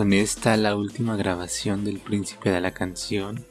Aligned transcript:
Con 0.00 0.14
esta 0.14 0.56
la 0.56 0.76
última 0.76 1.14
grabación 1.14 1.84
del 1.84 1.98
príncipe 1.98 2.48
de 2.48 2.62
la 2.62 2.70
canción, 2.70 3.44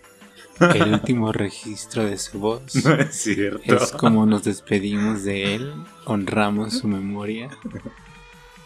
el 0.59 0.93
último 0.93 1.31
registro 1.31 2.03
de 2.05 2.17
su 2.17 2.39
voz. 2.39 2.73
No 2.83 2.95
es 2.95 3.13
cierto. 3.13 3.75
Es 3.75 3.91
como 3.91 4.25
nos 4.25 4.45
despedimos 4.45 5.23
de 5.23 5.53
él, 5.53 5.71
honramos 6.05 6.73
su 6.79 6.87
memoria 6.87 7.51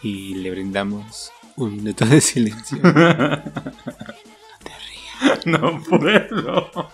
y 0.02 0.36
le 0.36 0.52
brindamos 0.52 1.34
un 1.58 1.76
minuto 1.76 2.06
de 2.06 2.22
silencio. 2.22 2.78
No 2.84 3.02
te 4.64 4.72
rías. 4.80 5.46
No 5.46 5.84
puedo. 5.84 6.90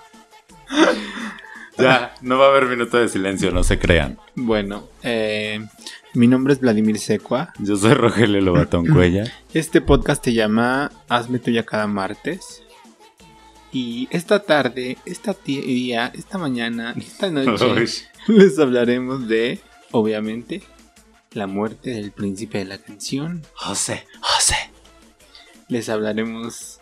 Ya, 1.78 2.16
no 2.22 2.40
va 2.40 2.48
a 2.48 2.50
haber 2.50 2.66
minuto 2.66 2.98
de 2.98 3.10
silencio, 3.10 3.52
no 3.52 3.64
se 3.64 3.78
crean. 3.78 4.18
Bueno, 4.34 4.90
eh, 5.04 5.68
mi 6.14 6.28
nombre 6.28 6.54
es 6.54 6.60
Vladimir 6.60 7.00
Secua. 7.00 7.54
Yo 7.60 7.76
soy 7.76 7.94
Rogelio 7.94 8.42
Lobatón 8.42 8.86
Cuella. 8.94 9.32
Este 9.54 9.82
podcast 9.82 10.24
se 10.24 10.34
llama 10.34 10.92
Hazme 11.08 11.40
tuya 11.40 11.66
cada 11.66 11.88
martes. 11.88 12.64
Y 13.72 14.08
esta 14.10 14.40
tarde, 14.40 14.98
esta 15.06 15.36
día, 15.46 16.12
esta 16.16 16.40
mañana, 16.40 16.96
esta 16.98 17.30
noche, 17.30 17.66
Uy. 18.28 18.36
les 18.36 18.58
hablaremos 18.58 19.28
de, 19.28 19.60
obviamente, 19.92 20.64
la 21.34 21.46
muerte 21.46 21.92
del 21.92 22.12
príncipe 22.12 22.58
de 22.58 22.66
la 22.66 22.80
canción. 22.80 23.44
José, 23.54 24.06
José. 24.22 24.56
Les 25.68 25.88
hablaremos 25.90 26.80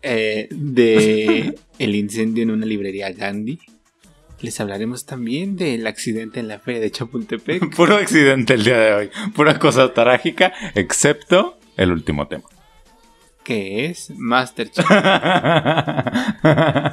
eh, 0.00 0.48
de 0.50 1.58
el 1.78 1.94
incendio 1.94 2.42
en 2.44 2.50
una 2.50 2.64
librería 2.64 3.12
Gandhi. 3.12 3.58
Les 4.40 4.60
hablaremos 4.60 5.06
también 5.06 5.56
del 5.56 5.86
accidente 5.86 6.40
en 6.40 6.48
la 6.48 6.58
feria 6.58 6.80
de 6.80 6.90
Chapultepec. 6.90 7.74
Puro 7.76 7.96
accidente 7.96 8.54
el 8.54 8.64
día 8.64 8.78
de 8.78 8.92
hoy. 8.94 9.10
Pura 9.34 9.58
cosa 9.58 9.92
trágica, 9.94 10.52
excepto 10.74 11.58
el 11.76 11.90
último 11.90 12.28
tema. 12.28 12.44
que 13.44 13.86
es 13.86 14.10
Masterchef. 14.16 14.84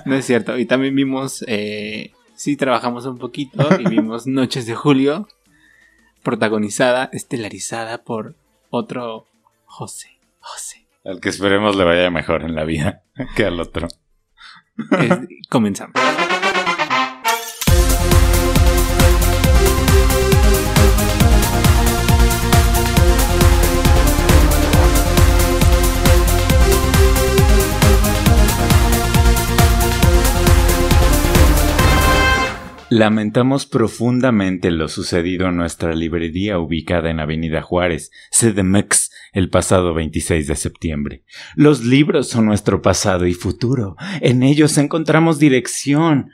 No 0.05 0.16
es 0.16 0.25
cierto. 0.25 0.58
Y 0.58 0.66
también 0.66 0.95
vimos, 0.95 1.44
eh, 1.47 2.11
sí 2.36 2.55
trabajamos 2.55 3.05
un 3.05 3.17
poquito 3.17 3.67
y 3.80 3.89
vimos 3.89 4.25
Noches 4.27 4.65
de 4.65 4.75
Julio, 4.75 5.27
protagonizada, 6.23 7.10
estelarizada 7.11 8.04
por 8.04 8.36
otro 8.70 9.25
José. 9.65 10.17
José. 10.39 10.86
Al 11.04 11.20
que 11.20 11.30
esperemos 11.30 11.75
le 11.75 11.83
vaya 11.83 12.10
mejor 12.10 12.43
en 12.43 12.55
la 12.55 12.64
vida 12.64 13.04
que 13.36 13.45
al 13.45 13.60
otro. 13.60 13.87
Es- 14.99 15.20
comenzamos. 15.49 15.93
Lamentamos 32.95 33.65
profundamente 33.65 34.70
lo 34.70 34.87
sucedido 34.87 35.48
en 35.48 35.58
nuestra 35.58 35.95
librería 35.95 36.59
ubicada 36.59 37.09
en 37.09 37.20
Avenida 37.20 37.64
Juárez, 37.64 38.11
CDMX, 38.30 39.09
el 39.31 39.49
pasado 39.49 39.95
26 39.95 40.45
de 40.45 40.55
septiembre. 40.55 41.23
Los 41.55 41.83
libros 41.83 42.30
son 42.30 42.45
nuestro 42.45 42.83
pasado 42.83 43.26
y 43.26 43.33
futuro. 43.33 43.95
En 44.21 44.43
ellos 44.43 44.77
encontramos 44.77 45.39
dirección, 45.39 46.30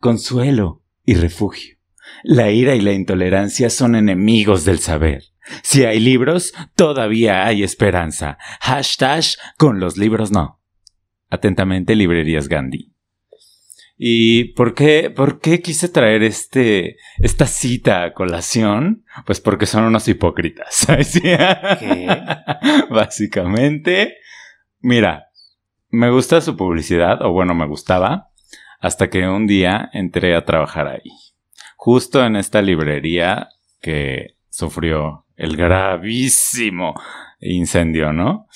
consuelo 0.00 0.82
y 1.06 1.14
refugio. 1.14 1.78
La 2.24 2.50
ira 2.50 2.74
y 2.74 2.82
la 2.82 2.92
intolerancia 2.92 3.70
son 3.70 3.94
enemigos 3.94 4.66
del 4.66 4.80
saber. 4.80 5.22
Si 5.62 5.86
hay 5.86 5.98
libros, 5.98 6.52
todavía 6.76 7.46
hay 7.46 7.62
esperanza. 7.62 8.36
Hashtag 8.60 9.24
con 9.56 9.80
los 9.80 9.96
libros 9.96 10.30
no. 10.30 10.60
Atentamente, 11.30 11.96
Librerías 11.96 12.48
Gandhi. 12.48 12.93
¿Y 13.96 14.54
por 14.54 14.74
qué, 14.74 15.12
por 15.14 15.40
qué 15.40 15.60
quise 15.60 15.88
traer 15.88 16.22
este, 16.22 16.96
esta 17.18 17.46
cita 17.46 18.04
a 18.04 18.12
colación? 18.12 19.04
Pues 19.24 19.40
porque 19.40 19.66
son 19.66 19.84
unos 19.84 20.08
hipócritas. 20.08 20.88
Ay, 20.88 21.04
sí. 21.04 21.20
¿Qué? 21.22 22.08
Básicamente, 22.90 24.16
mira, 24.80 25.28
me 25.90 26.10
gusta 26.10 26.40
su 26.40 26.56
publicidad, 26.56 27.22
o 27.22 27.30
bueno, 27.30 27.54
me 27.54 27.66
gustaba, 27.66 28.30
hasta 28.80 29.10
que 29.10 29.28
un 29.28 29.46
día 29.46 29.90
entré 29.92 30.34
a 30.34 30.44
trabajar 30.44 30.88
ahí. 30.88 31.10
Justo 31.76 32.24
en 32.24 32.36
esta 32.36 32.62
librería 32.62 33.48
que 33.80 34.36
sufrió 34.48 35.26
el 35.36 35.56
gravísimo 35.56 36.94
incendio, 37.40 38.12
¿no? 38.12 38.48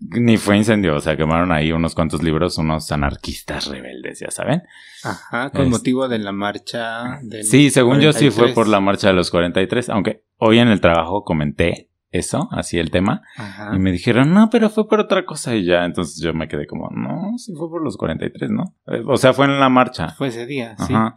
Ni 0.00 0.36
fue 0.36 0.56
incendio, 0.56 0.96
o 0.96 1.00
sea, 1.00 1.16
quemaron 1.16 1.50
ahí 1.52 1.72
unos 1.72 1.94
cuantos 1.94 2.22
libros, 2.22 2.58
unos 2.58 2.90
anarquistas 2.92 3.66
rebeldes, 3.68 4.20
ya 4.20 4.30
saben. 4.30 4.62
Ajá, 5.02 5.50
con 5.50 5.62
Es- 5.66 5.70
motivo 5.70 6.08
de 6.08 6.18
la 6.18 6.32
marcha 6.32 7.18
del 7.22 7.44
Sí, 7.44 7.70
según 7.70 8.00
yo 8.00 8.12
sí 8.12 8.26
fue 8.30 8.52
43. 8.52 8.54
por 8.54 8.68
la 8.68 8.80
marcha 8.80 9.08
de 9.08 9.14
los 9.14 9.30
43, 9.30 9.88
aunque 9.90 10.24
hoy 10.36 10.58
en 10.58 10.68
el 10.68 10.80
trabajo 10.80 11.22
comenté 11.24 11.90
eso, 12.10 12.48
así 12.52 12.78
el 12.78 12.90
tema, 12.90 13.22
Ajá. 13.36 13.72
y 13.74 13.78
me 13.78 13.92
dijeron, 13.92 14.34
no, 14.34 14.48
pero 14.50 14.68
fue 14.70 14.86
por 14.88 15.00
otra 15.00 15.24
cosa 15.24 15.54
y 15.56 15.64
ya, 15.64 15.84
entonces 15.84 16.22
yo 16.22 16.34
me 16.34 16.48
quedé 16.48 16.66
como, 16.66 16.88
no, 16.90 17.36
sí 17.38 17.52
fue 17.56 17.68
por 17.70 17.82
los 17.82 17.96
43, 17.96 18.50
¿no? 18.50 18.76
Eh, 18.88 19.02
O 19.06 19.16
sea, 19.16 19.32
fue 19.32 19.46
en 19.46 19.58
la 19.58 19.68
marcha. 19.68 20.10
Fue 20.10 20.28
ese 20.28 20.44
día, 20.46 20.76
sí. 20.86 20.92
Ajá. 20.92 21.16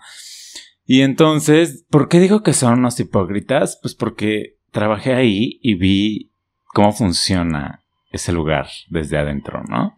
Y 0.86 1.02
entonces, 1.02 1.86
¿por 1.90 2.08
qué 2.08 2.20
digo 2.20 2.42
que 2.44 2.54
son 2.54 2.80
unos 2.80 3.00
hipócritas? 3.00 3.78
Pues 3.82 3.94
porque 3.96 4.58
trabajé 4.72 5.14
ahí 5.14 5.59
y 5.62 5.76
vi 5.76 6.32
cómo 6.74 6.94
funciona 6.94 7.84
ese 8.17 8.33
lugar 8.33 8.67
desde 8.89 9.17
adentro, 9.17 9.63
¿no? 9.67 9.95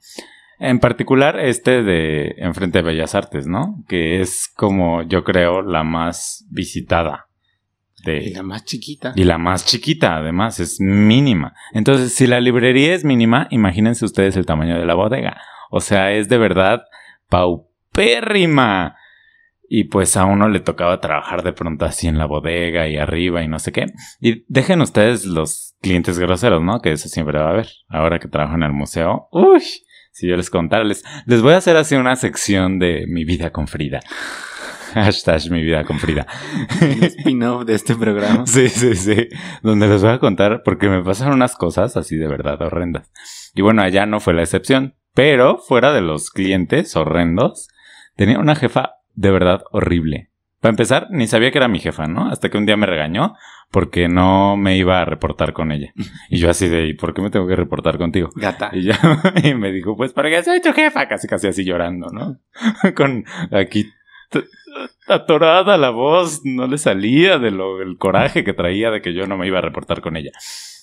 En 0.59 0.79
particular 0.79 1.39
este 1.39 1.83
de 1.83 2.35
enfrente 2.37 2.79
de 2.79 2.83
Bellas 2.83 3.15
Artes, 3.15 3.47
¿no? 3.47 3.83
Que 3.87 4.21
es 4.21 4.51
como 4.55 5.03
yo 5.03 5.23
creo 5.23 5.61
la 5.61 5.83
más 5.83 6.45
visitada 6.51 7.27
de, 8.05 8.17
Y 8.25 8.33
la 8.33 8.43
más 8.43 8.65
chiquita. 8.65 9.13
y 9.15 9.23
la 9.23 9.37
más 9.37 9.65
chiquita, 9.65 10.17
además, 10.17 10.59
es 10.59 10.79
mínima. 10.79 11.53
Entonces, 11.73 12.13
si 12.13 12.27
la 12.27 12.39
librería 12.39 12.93
es 12.93 13.03
mínima, 13.03 13.47
imagínense 13.51 14.05
ustedes 14.05 14.37
el 14.37 14.45
tamaño 14.45 14.79
de 14.79 14.85
la 14.85 14.93
bodega. 14.95 15.41
O 15.69 15.81
sea, 15.81 16.11
es 16.13 16.29
de 16.29 16.37
verdad 16.37 16.83
paupérrima. 17.29 18.95
Y 19.71 19.83
pues 19.85 20.17
a 20.17 20.25
uno 20.25 20.49
le 20.49 20.61
tocaba 20.61 20.99
trabajar 20.99 21.43
de 21.43 21.53
pronto 21.53 21.85
así 21.85 22.07
en 22.07 22.17
la 22.17 22.25
bodega 22.25 22.87
y 22.87 22.97
arriba 22.97 23.43
y 23.43 23.47
no 23.47 23.59
sé 23.59 23.71
qué. 23.71 23.85
Y 24.19 24.43
dejen 24.47 24.81
ustedes 24.81 25.25
los 25.25 25.68
clientes 25.81 26.19
groseros, 26.19 26.61
¿no? 26.61 26.81
Que 26.81 26.91
eso 26.91 27.09
siempre 27.09 27.39
va 27.39 27.47
a 27.47 27.51
haber. 27.51 27.69
Ahora 27.87 28.19
que 28.19 28.27
trabajo 28.27 28.55
en 28.55 28.63
el 28.63 28.73
museo. 28.73 29.27
Uy, 29.31 29.61
si 30.11 30.27
yo 30.27 30.35
les 30.35 30.49
contara, 30.49 30.83
les, 30.83 31.03
les 31.25 31.41
voy 31.41 31.53
a 31.53 31.57
hacer 31.57 31.77
así 31.77 31.95
una 31.95 32.15
sección 32.15 32.79
de 32.79 33.05
mi 33.07 33.25
vida 33.25 33.51
con 33.51 33.67
Frida. 33.67 34.01
Hashtag 34.93 35.51
mi 35.51 35.61
vida 35.63 35.83
con 35.83 35.99
Frida. 35.99 36.25
Spin-off 37.01 37.65
de 37.65 37.75
este 37.75 37.95
programa. 37.95 38.43
Sí, 38.47 38.69
sí, 38.69 38.95
sí. 38.95 39.27
Donde 39.61 39.87
les 39.87 40.01
voy 40.01 40.11
a 40.11 40.19
contar 40.19 40.63
porque 40.63 40.89
me 40.89 41.03
pasaron 41.03 41.35
unas 41.35 41.55
cosas 41.55 41.95
así 41.95 42.17
de 42.17 42.27
verdad 42.27 42.61
horrendas. 42.61 43.11
Y 43.53 43.61
bueno, 43.61 43.81
allá 43.81 44.05
no 44.05 44.19
fue 44.19 44.33
la 44.33 44.41
excepción. 44.41 44.95
Pero 45.13 45.57
fuera 45.57 45.93
de 45.93 46.01
los 46.01 46.29
clientes 46.29 46.95
horrendos, 46.95 47.67
tenía 48.15 48.39
una 48.39 48.55
jefa 48.55 48.95
de 49.15 49.31
verdad 49.31 49.63
horrible. 49.71 50.29
Para 50.59 50.71
empezar, 50.71 51.07
ni 51.09 51.27
sabía 51.27 51.51
que 51.51 51.57
era 51.57 51.67
mi 51.67 51.79
jefa, 51.79 52.07
¿no? 52.07 52.29
Hasta 52.29 52.49
que 52.49 52.57
un 52.57 52.65
día 52.65 52.75
me 52.75 52.85
regañó 52.85 53.35
porque 53.71 54.09
no 54.09 54.57
me 54.57 54.77
iba 54.77 55.01
a 55.01 55.05
reportar 55.05 55.53
con 55.53 55.71
ella. 55.71 55.93
Y 56.29 56.39
yo 56.39 56.49
así 56.49 56.67
de, 56.67 56.87
¿y 56.87 56.93
por 56.95 57.13
qué 57.13 57.21
me 57.21 57.29
tengo 57.29 57.47
que 57.47 57.55
reportar 57.55 57.97
contigo? 57.97 58.29
Gata. 58.35 58.71
Y 58.73 58.83
ya 58.83 58.99
y 59.43 59.53
me 59.53 59.71
dijo, 59.71 59.95
pues 59.95 60.11
porque 60.11 60.43
soy 60.43 60.61
tu 60.61 60.73
jefa, 60.73 61.07
casi 61.07 61.27
casi 61.27 61.47
así 61.47 61.63
llorando, 61.63 62.09
¿no? 62.11 62.39
Con 62.95 63.25
aquí 63.51 63.89
atorada 65.07 65.77
la 65.77 65.89
voz, 65.89 66.41
no 66.43 66.67
le 66.67 66.77
salía 66.77 67.39
de 67.39 67.51
lo 67.51 67.81
el 67.81 67.97
coraje 67.97 68.43
que 68.43 68.53
traía 68.53 68.91
de 68.91 69.01
que 69.01 69.13
yo 69.13 69.27
no 69.27 69.37
me 69.37 69.47
iba 69.47 69.59
a 69.59 69.63
reportar 69.63 70.01
con 70.01 70.15
ella. 70.15 70.31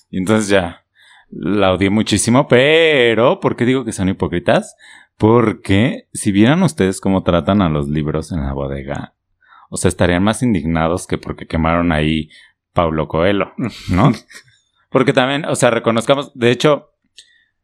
Y 0.09 0.17
entonces 0.17 0.49
ya 0.49 0.85
la 1.29 1.73
odié 1.73 1.89
muchísimo, 1.89 2.47
pero 2.47 3.39
¿por 3.39 3.55
qué 3.55 3.65
digo 3.65 3.85
que 3.85 3.93
son 3.93 4.09
hipócritas? 4.09 4.75
Porque 5.17 6.07
si 6.13 6.31
vieran 6.31 6.63
ustedes 6.63 7.01
cómo 7.01 7.23
tratan 7.23 7.61
a 7.61 7.69
los 7.69 7.87
libros 7.87 8.31
en 8.31 8.41
la 8.41 8.53
bodega, 8.53 9.13
o 9.69 9.77
sea, 9.77 9.89
estarían 9.89 10.23
más 10.23 10.43
indignados 10.43 11.07
que 11.07 11.17
porque 11.17 11.47
quemaron 11.47 11.91
ahí 11.91 12.29
Paulo 12.73 13.07
Coelho, 13.07 13.53
¿no? 13.89 14.11
Porque 14.89 15.11
también, 15.11 15.43
o 15.45 15.55
sea, 15.55 15.69
reconozcamos, 15.69 16.31
de 16.33 16.49
hecho, 16.49 16.91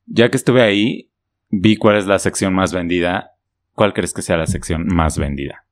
ya 0.06 0.30
que 0.30 0.36
estuve 0.38 0.62
ahí, 0.62 1.10
vi 1.50 1.78
cuál 1.78 1.98
es 1.98 2.06
la 2.06 2.20
sección 2.20 2.54
más 2.54 2.74
vendida. 2.74 3.32
¿Cuál 3.74 3.94
crees 3.94 4.14
que 4.14 4.22
sea 4.22 4.38
la 4.38 4.46
sección 4.46 4.86
más 4.88 5.18
vendida? 5.18 5.66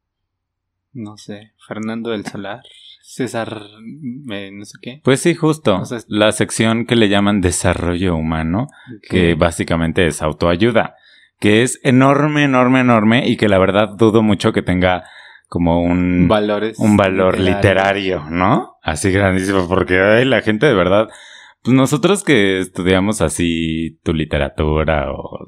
No 0.93 1.17
sé. 1.17 1.51
Fernando 1.67 2.11
del 2.11 2.25
Solar. 2.25 2.61
César. 3.01 3.61
eh, 4.31 4.51
no 4.53 4.65
sé 4.65 4.77
qué. 4.81 5.01
Pues 5.03 5.19
sí, 5.19 5.35
justo. 5.35 5.83
La 6.07 6.31
sección 6.31 6.85
que 6.85 6.95
le 6.95 7.09
llaman 7.09 7.41
desarrollo 7.41 8.15
humano, 8.15 8.67
que 9.09 9.35
básicamente 9.35 10.07
es 10.07 10.21
autoayuda, 10.21 10.95
que 11.39 11.63
es 11.63 11.79
enorme, 11.83 12.45
enorme, 12.45 12.79
enorme 12.79 13.27
y 13.27 13.37
que 13.37 13.49
la 13.49 13.59
verdad 13.59 13.89
dudo 13.97 14.23
mucho 14.23 14.53
que 14.53 14.61
tenga 14.61 15.03
como 15.51 15.81
un, 15.83 16.29
Valores. 16.29 16.79
un 16.79 16.95
valor 16.95 17.37
literario, 17.37 18.23
¿no? 18.29 18.77
Así 18.81 19.11
grandísimo, 19.11 19.67
porque 19.67 19.99
ay, 19.99 20.23
la 20.23 20.39
gente 20.39 20.65
de 20.65 20.73
verdad 20.73 21.09
Pues 21.61 21.75
nosotros 21.75 22.23
que 22.23 22.61
estudiamos 22.61 23.19
así 23.19 23.99
tu 24.01 24.13
literatura 24.13 25.11
o 25.11 25.39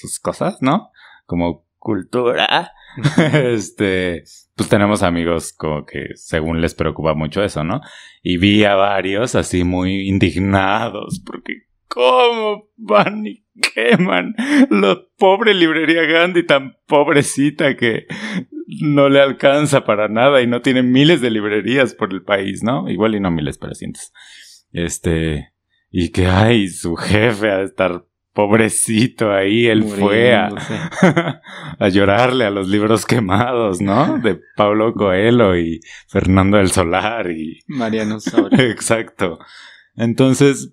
tus 0.00 0.18
cosas, 0.18 0.58
¿no? 0.62 0.90
Como 1.26 1.64
cultura, 1.78 2.72
este, 3.34 4.24
pues 4.56 4.68
tenemos 4.68 5.04
amigos 5.04 5.52
como 5.52 5.86
que 5.86 6.08
según 6.16 6.60
les 6.60 6.74
preocupa 6.74 7.14
mucho 7.14 7.44
eso, 7.44 7.62
¿no? 7.62 7.82
Y 8.20 8.38
vi 8.38 8.64
a 8.64 8.74
varios 8.74 9.36
así 9.36 9.62
muy 9.62 10.08
indignados 10.08 11.22
porque 11.24 11.68
¿cómo 11.86 12.68
van 12.76 13.28
y 13.28 13.44
queman 13.74 14.34
la 14.70 14.98
pobre 15.16 15.54
librería 15.54 16.02
Gandhi 16.02 16.44
tan 16.44 16.74
pobrecita 16.88 17.76
que 17.76 18.06
no 18.80 19.08
le 19.08 19.20
alcanza 19.20 19.84
para 19.84 20.08
nada 20.08 20.42
y 20.42 20.46
no 20.46 20.62
tiene 20.62 20.82
miles 20.82 21.20
de 21.20 21.30
librerías 21.30 21.94
por 21.94 22.12
el 22.12 22.22
país, 22.22 22.62
¿no? 22.62 22.88
Igual 22.88 23.14
y 23.14 23.20
no 23.20 23.30
miles, 23.30 23.58
pero 23.58 23.74
cientos. 23.74 24.12
Este, 24.72 25.52
y 25.90 26.10
que, 26.10 26.26
ay, 26.26 26.68
su 26.68 26.96
jefe 26.96 27.50
a 27.50 27.62
estar 27.62 28.04
pobrecito 28.32 29.30
ahí, 29.30 29.66
él 29.66 29.84
fue 29.84 30.34
a, 30.34 30.48
a, 31.78 31.88
llorarle 31.88 32.46
a 32.46 32.50
los 32.50 32.68
libros 32.68 33.04
quemados, 33.04 33.80
¿no? 33.80 34.18
De 34.18 34.40
Pablo 34.56 34.94
Coelho 34.94 35.56
y 35.56 35.80
Fernando 36.08 36.56
del 36.56 36.70
Solar 36.70 37.30
y... 37.30 37.60
Mariano 37.66 38.20
Soria. 38.20 38.64
Exacto. 38.70 39.38
Entonces, 39.96 40.72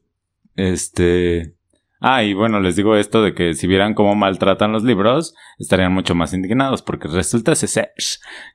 este... 0.56 1.56
Ah, 2.00 2.24
y 2.24 2.34
bueno, 2.34 2.60
les 2.62 2.76
digo 2.76 2.96
esto 2.96 3.22
de 3.22 3.34
que 3.34 3.54
si 3.54 3.68
vieran 3.68 3.94
cómo 3.94 4.16
maltratan 4.16 4.72
los 4.72 4.84
libros, 4.84 5.36
estarían 5.58 5.94
mucho 5.94 6.16
más 6.16 6.34
indignados, 6.34 6.82
porque 6.82 7.10
resulta 7.10 7.52
ese 7.52 7.92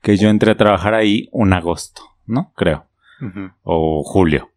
que 0.03 0.17
yo 0.17 0.29
entré 0.29 0.53
a 0.53 0.57
trabajar 0.57 0.95
ahí 0.95 1.29
un 1.31 1.53
agosto, 1.53 2.03
¿no? 2.27 2.53
Creo. 2.57 2.87
O 3.63 4.03
julio. 4.05 4.51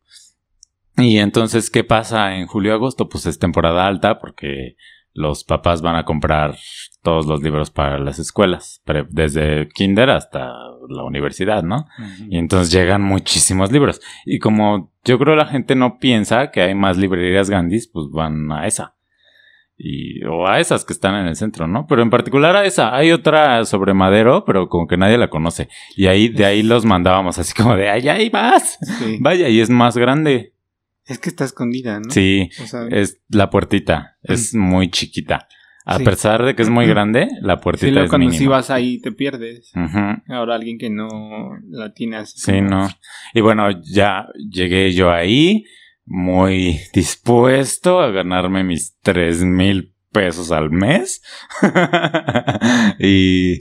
Y 0.97 1.19
entonces, 1.19 1.69
¿qué 1.69 1.83
pasa 1.83 2.35
en 2.37 2.47
julio-agosto? 2.47 3.07
Pues 3.07 3.25
es 3.27 3.37
temporada 3.37 3.85
alta 3.85 4.19
porque 4.19 4.77
los 5.17 5.43
papás 5.43 5.81
van 5.81 5.95
a 5.95 6.05
comprar 6.05 6.55
todos 7.01 7.25
los 7.25 7.41
libros 7.41 7.71
para 7.71 7.97
las 7.97 8.19
escuelas, 8.19 8.83
desde 9.09 9.67
kinder 9.69 10.11
hasta 10.11 10.53
la 10.89 11.03
universidad, 11.03 11.63
¿no? 11.63 11.85
Y 12.29 12.37
entonces 12.37 12.71
llegan 12.71 13.01
muchísimos 13.01 13.71
libros. 13.71 13.99
Y 14.25 14.37
como 14.37 14.93
yo 15.03 15.17
creo 15.17 15.35
la 15.35 15.47
gente 15.47 15.73
no 15.73 15.97
piensa 15.97 16.51
que 16.51 16.61
hay 16.61 16.75
más 16.75 16.97
librerías 16.97 17.49
Gandhis, 17.49 17.89
pues 17.91 18.07
van 18.11 18.51
a 18.51 18.67
esa. 18.67 18.93
Y, 19.75 20.23
o 20.25 20.47
a 20.47 20.59
esas 20.59 20.85
que 20.85 20.93
están 20.93 21.15
en 21.15 21.27
el 21.27 21.35
centro, 21.35 21.67
¿no? 21.67 21.87
Pero 21.87 22.03
en 22.03 22.11
particular 22.11 22.55
a 22.55 22.65
esa. 22.65 22.95
Hay 22.95 23.11
otra 23.11 23.65
sobre 23.65 23.95
madero, 23.95 24.43
pero 24.45 24.69
como 24.69 24.85
que 24.85 24.97
nadie 24.97 25.17
la 25.17 25.29
conoce. 25.29 25.67
Y 25.95 26.07
ahí, 26.07 26.29
de 26.29 26.45
ahí 26.45 26.61
los 26.61 26.85
mandábamos 26.85 27.39
así 27.39 27.53
como 27.53 27.75
de, 27.75 27.89
allá 27.89 28.13
hay 28.13 28.29
más. 28.29 28.77
Vaya, 29.19 29.49
y 29.49 29.61
es 29.61 29.69
más 29.71 29.97
grande. 29.97 30.53
Es 31.07 31.19
que 31.19 31.29
está 31.29 31.45
escondida, 31.45 31.99
¿no? 31.99 32.11
Sí, 32.11 32.49
es 32.91 33.21
la 33.29 33.49
puertita, 33.49 34.17
es 34.23 34.53
muy 34.53 34.91
chiquita. 34.91 35.47
A 35.89 35.99
pesar 35.99 36.43
de 36.43 36.53
que 36.53 36.63
es 36.63 36.69
muy 36.69 36.85
grande, 36.85 37.29
la 37.41 37.61
puertita 37.61 38.03
es 38.03 38.09
cuando 38.09 38.29
si 38.31 38.45
vas 38.45 38.69
ahí 38.69 38.99
te 38.99 39.13
pierdes. 39.13 39.71
Ahora 40.27 40.55
alguien 40.55 40.77
que 40.77 40.89
no 40.89 41.07
la 41.69 41.93
tiene 41.93 42.17
así. 42.17 42.37
Sí, 42.37 42.59
no. 42.59 42.89
Y 43.33 43.39
bueno, 43.39 43.69
ya 43.83 44.27
llegué 44.51 44.91
yo 44.91 45.09
ahí 45.09 45.63
muy 46.05 46.81
dispuesto 46.93 48.01
a 48.01 48.11
ganarme 48.11 48.65
mis 48.65 48.97
tres 49.01 49.43
mil 49.43 49.93
pesos 50.11 50.51
al 50.51 50.71
mes. 50.71 51.21
y 52.99 53.59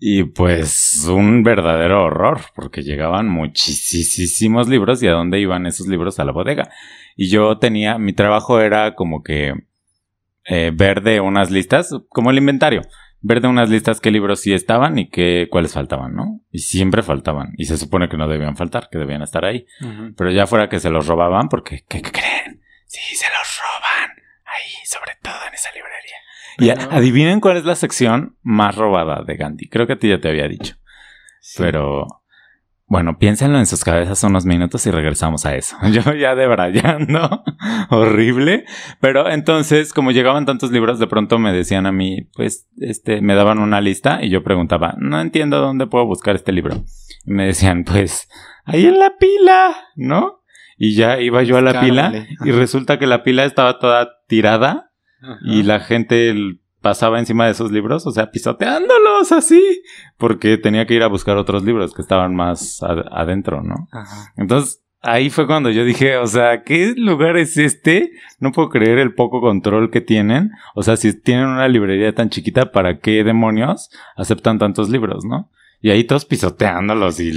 y 0.00 0.24
pues 0.24 1.06
un 1.08 1.42
verdadero 1.42 2.04
horror, 2.04 2.40
porque 2.54 2.82
llegaban 2.82 3.28
muchísimos 3.28 4.68
libros 4.68 5.02
y 5.02 5.08
a 5.08 5.12
dónde 5.12 5.40
iban 5.40 5.66
esos 5.66 5.88
libros 5.88 6.20
a 6.20 6.24
la 6.24 6.32
bodega. 6.32 6.70
Y 7.16 7.28
yo 7.30 7.58
tenía, 7.58 7.98
mi 7.98 8.12
trabajo 8.12 8.60
era 8.60 8.94
como 8.94 9.22
que 9.22 9.54
eh, 10.44 10.70
ver 10.72 11.02
de 11.02 11.20
unas 11.20 11.50
listas, 11.50 11.92
como 12.10 12.30
el 12.30 12.38
inventario, 12.38 12.82
ver 13.20 13.40
de 13.40 13.48
unas 13.48 13.70
listas 13.70 14.00
qué 14.00 14.12
libros 14.12 14.40
sí 14.40 14.52
estaban 14.52 14.98
y 14.98 15.10
qué, 15.10 15.48
cuáles 15.50 15.72
faltaban, 15.72 16.14
¿no? 16.14 16.40
Y 16.52 16.60
siempre 16.60 17.02
faltaban. 17.02 17.54
Y 17.56 17.64
se 17.64 17.76
supone 17.76 18.08
que 18.08 18.16
no 18.16 18.28
debían 18.28 18.56
faltar, 18.56 18.88
que 18.90 18.98
debían 18.98 19.22
estar 19.22 19.44
ahí. 19.44 19.66
Pero 20.16 20.30
ya 20.30 20.46
fuera 20.46 20.68
que 20.68 20.78
se 20.78 20.90
los 20.90 21.08
robaban, 21.08 21.48
porque, 21.48 21.84
¿qué 21.88 22.02
creen? 22.02 22.62
Sí, 22.86 23.16
se 23.16 23.26
los 23.26 23.60
roban. 23.60 24.10
Ahí, 24.44 24.86
sobre 24.86 25.12
todo 25.22 25.36
en 25.48 25.54
esa 25.54 25.70
librería. 25.72 26.16
Y 26.58 26.70
adivinen 26.70 27.40
cuál 27.40 27.56
es 27.56 27.64
la 27.64 27.76
sección 27.76 28.36
más 28.42 28.74
robada 28.74 29.22
de 29.24 29.36
Gandhi. 29.36 29.68
Creo 29.68 29.86
que 29.86 29.94
a 29.94 29.98
ti 29.98 30.08
ya 30.08 30.20
te 30.20 30.28
había 30.28 30.48
dicho. 30.48 30.76
Pero 31.56 32.06
bueno, 32.88 33.18
piénsenlo 33.18 33.58
en 33.58 33.66
sus 33.66 33.84
cabezas 33.84 34.24
unos 34.24 34.46
minutos 34.46 34.86
y 34.86 34.90
regresamos 34.90 35.44
a 35.44 35.54
eso. 35.54 35.76
Yo 35.92 36.14
ya 36.14 36.34
debrayando, 36.34 37.44
horrible. 37.90 38.64
Pero 38.98 39.30
entonces, 39.30 39.92
como 39.92 40.10
llegaban 40.10 40.46
tantos 40.46 40.72
libros, 40.72 40.98
de 40.98 41.06
pronto 41.06 41.38
me 41.38 41.52
decían 41.52 41.84
a 41.84 41.92
mí, 41.92 42.28
pues, 42.34 42.66
este, 42.78 43.20
me 43.20 43.34
daban 43.34 43.58
una 43.58 43.82
lista 43.82 44.20
y 44.22 44.30
yo 44.30 44.42
preguntaba, 44.42 44.94
no 44.98 45.20
entiendo 45.20 45.60
dónde 45.60 45.86
puedo 45.86 46.06
buscar 46.06 46.34
este 46.34 46.52
libro. 46.52 46.82
Y 47.26 47.32
me 47.32 47.44
decían, 47.44 47.84
pues, 47.84 48.26
ahí 48.64 48.86
en 48.86 48.98
la 48.98 49.18
pila, 49.18 49.76
¿no? 49.94 50.42
Y 50.78 50.94
ya 50.94 51.20
iba 51.20 51.42
yo 51.42 51.58
a 51.58 51.60
la 51.60 51.80
pila 51.80 52.26
y 52.44 52.52
resulta 52.52 52.98
que 52.98 53.06
la 53.06 53.22
pila 53.22 53.44
estaba 53.44 53.78
toda 53.80 54.08
tirada 54.28 54.87
y 55.42 55.62
la 55.62 55.80
gente 55.80 56.34
pasaba 56.80 57.18
encima 57.18 57.46
de 57.46 57.52
esos 57.52 57.72
libros, 57.72 58.06
o 58.06 58.12
sea, 58.12 58.30
pisoteándolos 58.30 59.32
así, 59.32 59.82
porque 60.16 60.58
tenía 60.58 60.86
que 60.86 60.94
ir 60.94 61.02
a 61.02 61.08
buscar 61.08 61.36
otros 61.36 61.64
libros 61.64 61.92
que 61.92 62.02
estaban 62.02 62.34
más 62.34 62.80
adentro, 62.82 63.62
¿no? 63.62 63.88
Entonces, 64.36 64.82
ahí 65.00 65.30
fue 65.30 65.46
cuando 65.46 65.70
yo 65.70 65.84
dije, 65.84 66.16
o 66.16 66.26
sea, 66.26 66.62
¿qué 66.62 66.94
lugar 66.96 67.36
es 67.36 67.56
este? 67.56 68.12
No 68.38 68.52
puedo 68.52 68.68
creer 68.68 68.98
el 68.98 69.14
poco 69.14 69.40
control 69.40 69.90
que 69.90 70.00
tienen. 70.00 70.50
O 70.74 70.82
sea, 70.82 70.96
si 70.96 71.18
tienen 71.20 71.46
una 71.46 71.68
librería 71.68 72.14
tan 72.14 72.30
chiquita, 72.30 72.70
¿para 72.70 72.98
qué 72.98 73.24
demonios 73.24 73.90
aceptan 74.16 74.58
tantos 74.58 74.88
libros, 74.88 75.24
no? 75.24 75.50
Y 75.80 75.90
ahí 75.90 76.04
todos 76.04 76.24
pisoteándolos 76.24 77.20
y 77.20 77.30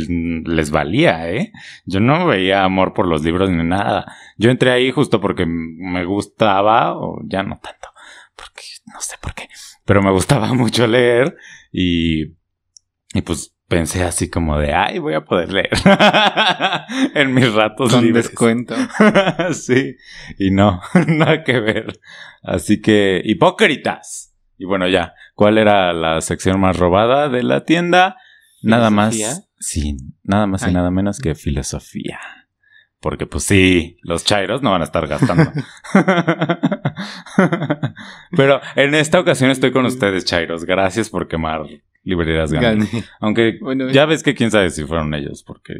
les 0.45 0.71
valía, 0.71 1.29
¿eh? 1.29 1.51
Yo 1.85 1.99
no 1.99 2.25
veía 2.25 2.63
amor 2.63 2.93
por 2.93 3.07
los 3.07 3.23
libros 3.23 3.51
ni 3.51 3.63
nada. 3.63 4.15
Yo 4.37 4.49
entré 4.49 4.71
ahí 4.71 4.91
justo 4.91 5.21
porque 5.21 5.45
me 5.45 6.05
gustaba, 6.05 6.97
o 6.97 7.21
ya 7.23 7.43
no 7.43 7.59
tanto, 7.61 7.89
porque 8.35 8.63
no 8.91 8.99
sé 8.99 9.17
por 9.21 9.35
qué, 9.35 9.47
pero 9.85 10.01
me 10.01 10.11
gustaba 10.11 10.53
mucho 10.53 10.87
leer 10.87 11.35
y, 11.71 12.33
y 13.13 13.21
pues 13.23 13.55
pensé 13.67 14.03
así 14.03 14.29
como 14.29 14.57
de, 14.57 14.73
ay, 14.73 14.99
voy 14.99 15.13
a 15.13 15.23
poder 15.23 15.53
leer 15.53 15.69
en 17.15 17.33
mis 17.33 17.53
ratos 17.53 17.93
Con 17.93 18.11
descuento. 18.11 18.75
sí, 19.53 19.95
y 20.37 20.51
no, 20.51 20.81
nada 21.07 21.43
que 21.43 21.59
ver. 21.59 21.99
Así 22.43 22.81
que, 22.81 23.21
hipócritas. 23.23 24.35
Y 24.57 24.65
bueno, 24.65 24.87
ya, 24.87 25.13
¿cuál 25.35 25.57
era 25.57 25.93
la 25.93 26.19
sección 26.21 26.59
más 26.59 26.77
robada 26.77 27.29
de 27.29 27.43
la 27.43 27.63
tienda? 27.63 28.17
Nada 28.61 28.89
más. 28.89 29.15
Sí, 29.59 29.97
nada 30.23 30.47
más 30.47 30.67
y 30.67 30.71
nada 30.71 30.91
menos 30.91 31.19
que 31.19 31.35
filosofía. 31.35 32.19
Porque 32.99 33.25
pues 33.25 33.43
sí, 33.45 33.97
los 34.03 34.23
chairos 34.23 34.61
no 34.61 34.71
van 34.71 34.81
a 34.81 34.85
estar 34.85 35.07
gastando. 35.07 35.51
Pero 38.37 38.61
en 38.75 38.93
esta 38.93 39.19
ocasión 39.19 39.49
estoy 39.49 39.71
con 39.71 39.85
ustedes, 39.85 40.23
chairos. 40.25 40.65
Gracias 40.65 41.09
por 41.09 41.27
quemar 41.27 41.65
librerías 42.03 42.51
Gandhi. 42.53 42.87
Aunque 43.19 43.59
ya 43.91 44.05
ves 44.05 44.21
que 44.21 44.35
quién 44.35 44.51
sabe 44.51 44.69
si 44.69 44.83
fueron 44.83 45.13
ellos, 45.15 45.43
porque 45.43 45.73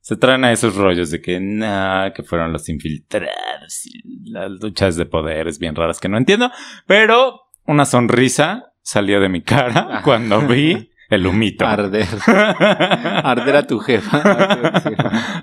se 0.00 0.16
traen 0.16 0.44
a 0.44 0.50
esos 0.50 0.74
rollos 0.74 1.10
de 1.12 1.20
que 1.20 1.38
nada, 1.38 2.12
que 2.12 2.24
fueron 2.24 2.52
los 2.52 2.68
infiltrados 2.68 3.86
y 3.86 4.30
las 4.30 4.50
luchas 4.50 4.96
de 4.96 5.06
poderes 5.06 5.60
bien 5.60 5.76
raras 5.76 6.00
que 6.00 6.08
no 6.08 6.18
entiendo. 6.18 6.50
Pero 6.86 7.42
una 7.64 7.84
sonrisa 7.84 8.72
salió 8.82 9.20
de 9.20 9.28
mi 9.28 9.42
cara 9.42 10.00
cuando 10.04 10.40
vi 10.48 10.89
el 11.10 11.26
humito. 11.26 11.66
Arder. 11.66 12.06
Arder 12.26 13.56
a 13.56 13.66
tu 13.66 13.80
jefa. 13.80 14.22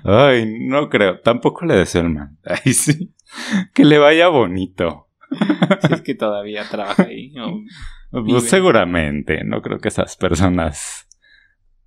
Ay, 0.04 0.46
no 0.60 0.88
creo. 0.88 1.20
Tampoco 1.20 1.66
le 1.66 1.76
deseo 1.76 2.02
el 2.02 2.10
mal. 2.10 2.30
Ay, 2.44 2.72
sí. 2.72 3.14
Que 3.74 3.84
le 3.84 3.98
vaya 3.98 4.28
bonito. 4.28 5.08
Si 5.86 5.92
es 5.92 6.00
que 6.00 6.14
todavía 6.14 6.64
trabaja 6.68 7.04
ahí. 7.04 7.34
Pues 8.10 8.48
seguramente. 8.48 9.44
No 9.44 9.60
creo 9.60 9.78
que 9.78 9.88
esas 9.88 10.16
personas 10.16 11.06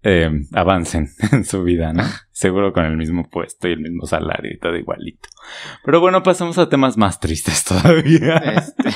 eh, 0.03 0.29
avancen 0.53 1.09
en 1.31 1.43
su 1.43 1.63
vida, 1.63 1.91
¿no? 1.91 2.03
Seguro 2.29 2.73
con 2.73 2.85
el 2.85 2.95
mismo 2.97 3.27
puesto 3.29 3.67
y 3.67 3.71
el 3.71 3.79
mismo 3.79 4.05
salario 4.05 4.51
y 4.53 4.59
todo 4.59 4.75
igualito. 4.75 5.27
Pero 5.83 5.99
bueno, 5.99 6.21
pasamos 6.21 6.59
a 6.59 6.69
temas 6.69 6.97
más 6.97 7.19
tristes 7.19 7.63
todavía. 7.63 8.35
Este. 8.37 8.91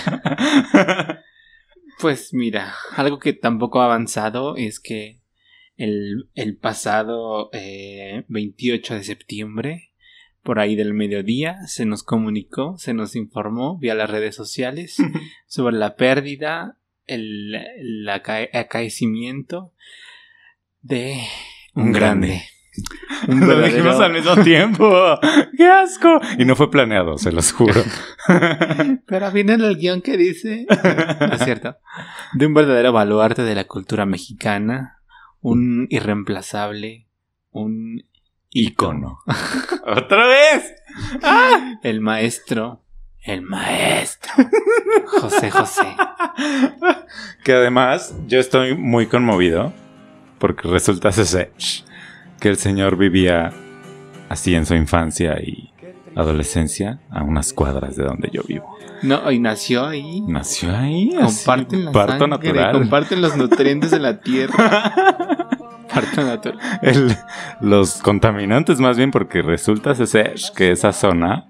Pues 1.99 2.33
mira, 2.33 2.73
algo 2.95 3.19
que 3.19 3.33
tampoco 3.33 3.81
ha 3.81 3.85
avanzado 3.85 4.55
es 4.57 4.79
que 4.79 5.21
el, 5.77 6.57
pasado 6.61 7.49
28 7.51 8.93
eh, 8.93 8.97
de 8.97 9.03
septiembre, 9.03 9.91
por 10.43 10.59
ahí 10.59 10.75
del 10.75 10.93
mediodía, 10.93 11.65
se 11.67 11.85
nos 11.85 12.03
comunicó, 12.03 12.77
se 12.77 12.93
nos 12.93 13.15
informó 13.15 13.77
vía 13.77 13.95
las 13.95 14.09
redes 14.09 14.35
sociales 14.35 14.97
sobre 15.47 15.77
la 15.77 15.95
pérdida, 15.95 16.77
el, 17.07 18.09
acaecimiento 18.09 19.73
de 20.81 21.19
un 21.73 21.91
grande. 21.91 22.43
Lo 23.27 23.61
dijimos 23.61 23.99
al 23.99 24.13
mismo 24.13 24.35
tiempo. 24.43 25.19
¡Qué 25.57 25.65
asco! 25.67 26.19
Y 26.37 26.45
no 26.45 26.55
fue 26.55 26.69
planeado, 26.69 27.17
se 27.17 27.31
los 27.31 27.51
juro. 27.51 27.81
Pero 29.07 29.31
viene 29.31 29.53
en 29.53 29.61
el 29.61 29.77
guion 29.77 30.01
que 30.01 30.17
dice. 30.17 30.65
No 31.19 31.33
es 31.33 31.43
cierto. 31.43 31.77
De 32.33 32.45
un 32.45 32.53
verdadero 32.53 32.93
baluarte 32.93 33.43
de 33.43 33.55
la 33.55 33.65
cultura 33.65 34.05
mexicana. 34.05 34.99
Un 35.41 35.87
irreemplazable. 35.89 37.07
Un 37.51 38.03
Icono. 38.49 39.19
¡Otra 39.85 40.27
vez! 40.27 40.73
El 41.83 42.01
maestro. 42.01 42.83
El 43.23 43.41
maestro. 43.41 44.31
José 45.07 45.51
José. 45.51 45.95
Que 47.43 47.53
además 47.53 48.15
yo 48.27 48.39
estoy 48.39 48.75
muy 48.75 49.07
conmovido 49.07 49.73
porque 50.39 50.67
resulta 50.67 51.11
ser 51.11 51.25
que 52.39 52.49
el 52.49 52.57
señor 52.57 52.97
vivía 52.97 53.51
así 54.29 54.55
en 54.55 54.65
su 54.65 54.75
infancia 54.75 55.39
y 55.41 55.71
adolescencia 56.15 56.99
a 57.09 57.23
unas 57.23 57.53
cuadras 57.53 57.95
de 57.95 58.03
donde 58.05 58.29
yo 58.31 58.41
vivo. 58.47 58.75
No, 59.03 59.29
y 59.31 59.39
nació 59.39 59.85
ahí. 59.85 60.21
Nació 60.21 60.75
ahí. 60.75 61.11
así, 61.19 61.45
Comparten 61.45 61.85
la 61.85 61.91
parto 61.91 62.19
sangre, 62.27 62.49
natural. 62.53 62.71
comparten 62.71 63.21
los 63.21 63.35
nutrientes 63.37 63.91
de 63.91 63.99
la 63.99 64.19
tierra. 64.21 64.93
Parto 65.93 66.23
natural. 66.23 66.59
El- 66.81 67.15
los 67.61 67.95
contaminantes 68.01 68.79
más 68.79 68.97
bien 68.97 69.11
porque 69.11 69.41
resulta 69.41 69.93
ser 69.95 70.33
que 70.55 70.71
esa 70.71 70.91
zona 70.91 71.47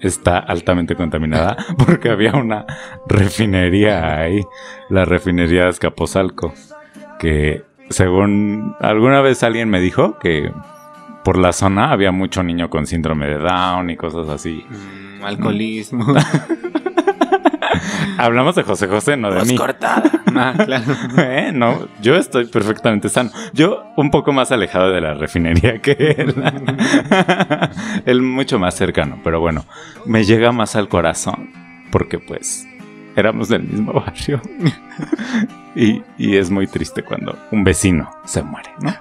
está 0.00 0.38
altamente 0.38 0.94
contaminada 0.94 1.56
porque 1.78 2.10
había 2.10 2.32
una 2.34 2.64
refinería 3.08 4.18
ahí, 4.20 4.42
la 4.90 5.04
refinería 5.04 5.64
de 5.64 5.70
Escaposalco, 5.70 6.54
que 7.18 7.64
según 7.90 8.74
alguna 8.80 9.20
vez 9.20 9.42
alguien 9.42 9.68
me 9.68 9.80
dijo 9.80 10.18
que 10.18 10.52
por 11.24 11.38
la 11.38 11.52
zona 11.52 11.92
había 11.92 12.12
mucho 12.12 12.42
niño 12.42 12.70
con 12.70 12.86
síndrome 12.86 13.26
de 13.26 13.38
Down 13.38 13.90
y 13.90 13.96
cosas 13.96 14.28
así. 14.28 14.64
Mm, 14.68 15.24
alcoholismo. 15.24 16.06
Hablamos 18.18 18.54
de 18.56 18.62
José 18.64 18.88
José, 18.88 19.16
no 19.16 19.30
de 19.30 19.38
Voz 19.38 19.48
mí. 19.48 19.56
cortada. 19.56 20.02
Ah, 20.40 20.54
claro. 20.64 20.84
¿Eh? 21.16 21.50
No, 21.52 21.88
yo 22.00 22.14
estoy 22.14 22.44
perfectamente 22.46 23.08
sano. 23.08 23.30
Yo 23.54 23.82
un 23.96 24.10
poco 24.10 24.30
más 24.30 24.52
alejado 24.52 24.92
de 24.92 25.00
la 25.00 25.14
refinería 25.14 25.80
que 25.80 26.14
él. 26.16 26.34
él 28.06 28.22
mucho 28.22 28.58
más 28.60 28.76
cercano, 28.76 29.18
pero 29.24 29.40
bueno, 29.40 29.64
me 30.06 30.22
llega 30.24 30.52
más 30.52 30.76
al 30.76 30.88
corazón 30.88 31.50
porque 31.90 32.20
pues 32.20 32.68
éramos 33.16 33.48
del 33.48 33.62
mismo 33.64 33.92
barrio. 33.92 34.40
y, 35.74 36.02
y 36.16 36.36
es 36.36 36.50
muy 36.50 36.66
triste 36.66 37.02
cuando 37.02 37.36
un 37.50 37.64
vecino 37.64 38.10
se 38.24 38.42
muere, 38.42 38.70
¿no? 38.80 38.94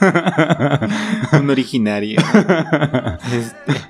Un 1.38 1.50
originario. 1.50 2.20
Este, 3.32 3.80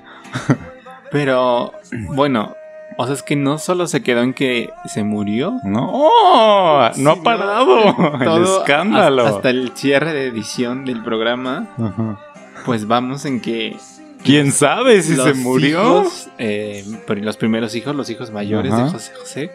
Pero, 1.11 1.73
bueno, 2.09 2.55
o 2.97 3.05
sea, 3.05 3.13
es 3.15 3.23
que 3.23 3.35
no 3.35 3.57
solo 3.57 3.87
se 3.87 4.03
quedó 4.03 4.21
en 4.21 4.33
que 4.33 4.69
se 4.85 5.03
murió. 5.03 5.59
no, 5.63 6.09
no 6.97 7.11
ha 7.11 7.23
parado 7.23 7.95
el 8.37 8.43
escándalo. 8.43 9.23
Hasta, 9.23 9.35
hasta 9.37 9.49
el 9.49 9.71
cierre 9.75 10.13
de 10.13 10.27
edición 10.27 10.85
del 10.85 11.03
programa, 11.03 11.67
Ajá. 11.77 12.19
pues 12.65 12.87
vamos 12.87 13.25
en 13.25 13.41
que 13.41 13.75
¿Quién 14.23 14.51
sabe 14.51 15.01
si 15.01 15.15
se 15.15 15.33
murió? 15.33 16.01
hijos, 16.01 16.29
eh, 16.37 16.85
pero 17.07 17.21
los 17.21 17.37
primeros 17.37 17.75
hijos, 17.75 17.95
los 17.95 18.09
hijos 18.09 18.31
mayores 18.31 18.71
Ajá. 18.71 18.85
de 18.85 18.91
José 18.91 19.11
José, 19.19 19.51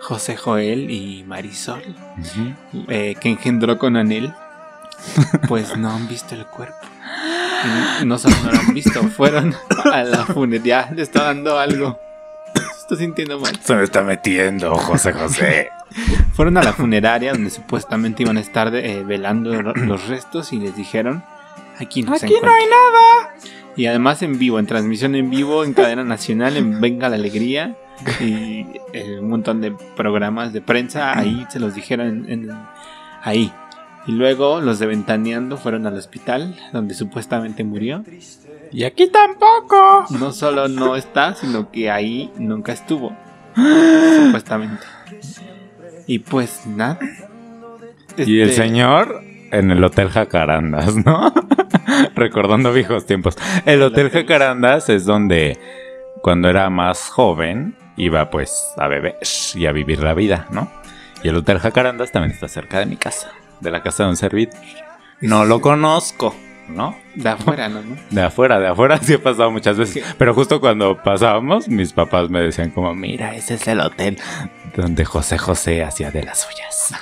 José 0.00 0.36
Joel 0.36 0.90
y 0.90 1.24
Marisol, 1.24 1.82
eh, 2.88 3.14
que 3.20 3.28
engendró 3.28 3.78
con 3.78 3.96
Anel, 3.96 4.32
pues 5.48 5.76
no 5.76 5.90
han 5.90 6.08
visto 6.08 6.34
el 6.34 6.46
cuerpo. 6.46 6.74
Y 8.02 8.06
no 8.06 8.18
solo 8.18 8.34
no 8.44 8.52
lo 8.52 8.58
han 8.60 8.74
visto, 8.74 9.02
fueron 9.10 9.54
a 9.92 10.02
la 10.02 10.24
funeraria. 10.26 10.86
Ya 10.88 10.94
le 10.94 11.02
está 11.02 11.24
dando 11.24 11.58
algo. 11.58 11.98
Está 12.78 12.96
sintiendo 12.96 13.38
mal. 13.38 13.52
Se 13.62 13.74
me 13.76 13.84
está 13.84 14.02
metiendo, 14.02 14.74
José 14.74 15.12
José. 15.12 15.70
Fueron 16.34 16.56
a 16.56 16.62
la 16.62 16.72
funeraria 16.72 17.32
donde 17.32 17.50
supuestamente 17.50 18.22
iban 18.22 18.36
a 18.36 18.40
estar 18.40 18.74
eh, 18.74 19.02
velando 19.04 19.52
los 19.62 20.08
restos 20.08 20.52
y 20.52 20.58
les 20.58 20.74
dijeron: 20.76 21.22
Aquí 21.78 22.02
no 22.02 22.16
se 22.16 22.26
Aquí 22.26 22.34
no 22.34 22.38
encuentra". 22.40 22.56
hay 22.58 22.66
nada. 22.66 23.34
Y 23.80 23.86
además 23.86 24.20
en 24.20 24.38
vivo, 24.38 24.58
en 24.58 24.66
transmisión 24.66 25.14
en 25.14 25.30
vivo, 25.30 25.64
en 25.64 25.72
cadena 25.72 26.04
nacional, 26.04 26.58
en 26.58 26.82
Venga 26.82 27.08
la 27.08 27.16
Alegría 27.16 27.76
y 28.20 28.66
un 29.18 29.30
montón 29.30 29.62
de 29.62 29.72
programas 29.96 30.52
de 30.52 30.60
prensa, 30.60 31.18
ahí 31.18 31.46
se 31.48 31.58
los 31.60 31.74
dijeron 31.74 32.26
en- 32.28 32.30
en- 32.50 32.50
ahí. 33.22 33.50
Y 34.06 34.12
luego 34.12 34.60
los 34.60 34.80
de 34.80 34.86
Ventaneando 34.86 35.56
fueron 35.56 35.86
al 35.86 35.94
hospital 35.94 36.54
donde 36.74 36.92
supuestamente 36.92 37.64
murió. 37.64 38.04
Y 38.70 38.84
aquí 38.84 39.08
tampoco. 39.08 40.04
No 40.18 40.32
solo 40.32 40.68
no 40.68 40.94
está, 40.94 41.34
sino 41.34 41.70
que 41.70 41.90
ahí 41.90 42.30
nunca 42.36 42.72
estuvo. 42.72 43.16
supuestamente. 44.26 44.84
Y 46.06 46.18
pues 46.18 46.66
nada. 46.66 46.98
Y 48.18 48.40
el 48.40 48.50
Este, 48.50 48.62
señor 48.62 49.22
en 49.50 49.70
el 49.70 49.82
Hotel 49.82 50.10
Jacarandas, 50.10 50.96
¿no? 50.96 51.32
Recordando 52.14 52.72
viejos 52.72 53.06
tiempos. 53.06 53.36
El 53.66 53.82
Hotel. 53.82 54.10
Jacarandas 54.10 54.88
es 54.88 55.04
donde 55.04 55.58
cuando 56.22 56.48
era 56.48 56.70
más 56.70 57.08
joven 57.08 57.76
iba 57.96 58.30
pues 58.30 58.72
a 58.76 58.88
beber 58.88 59.18
y 59.54 59.66
a 59.66 59.72
vivir 59.72 60.02
la 60.02 60.14
vida, 60.14 60.46
¿no? 60.50 60.70
Y 61.22 61.28
el 61.28 61.36
Hotel 61.36 61.58
Jacarandas 61.58 62.12
también 62.12 62.32
está 62.32 62.48
cerca 62.48 62.78
de 62.78 62.86
mi 62.86 62.96
casa, 62.96 63.30
de 63.60 63.70
la 63.70 63.82
casa 63.82 64.04
de 64.04 64.10
un 64.10 64.16
servidor. 64.16 64.54
No 65.20 65.44
lo 65.44 65.60
conozco, 65.60 66.34
¿no? 66.70 66.96
De 67.14 67.28
afuera, 67.28 67.68
¿no? 67.68 67.80
De 68.10 68.22
afuera, 68.22 68.58
de 68.58 68.68
afuera 68.68 68.98
sí 68.98 69.14
he 69.14 69.18
pasado 69.18 69.50
muchas 69.50 69.76
veces. 69.76 70.04
Pero 70.18 70.34
justo 70.34 70.60
cuando 70.60 71.02
pasábamos, 71.02 71.68
mis 71.68 71.92
papás 71.92 72.30
me 72.30 72.40
decían 72.40 72.70
como, 72.70 72.94
mira, 72.94 73.34
ese 73.34 73.54
es 73.54 73.68
el 73.68 73.80
hotel 73.80 74.16
donde 74.76 75.04
José 75.04 75.38
José 75.38 75.82
hacía 75.82 76.10
de 76.10 76.22
las 76.22 76.46
suyas. 76.46 76.94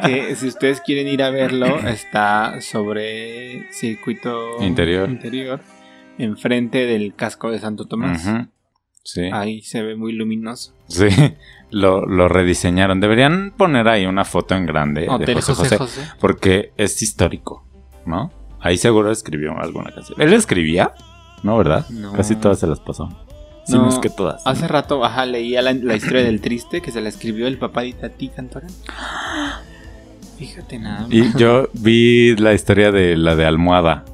que 0.06 0.34
si 0.36 0.48
ustedes 0.48 0.80
quieren 0.80 1.08
ir 1.08 1.22
a 1.22 1.30
verlo, 1.30 1.78
está 1.86 2.60
sobre 2.60 3.70
circuito 3.72 4.62
Interior. 4.62 5.08
interior 5.08 5.60
enfrente 6.18 6.86
del 6.86 7.14
casco 7.14 7.50
de 7.50 7.58
Santo 7.58 7.86
Tomás. 7.86 8.28
Sí. 9.04 9.30
Ahí 9.32 9.62
se 9.62 9.82
ve 9.82 9.96
muy 9.96 10.12
luminoso. 10.12 10.74
Sí, 10.88 11.08
lo, 11.70 12.04
lo 12.04 12.28
rediseñaron. 12.28 13.00
Deberían 13.00 13.52
poner 13.56 13.88
ahí 13.88 14.04
una 14.04 14.24
foto 14.24 14.54
en 14.54 14.66
grande 14.66 15.02
de 15.02 15.08
Hotel 15.08 15.36
José 15.36 15.54
José 15.54 15.78
José, 15.78 16.00
José. 16.00 16.12
porque 16.20 16.72
es 16.76 17.00
histórico, 17.02 17.64
¿no? 18.04 18.30
Ahí 18.60 18.76
seguro 18.76 19.10
escribió 19.10 19.56
alguna 19.58 19.90
canción. 19.92 20.20
¿Él 20.20 20.32
escribía? 20.32 20.92
No, 21.42 21.56
¿verdad? 21.58 21.88
No. 21.90 22.12
Casi 22.12 22.34
todas 22.36 22.58
se 22.58 22.66
las 22.66 22.80
pasó. 22.80 23.08
No, 23.68 23.82
no 23.82 23.88
es 23.90 23.98
que 23.98 24.08
todas. 24.08 24.42
Hace 24.46 24.66
rato, 24.66 25.04
ajá, 25.04 25.26
leía 25.26 25.60
la, 25.62 25.72
la 25.74 25.94
historia 25.94 26.22
del 26.24 26.40
triste 26.40 26.80
que 26.80 26.90
se 26.90 27.00
la 27.02 27.08
escribió 27.10 27.46
el 27.46 27.58
papá 27.58 27.82
de 27.82 27.92
Tati 27.92 28.28
Cantora. 28.28 28.66
Fíjate 30.38 30.78
nada. 30.78 31.00
más. 31.02 31.12
Y 31.12 31.32
yo 31.36 31.68
vi 31.74 32.36
la 32.36 32.54
historia 32.54 32.92
de 32.92 33.16
la 33.16 33.34
de 33.36 33.44
Almohada, 33.44 34.04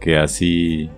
que 0.00 0.16
así 0.18 0.88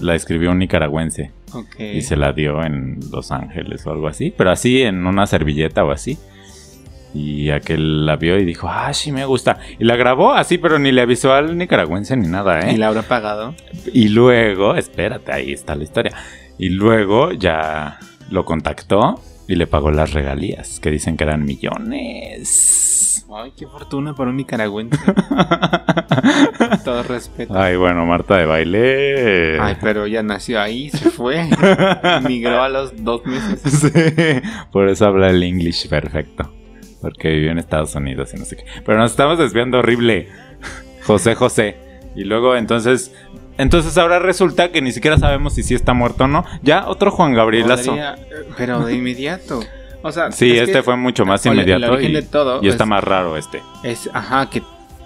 la 0.00 0.14
escribió 0.14 0.50
un 0.50 0.58
nicaragüense 0.58 1.30
Ok. 1.52 1.78
y 1.80 2.02
se 2.02 2.16
la 2.16 2.32
dio 2.32 2.62
en 2.64 2.98
Los 3.12 3.30
Ángeles 3.30 3.86
o 3.86 3.92
algo 3.92 4.08
así, 4.08 4.34
pero 4.36 4.50
así 4.50 4.82
en 4.82 5.06
una 5.06 5.26
servilleta 5.26 5.84
o 5.84 5.92
así. 5.92 6.18
Y 7.14 7.50
aquel 7.50 8.04
la 8.04 8.16
vio 8.16 8.36
y 8.38 8.44
dijo, 8.44 8.68
ah, 8.68 8.92
sí 8.92 9.12
me 9.12 9.24
gusta. 9.24 9.58
Y 9.78 9.84
la 9.84 9.94
grabó 9.94 10.32
así, 10.32 10.58
pero 10.58 10.80
ni 10.80 10.90
le 10.90 11.00
avisó 11.00 11.32
al 11.32 11.56
nicaragüense 11.56 12.16
ni 12.16 12.26
nada, 12.26 12.58
¿eh? 12.60 12.74
Y 12.74 12.76
la 12.76 12.88
habrá 12.88 13.02
pagado. 13.02 13.54
Y 13.92 14.08
luego, 14.08 14.74
espérate, 14.74 15.32
ahí 15.32 15.52
está 15.52 15.76
la 15.76 15.84
historia. 15.84 16.12
Y 16.58 16.70
luego 16.70 17.30
ya 17.30 18.00
lo 18.30 18.44
contactó 18.44 19.20
y 19.46 19.54
le 19.54 19.68
pagó 19.68 19.92
las 19.92 20.12
regalías, 20.12 20.80
que 20.80 20.90
dicen 20.90 21.16
que 21.16 21.22
eran 21.22 21.44
millones. 21.44 23.24
Ay, 23.32 23.52
qué 23.56 23.66
fortuna 23.66 24.14
para 24.14 24.30
un 24.30 24.36
nicaragüense. 24.36 24.98
Todo 26.84 27.02
respeto. 27.04 27.56
Ay, 27.56 27.76
bueno, 27.76 28.06
Marta 28.06 28.36
de 28.36 28.46
baile. 28.46 29.60
Ay, 29.60 29.76
pero 29.80 30.06
ya 30.06 30.22
nació 30.22 30.60
ahí, 30.60 30.90
se 30.90 31.10
fue. 31.10 31.48
Migró 32.28 32.62
a 32.62 32.68
los 32.68 33.04
dos 33.04 33.24
meses. 33.24 33.60
Sí, 33.62 33.90
por 34.72 34.88
eso 34.88 35.06
habla 35.06 35.30
el 35.30 35.42
English 35.42 35.88
perfecto. 35.88 36.52
Porque 37.04 37.28
vivió 37.28 37.50
en 37.52 37.58
Estados 37.58 37.94
Unidos 37.94 38.32
y 38.34 38.38
no 38.38 38.44
sé 38.44 38.56
qué. 38.56 38.64
Pero 38.84 38.98
nos 38.98 39.10
estamos 39.10 39.38
desviando 39.38 39.78
horrible. 39.78 40.28
José 41.06 41.34
José. 41.34 41.76
Y 42.16 42.24
luego 42.24 42.56
entonces. 42.56 43.12
Entonces 43.58 43.96
ahora 43.98 44.18
resulta 44.18 44.72
que 44.72 44.82
ni 44.82 44.90
siquiera 44.90 45.16
sabemos 45.18 45.54
si 45.54 45.62
sí 45.62 45.74
está 45.74 45.92
muerto 45.94 46.24
o 46.24 46.26
no. 46.28 46.44
Ya 46.62 46.88
otro 46.88 47.10
Juan 47.10 47.34
Gabrielazo. 47.34 47.90
Podría, 47.92 48.16
pero 48.56 48.84
de 48.84 48.94
inmediato. 48.94 49.60
O 50.02 50.10
sea, 50.12 50.32
Sí, 50.32 50.50
es 50.56 50.68
este 50.68 50.82
fue 50.82 50.96
mucho 50.96 51.24
más 51.24 51.44
inmediato. 51.46 52.00
y, 52.00 52.12
de 52.12 52.22
todo 52.22 52.60
y 52.62 52.68
está 52.68 52.84
es- 52.84 52.90
más 52.90 53.04
raro 53.04 53.36
este. 53.36 53.62
Es, 53.84 54.10
ajá, 54.12 54.50
que 54.50 54.62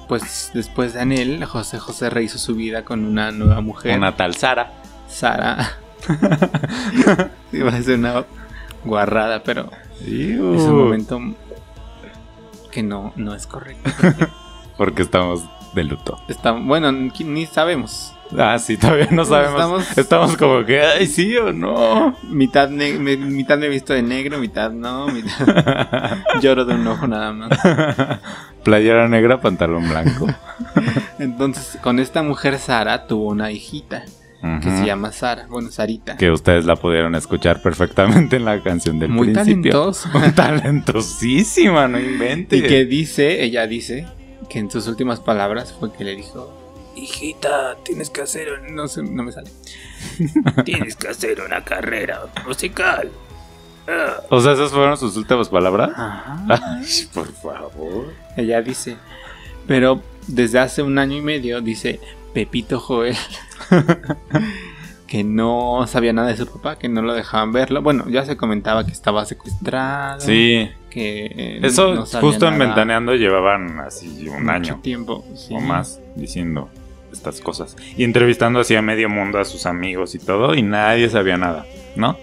pues 0.08 0.50
después 0.54 0.94
de 0.94 1.00
Anel, 1.00 1.44
José 1.44 1.78
José 1.78 2.08
rehizo 2.10 2.38
su 2.38 2.54
vida 2.54 2.82
con 2.84 3.04
una 3.04 3.30
nueva 3.30 3.60
mujer, 3.60 3.98
Una 3.98 4.16
tal 4.16 4.34
Sara. 4.34 4.72
Sara. 5.08 5.72
Iba 7.52 7.70
a 7.70 7.82
ser 7.82 7.98
una 7.98 8.24
guarrada, 8.84 9.42
pero 9.42 9.70
es 10.00 10.38
un 10.38 10.56
Uh, 10.70 10.84
momento 10.84 11.20
que 12.68 12.82
no, 12.82 13.12
no 13.16 13.34
es 13.34 13.46
correcto. 13.46 13.90
Porque 14.76 15.02
estamos 15.02 15.42
de 15.74 15.84
luto. 15.84 16.20
Está, 16.28 16.52
bueno, 16.52 16.92
ni 16.92 17.46
sabemos. 17.46 18.14
Ah, 18.38 18.58
sí, 18.58 18.76
todavía 18.76 19.08
no 19.10 19.24
sabemos. 19.24 19.54
Estamos, 19.54 19.98
Estamos- 19.98 20.36
como 20.36 20.64
que, 20.64 20.80
ay, 20.82 21.06
sí 21.06 21.34
o 21.36 21.52
no. 21.52 22.14
Mitad, 22.24 22.68
ne- 22.68 22.98
me, 22.98 23.16
mitad 23.16 23.56
me 23.58 23.66
he 23.66 23.70
visto 23.70 23.92
de 23.94 24.02
negro, 24.02 24.38
mitad 24.38 24.70
no, 24.70 25.06
mitad 25.08 26.18
lloro 26.42 26.64
de 26.66 26.74
un 26.74 26.86
ojo 26.86 27.06
nada 27.06 27.32
más. 27.32 27.48
Playera 28.64 29.08
negra, 29.08 29.40
pantalón 29.40 29.88
blanco. 29.88 30.26
Entonces, 31.18 31.78
con 31.82 31.98
esta 31.98 32.22
mujer 32.22 32.58
Sara 32.58 33.06
tuvo 33.06 33.28
una 33.30 33.50
hijita 33.50 34.04
que 34.62 34.70
se 34.70 34.86
llama 34.86 35.12
Sara, 35.12 35.46
bueno, 35.48 35.70
Sarita. 35.70 36.16
Que 36.16 36.30
ustedes 36.30 36.64
la 36.64 36.76
pudieron 36.76 37.14
escuchar 37.14 37.62
perfectamente 37.62 38.36
en 38.36 38.44
la 38.44 38.62
canción 38.62 38.98
del 38.98 39.10
Muy 39.10 39.32
principio. 39.32 39.92
Talentosísima, 40.34 41.88
no 41.88 41.98
inventes. 41.98 42.58
Y 42.58 42.62
que 42.62 42.84
dice, 42.84 43.42
ella 43.42 43.66
dice, 43.66 44.06
que 44.48 44.58
en 44.58 44.70
sus 44.70 44.86
últimas 44.88 45.20
palabras 45.20 45.74
fue 45.78 45.92
que 45.92 46.04
le 46.04 46.16
dijo, 46.16 46.52
hijita, 46.96 47.76
tienes 47.84 48.10
que 48.10 48.22
hacer, 48.22 48.48
un-" 48.52 48.74
no 48.74 48.88
sé, 48.88 49.02
no 49.02 49.22
me 49.22 49.32
sale. 49.32 49.50
tienes 50.64 50.96
que 50.96 51.08
hacer 51.08 51.40
una 51.40 51.64
carrera 51.64 52.22
musical. 52.46 53.10
Ah. 53.86 54.22
O 54.28 54.40
sea, 54.40 54.52
esas 54.52 54.70
fueron 54.70 54.96
sus 54.96 55.16
últimas 55.16 55.48
palabras. 55.48 55.90
Ajá. 55.94 56.44
Ay, 56.48 57.08
por 57.12 57.32
favor. 57.32 58.12
Ella 58.36 58.60
dice, 58.60 58.96
pero 59.66 60.02
desde 60.26 60.58
hace 60.58 60.82
un 60.82 60.98
año 60.98 61.16
y 61.16 61.22
medio 61.22 61.60
dice 61.60 62.00
Pepito 62.32 62.78
Joel 62.80 63.16
que 65.08 65.24
no 65.24 65.86
sabía 65.88 66.12
nada 66.12 66.28
de 66.28 66.36
su 66.36 66.46
papá, 66.46 66.78
que 66.78 66.88
no 66.88 67.02
lo 67.02 67.14
dejaban 67.14 67.50
verlo. 67.50 67.82
Bueno, 67.82 68.04
ya 68.08 68.24
se 68.24 68.36
comentaba 68.36 68.84
que 68.84 68.92
estaba 68.92 69.24
secuestrado. 69.24 70.20
Sí, 70.20 70.68
Que 70.90 71.58
eso 71.62 71.94
no 71.94 72.04
justo 72.04 72.46
en 72.46 72.58
Ventaneando 72.58 73.14
llevaban 73.14 73.80
así 73.80 74.28
un 74.28 74.42
mucho 74.42 74.50
año 74.50 74.80
tiempo 74.82 75.24
sí. 75.34 75.54
o 75.54 75.60
más 75.60 76.00
diciendo 76.14 76.68
estas 77.10 77.40
cosas. 77.40 77.74
Y 77.96 78.04
entrevistando 78.04 78.60
así 78.60 78.76
a 78.76 78.82
medio 78.82 79.08
mundo 79.08 79.38
a 79.38 79.44
sus 79.46 79.64
amigos 79.64 80.14
y 80.14 80.18
todo, 80.18 80.54
y 80.54 80.62
nadie 80.62 81.08
sabía 81.08 81.38
nada, 81.38 81.64
¿no? 81.96 82.18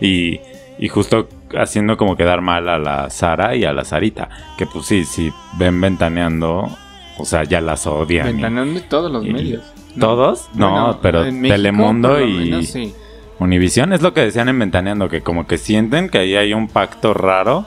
Y, 0.00 0.40
y 0.78 0.88
justo 0.88 1.28
haciendo 1.54 1.98
como 1.98 2.16
quedar 2.16 2.40
mal 2.40 2.66
a 2.70 2.78
la 2.78 3.10
Sara 3.10 3.54
y 3.54 3.64
a 3.64 3.74
la 3.74 3.84
Sarita, 3.84 4.30
que 4.56 4.64
pues 4.64 4.86
sí, 4.86 5.04
sí, 5.04 5.30
ven 5.58 5.80
Ventaneando, 5.82 6.74
o 7.18 7.24
sea, 7.24 7.44
ya 7.44 7.60
las 7.60 7.86
odian. 7.86 8.26
y- 8.28 8.32
Ventaneando 8.32 8.80
en 8.80 8.88
todos 8.88 9.10
los 9.10 9.24
y- 9.24 9.32
medios. 9.32 9.62
¿Todos? 9.98 10.48
No, 10.54 10.70
Bueno, 10.70 10.98
pero 11.02 11.20
México, 11.24 11.48
Telemundo 11.48 12.20
y 12.20 12.32
menos, 12.50 12.66
sí. 12.66 12.94
Univisión 13.38 13.92
es 13.92 14.00
lo 14.02 14.14
que 14.14 14.20
decían 14.22 14.48
en 14.48 14.58
Ventaneando, 14.58 15.08
que 15.08 15.20
como 15.22 15.46
que 15.46 15.58
sienten 15.58 16.08
que 16.08 16.18
ahí 16.18 16.36
hay 16.36 16.54
un 16.54 16.68
pacto 16.68 17.12
raro 17.12 17.66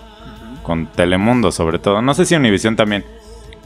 con 0.64 0.88
Telemundo, 0.88 1.52
sobre 1.52 1.78
todo. 1.80 2.02
No 2.02 2.14
sé 2.14 2.26
si 2.26 2.34
Univisión 2.36 2.76
también, 2.76 3.06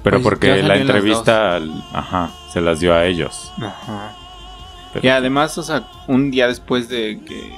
pero 0.03 0.17
Pues, 0.17 0.23
porque 0.23 0.61
la 0.63 0.75
entrevista, 0.75 1.59
ajá, 1.93 2.31
se 2.51 2.59
las 2.61 2.79
dio 2.79 2.93
a 2.93 3.05
ellos. 3.05 3.51
Ajá. 3.57 4.13
Pero- 4.93 5.05
Y 5.05 5.09
además, 5.09 5.57
o 5.57 5.63
sea, 5.63 5.83
un 6.07 6.31
día 6.31 6.47
después 6.47 6.89
de 6.89 7.19
que 7.25 7.53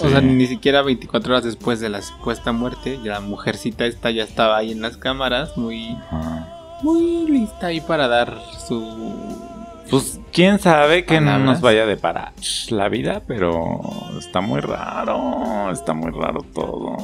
O 0.00 0.08
sea, 0.08 0.20
ni 0.20 0.46
siquiera 0.46 0.82
24 0.82 1.32
horas 1.32 1.44
después 1.44 1.80
de 1.80 1.88
la 1.88 2.02
supuesta 2.02 2.52
muerte, 2.52 3.00
ya 3.02 3.14
la 3.14 3.20
mujercita 3.20 3.84
esta 3.86 4.10
ya 4.12 4.22
estaba 4.22 4.58
ahí 4.58 4.70
en 4.70 4.80
las 4.82 4.96
cámaras, 4.96 5.56
muy, 5.56 5.96
Ajá. 6.10 6.51
Muy 6.82 7.26
lista 7.28 7.68
ahí 7.68 7.80
para 7.80 8.08
dar 8.08 8.38
su... 8.66 9.42
Pues 9.90 10.20
quién 10.32 10.58
sabe 10.58 11.04
que 11.04 11.20
no 11.20 11.38
nos 11.38 11.60
vaya 11.60 11.82
a 11.82 11.86
deparar 11.86 12.32
la 12.70 12.88
vida, 12.88 13.22
pero 13.26 13.80
está 14.18 14.40
muy 14.40 14.60
raro, 14.60 15.70
está 15.70 15.92
muy 15.92 16.10
raro 16.10 16.40
todo. 16.54 16.96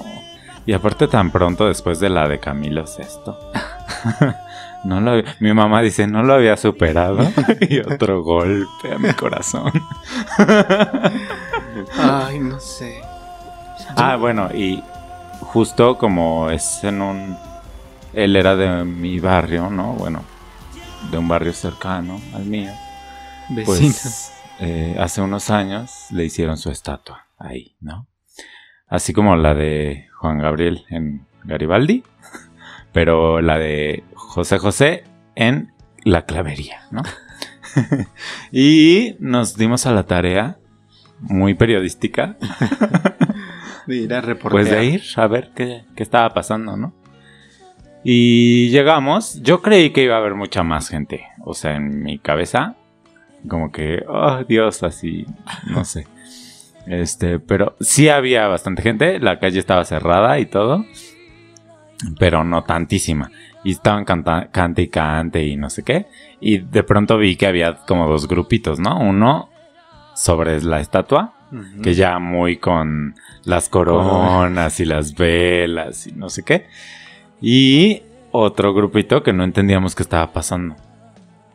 Y 0.65 0.73
aparte 0.73 1.07
tan 1.07 1.31
pronto 1.31 1.67
después 1.67 2.01
de 2.01 2.09
la 2.09 2.29
de 2.29 2.41
Camilo 2.41 2.87
Sesto. 2.87 3.39
No 4.85 5.01
lo, 5.01 5.23
mi 5.41 5.53
mamá 5.53 5.83
dice, 5.83 6.07
no 6.07 6.23
lo 6.23 6.35
había 6.35 6.57
superado. 6.57 7.29
y 7.69 7.81
otro 7.81 8.23
golpe 8.23 8.93
a 8.95 8.99
mi 8.99 9.13
corazón. 9.13 9.73
Ay, 11.99 12.39
no 12.39 12.61
sé. 12.61 13.01
Ah, 13.97 14.17
bueno, 14.17 14.49
y 14.55 14.83
justo 15.41 15.99
como 15.99 16.51
es 16.51 16.85
en 16.85 17.03
un... 17.03 17.48
Él 18.19 18.35
era 18.35 18.57
de 18.57 18.85
mi 18.85 19.21
barrio, 19.21 19.71
¿no? 19.71 19.93
Bueno, 19.93 20.25
de 21.13 21.19
un 21.19 21.29
barrio 21.29 21.53
cercano 21.53 22.21
al 22.35 22.47
mío. 22.47 22.73
Vecinos. 23.49 24.01
Pues 24.03 24.33
eh, 24.59 24.97
hace 24.99 25.21
unos 25.21 25.51
años 25.51 26.07
le 26.11 26.25
hicieron 26.25 26.57
su 26.57 26.69
estatua 26.69 27.29
ahí, 27.39 27.77
¿no? 27.81 28.09
Así 28.89 29.13
como 29.13 29.37
la 29.37 29.55
de 29.55 30.09
Juan 30.17 30.39
Gabriel 30.39 30.85
en 30.91 31.29
Garibaldi, 31.45 32.03
pero 32.93 33.41
la 33.41 33.57
de 33.57 34.03
José 34.15 34.59
José 34.59 35.05
en 35.37 35.73
La 36.03 36.23
Clavería, 36.23 36.89
¿no? 36.91 37.03
y 38.51 39.15
nos 39.21 39.57
dimos 39.57 39.87
a 39.87 39.93
la 39.93 40.07
tarea, 40.07 40.59
muy 41.21 41.55
periodística, 41.55 42.37
de 43.87 43.97
ir 43.97 44.13
a 44.13 44.21
reportear. 44.23 44.51
pues 44.51 44.71
de 44.71 44.85
ir 44.87 45.03
a 45.15 45.29
ver 45.29 45.53
qué, 45.55 45.85
qué 45.95 46.03
estaba 46.03 46.35
pasando, 46.35 46.77
¿no? 46.77 46.98
Y 48.05 48.71
llegamos, 48.71 49.41
yo 49.43 49.61
creí 49.61 49.91
que 49.91 50.05
iba 50.05 50.15
a 50.15 50.19
haber 50.19 50.35
mucha 50.35 50.63
más 50.63 50.89
gente, 50.89 51.27
o 51.45 51.55
sea, 51.55 51.77
en 51.77 52.03
mi 52.03 52.19
cabeza, 52.19 52.77
como 53.49 53.71
que, 53.73 54.05
oh 54.09 54.45
Dios, 54.45 54.83
así, 54.83 55.27
no 55.67 55.85
sé. 55.85 56.07
Este, 56.87 57.39
pero 57.39 57.77
sí 57.81 58.09
había 58.09 58.49
bastante 58.49 58.83
gente, 58.83 59.19
la 59.21 59.39
calle 59.39 59.59
estaba 59.59 59.85
cerrada 59.85 60.39
y 60.39 60.47
todo, 60.47 60.85
pero 62.19 62.45
no 62.45 62.65
tantísima. 62.65 63.31
Y 63.65 63.73
estaban 63.73 64.05
canta 64.05 64.49
cante 64.51 64.83
y 64.83 64.89
cante 64.89 65.45
y 65.45 65.57
no 65.57 65.69
sé 65.69 65.83
qué. 65.83 66.07
Y 66.41 66.59
de 66.59 66.83
pronto 66.85 67.19
vi 67.19 67.37
que 67.37 67.47
había 67.47 67.75
como 67.87 68.09
dos 68.09 68.29
grupitos, 68.29 68.79
¿no? 68.79 68.99
Uno 68.99 69.51
sobre 70.15 70.63
la 70.63 70.81
estatua, 70.81 71.35
que 71.83 71.95
ya 71.95 72.19
muy 72.19 72.59
con 72.59 73.15
las 73.45 73.69
coronas 73.69 74.81
y 74.81 74.85
las 74.85 75.15
velas 75.15 76.07
y 76.07 76.13
no 76.13 76.29
sé 76.29 76.45
qué. 76.45 76.67
Y 77.41 78.03
otro 78.33 78.75
grupito 78.75 79.23
que 79.23 79.33
no 79.33 79.45
entendíamos 79.45 79.95
qué 79.95 80.03
estaba 80.03 80.33
pasando. 80.33 80.77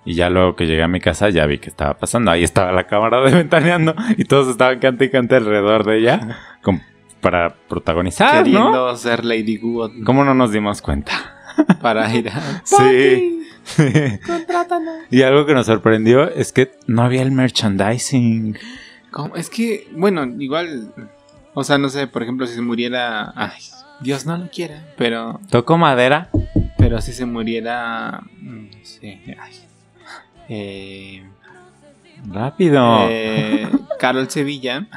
Y 0.06 0.16
ya 0.16 0.30
luego 0.30 0.56
que 0.56 0.66
llegué 0.66 0.84
a 0.84 0.88
mi 0.88 1.00
casa 1.00 1.30
ya 1.30 1.46
vi 1.46 1.60
que 1.60 1.70
estaba 1.70 1.94
pasando. 1.98 2.32
Ahí 2.32 2.44
estaba 2.44 2.72
la 2.72 2.88
cámara 2.88 3.22
de 3.22 3.32
ventaneando 3.36 3.96
y 4.18 4.26
todos 4.26 4.48
estaban 4.50 4.80
cante 4.80 5.06
y 5.06 5.10
cante 5.10 5.36
alrededor 5.36 5.86
de 5.86 6.00
ella 6.00 6.38
como 6.62 6.82
para 7.22 7.56
protagonizar, 7.70 8.44
Queriendo 8.44 8.72
¿no? 8.72 8.98
ser 8.98 9.24
Lady 9.24 9.56
Good 9.56 10.04
¿Cómo 10.06 10.26
no 10.26 10.34
nos 10.34 10.52
dimos 10.52 10.82
cuenta? 10.82 11.14
para 11.82 12.14
ir 12.14 12.30
a... 12.30 12.62
Sí. 12.66 13.48
Contrátanos. 14.28 15.06
y 15.10 15.22
algo 15.22 15.46
que 15.46 15.54
nos 15.54 15.68
sorprendió 15.68 16.30
es 16.30 16.52
que 16.52 16.72
no 16.88 17.04
había 17.04 17.22
el 17.22 17.32
merchandising. 17.32 18.58
¿Cómo? 19.12 19.36
Es 19.36 19.50
que, 19.50 19.88
bueno, 19.96 20.26
igual... 20.40 20.94
O 21.54 21.64
sea, 21.64 21.78
no 21.78 21.88
sé, 21.88 22.08
por 22.08 22.24
ejemplo, 22.24 22.46
si 22.46 22.56
se 22.56 22.62
muriera... 22.62 23.32
Ay, 23.36 23.62
Dios 24.02 24.26
no 24.26 24.38
lo 24.38 24.50
quiera, 24.50 24.84
pero... 24.98 25.40
Tocó 25.50 25.78
madera. 25.78 26.30
Pero 26.78 27.00
si 27.02 27.14
se 27.14 27.26
muriera... 27.26 28.22
No 28.42 28.68
sé. 28.84 29.20
Ay. 29.40 29.54
Eh, 30.50 31.24
Rápido. 32.28 33.08
eh, 33.10 33.68
Carol 34.00 34.30
Sevilla, 34.30 34.88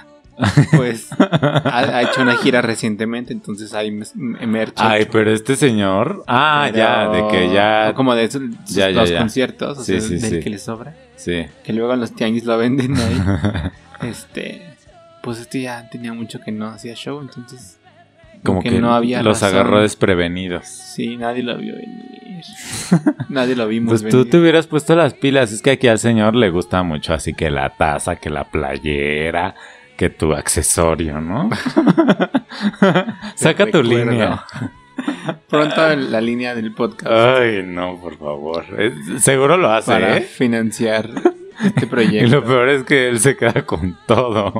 pues 0.76 1.08
ha, 1.18 1.78
ha 1.78 2.02
hecho 2.02 2.22
una 2.22 2.36
gira 2.36 2.62
recientemente, 2.62 3.32
entonces 3.32 3.72
hay 3.74 3.90
mes- 3.90 4.14
merch. 4.16 4.74
Ay, 4.76 5.06
pero 5.10 5.32
este 5.32 5.56
señor. 5.56 6.24
Ah, 6.26 6.68
Pero- 6.72 6.76
ya, 6.78 7.08
de 7.08 7.28
que 7.28 7.52
ya. 7.54 7.92
Como 7.94 8.14
de 8.14 8.30
sus, 8.30 8.42
sus 8.64 8.74
Ya, 8.76 8.90
ya, 8.90 9.00
dos 9.00 9.10
ya. 9.10 9.18
conciertos, 9.18 9.78
o 9.78 9.84
Sí, 9.84 9.92
sea, 9.92 10.00
sí, 10.00 10.18
del 10.18 10.30
sí. 10.30 10.40
que 10.40 10.50
le 10.50 10.58
sobra. 10.58 10.94
Sí. 11.16 11.46
Que 11.64 11.72
luego 11.72 11.94
en 11.94 12.00
los 12.00 12.12
tianguis 12.14 12.44
lo 12.44 12.58
venden 12.58 12.96
ahí. 12.96 13.70
este. 14.08 14.62
Pues 15.22 15.38
este 15.40 15.62
ya 15.62 15.88
tenía 15.90 16.12
mucho 16.12 16.38
que 16.40 16.52
no 16.52 16.66
hacía 16.68 16.94
show, 16.94 17.20
entonces. 17.20 17.75
Como 18.46 18.62
que, 18.62 18.70
no 18.80 18.94
había 18.94 19.22
los 19.22 19.40
razón. 19.42 19.58
agarró 19.58 19.80
desprevenidos. 19.80 20.66
Sí, 20.66 21.16
nadie 21.16 21.42
lo 21.42 21.56
vio 21.58 21.74
venir. 21.74 22.42
nadie 23.28 23.56
lo 23.56 23.66
vimos 23.66 24.02
Pues 24.02 24.12
tú 24.12 24.24
te 24.26 24.38
hubieras 24.38 24.66
puesto 24.66 24.94
las 24.94 25.14
pilas. 25.14 25.52
Es 25.52 25.62
que 25.62 25.70
aquí 25.72 25.88
al 25.88 25.98
señor 25.98 26.34
le 26.34 26.50
gusta 26.50 26.82
mucho, 26.82 27.12
así 27.14 27.32
que 27.34 27.50
la 27.50 27.70
taza, 27.70 28.16
que 28.16 28.30
la 28.30 28.44
playera, 28.44 29.54
que 29.96 30.10
tu 30.10 30.32
accesorio, 30.34 31.20
¿no? 31.20 31.50
Saca 33.34 33.66
tu 33.70 33.82
línea. 33.82 34.44
Pronto 35.48 35.94
la 35.94 36.20
línea 36.22 36.54
del 36.54 36.72
podcast 36.72 37.12
Ay, 37.12 37.62
no, 37.62 38.00
por 38.00 38.16
favor. 38.16 38.64
Eh, 38.78 38.92
seguro 39.18 39.56
lo 39.58 39.70
hace, 39.70 39.92
para 39.92 40.16
¿eh? 40.16 40.20
financiar 40.22 41.10
este 41.62 41.84
Y 41.84 41.88
proyecto. 41.88 42.28
lo 42.36 42.44
peor 42.44 42.68
es 42.70 42.82
que 42.84 43.08
él 43.08 43.20
se 43.20 43.36
queda 43.36 43.64
con 43.66 43.98
todo. 44.06 44.54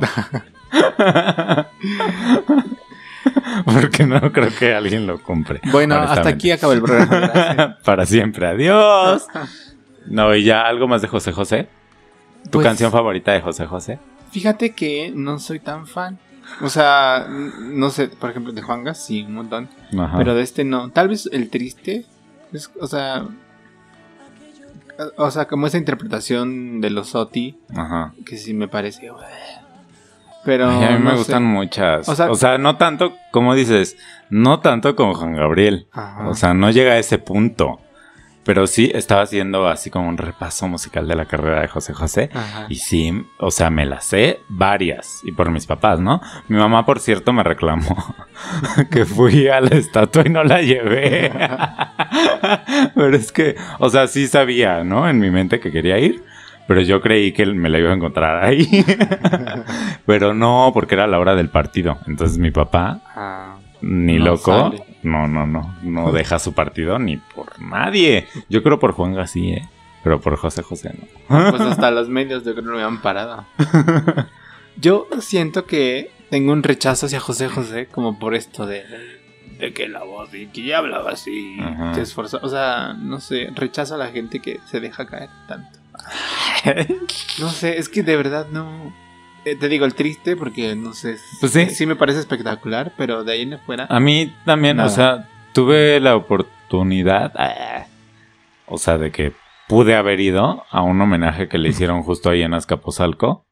Porque 3.65 4.05
no 4.05 4.31
creo 4.31 4.49
que 4.57 4.73
alguien 4.73 5.07
lo 5.07 5.21
compre. 5.21 5.61
Bueno, 5.71 5.95
hasta 5.95 6.29
aquí 6.29 6.51
acaba 6.51 6.73
el 6.73 6.81
programa. 6.81 7.77
Para 7.83 8.05
siempre, 8.05 8.47
adiós. 8.47 9.25
No, 10.09 10.33
y 10.33 10.45
ya 10.45 10.61
algo 10.65 10.87
más 10.87 11.01
de 11.01 11.09
José 11.09 11.33
José. 11.33 11.67
¿Tu 12.45 12.51
Pues- 12.51 12.65
canción 12.65 12.91
favorita 12.93 13.33
de 13.33 13.41
José 13.41 13.65
José? 13.65 13.99
Fíjate 14.31 14.73
que 14.73 15.11
no 15.13 15.37
soy 15.37 15.59
tan 15.59 15.85
fan. 15.85 16.17
O 16.61 16.69
sea, 16.69 17.27
no 17.29 17.89
sé, 17.89 18.07
por 18.07 18.29
ejemplo, 18.29 18.53
de 18.53 18.61
Juan 18.61 18.85
Gas, 18.85 19.05
sí, 19.05 19.23
un 19.23 19.33
montón. 19.33 19.67
Ajá. 19.99 20.17
Pero 20.17 20.33
de 20.33 20.43
este 20.43 20.63
no. 20.63 20.91
Tal 20.91 21.09
vez 21.09 21.29
el 21.33 21.49
triste. 21.49 22.05
es- 22.53 22.71
o 22.79 22.87
sea, 22.87 23.25
o 25.17 25.29
sea, 25.29 25.45
como 25.45 25.67
esa 25.67 25.77
interpretación 25.77 26.79
de 26.81 26.89
los 26.89 27.13
Oti, 27.13 27.57
Ajá. 27.75 28.13
que 28.25 28.37
sí 28.37 28.53
me 28.53 28.67
parece. 28.69 29.11
Pero. 30.47 30.69
Ay, 30.69 30.85
a 30.85 30.89
mí 30.91 30.99
me 30.99 31.03
no 31.03 31.11
sé. 31.11 31.17
gustan 31.17 31.43
muchas. 31.43 32.07
O 32.07 32.35
sea, 32.35 32.57
no 32.57 32.77
tanto, 32.77 33.17
como 33.31 33.53
dices, 33.53 33.97
no 34.29 34.61
tanto 34.61 34.95
como 34.95 35.13
Juan 35.13 35.35
Gabriel. 35.35 35.89
Ajá. 35.91 36.29
O 36.29 36.35
sea, 36.35 36.53
no 36.53 36.71
llega 36.71 36.93
a 36.93 36.97
ese 36.97 37.19
punto. 37.19 37.81
Pero 38.45 38.65
sí 38.65 38.89
estaba 38.95 39.23
haciendo 39.23 39.67
así 39.67 39.89
como 39.89 40.07
un 40.07 40.17
repaso 40.17 40.69
musical 40.69 41.05
de 41.05 41.15
la 41.17 41.25
carrera 41.25 41.59
de 41.59 41.67
José 41.67 41.93
José. 41.93 42.29
Ajá. 42.33 42.65
Y 42.69 42.75
sí, 42.75 43.25
o 43.39 43.51
sea, 43.51 43.69
me 43.69 43.85
las 43.85 44.05
sé 44.05 44.39
varias. 44.47 45.19
Y 45.25 45.33
por 45.33 45.51
mis 45.51 45.65
papás, 45.65 45.99
¿no? 45.99 46.21
Mi 46.47 46.55
mamá, 46.55 46.85
por 46.85 47.01
cierto, 47.01 47.33
me 47.33 47.43
reclamó 47.43 48.15
que 48.89 49.03
fui 49.03 49.49
a 49.49 49.59
la 49.59 49.75
estatua 49.75 50.23
y 50.25 50.29
no 50.29 50.45
la 50.45 50.61
llevé. 50.61 51.29
pero 52.95 53.17
es 53.17 53.33
que, 53.33 53.57
o 53.79 53.89
sea, 53.89 54.07
sí 54.07 54.27
sabía, 54.27 54.85
¿no? 54.85 55.09
En 55.09 55.19
mi 55.19 55.29
mente 55.29 55.59
que 55.59 55.73
quería 55.73 55.99
ir. 55.99 56.23
Pero 56.67 56.81
yo 56.81 56.99
creí 57.01 57.31
que 57.31 57.45
me 57.45 57.69
la 57.69 57.79
iba 57.79 57.91
a 57.91 57.95
encontrar 57.95 58.43
ahí. 58.43 58.67
pero 60.05 60.33
no, 60.33 60.71
porque 60.73 60.95
era 60.95 61.07
la 61.07 61.19
hora 61.19 61.35
del 61.35 61.49
partido. 61.49 61.97
Entonces 62.07 62.37
mi 62.37 62.51
papá, 62.51 63.01
Ah, 63.15 63.55
ni 63.81 64.17
No 64.17 64.25
loco, 64.25 64.71
sale. 64.71 64.83
no, 65.03 65.27
no, 65.27 65.47
no, 65.47 65.75
no 65.83 66.11
deja 66.13 66.39
su 66.39 66.53
partido 66.53 66.99
ni 66.99 67.17
por 67.17 67.61
nadie. 67.61 68.27
Yo 68.49 68.63
creo 68.63 68.79
por 68.79 68.91
Juan 68.93 69.27
sí, 69.27 69.51
¿eh? 69.51 69.67
Pero 70.03 70.19
por 70.21 70.35
José 70.37 70.61
José 70.61 70.93
no. 71.27 71.49
pues 71.49 71.61
hasta 71.61 71.91
los 71.91 72.07
medios 72.09 72.43
yo 72.45 72.53
creo 72.53 72.63
que 72.65 72.71
no 72.71 72.77
me 72.77 72.83
han 72.83 73.01
parado. 73.01 73.45
Yo 74.79 75.07
siento 75.21 75.65
que 75.65 76.11
tengo 76.29 76.51
un 76.53 76.61
rechazo 76.61 77.07
hacia 77.07 77.19
José 77.19 77.47
José 77.49 77.87
como 77.87 78.19
por 78.19 78.35
esto 78.35 78.67
de, 78.67 78.83
de 79.57 79.73
que 79.73 79.87
la 79.87 80.03
voz 80.03 80.31
y 80.35 80.45
que 80.47 80.63
ya 80.63 80.77
hablaba 80.77 81.11
así, 81.11 81.57
Ajá. 81.59 81.95
se 81.95 82.01
esforzó. 82.03 82.39
O 82.43 82.47
sea, 82.49 82.93
no 82.93 83.19
sé, 83.19 83.49
rechazo 83.55 83.95
a 83.95 83.97
la 83.97 84.07
gente 84.09 84.39
que 84.39 84.59
se 84.69 84.79
deja 84.79 85.07
caer 85.07 85.29
tanto. 85.47 85.76
No 87.39 87.49
sé, 87.49 87.77
es 87.77 87.89
que 87.89 88.03
de 88.03 88.15
verdad 88.17 88.47
no. 88.51 88.93
eh, 89.45 89.55
te 89.55 89.69
digo 89.69 89.85
el 89.85 89.93
triste 89.93 90.35
porque 90.35 90.75
no 90.75 90.93
sé. 90.93 91.17
Pues 91.39 91.51
sí. 91.51 91.69
Sí 91.69 91.85
me 91.85 91.95
parece 91.95 92.19
espectacular, 92.19 92.93
pero 92.97 93.23
de 93.23 93.33
ahí 93.33 93.41
en 93.43 93.59
fuera. 93.59 93.85
A 93.89 93.99
mí 93.99 94.33
también, 94.45 94.77
Nada. 94.77 94.89
o 94.89 94.91
sea, 94.91 95.29
tuve 95.53 95.99
la 95.99 96.15
oportunidad, 96.15 97.33
ah, 97.35 97.85
o 98.65 98.77
sea, 98.77 98.97
de 98.97 99.11
que 99.11 99.33
pude 99.67 99.95
haber 99.95 100.19
ido 100.19 100.63
a 100.69 100.81
un 100.81 100.99
homenaje 101.01 101.47
que 101.47 101.57
le 101.57 101.69
hicieron 101.73 102.03
justo 102.03 102.29
ahí 102.29 102.41
en 102.41 102.53
Azcapotzalco. 102.53 103.45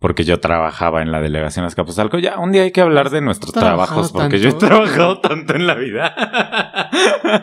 Porque 0.00 0.24
yo 0.24 0.38
trabajaba 0.38 1.00
en 1.00 1.10
la 1.10 1.22
delegación 1.22 1.64
Azcapotzalco. 1.64 2.18
Ya, 2.18 2.38
un 2.38 2.52
día 2.52 2.62
hay 2.62 2.72
que 2.72 2.82
hablar 2.82 3.08
de 3.08 3.22
nuestros 3.22 3.54
¿Trabajado 3.54 3.86
trabajos, 3.86 4.12
porque 4.12 4.38
yo 4.38 4.50
he 4.50 4.52
trabajado 4.52 5.20
tanto 5.20 5.54
en 5.54 5.66
la 5.66 5.74
vida. 5.76 6.14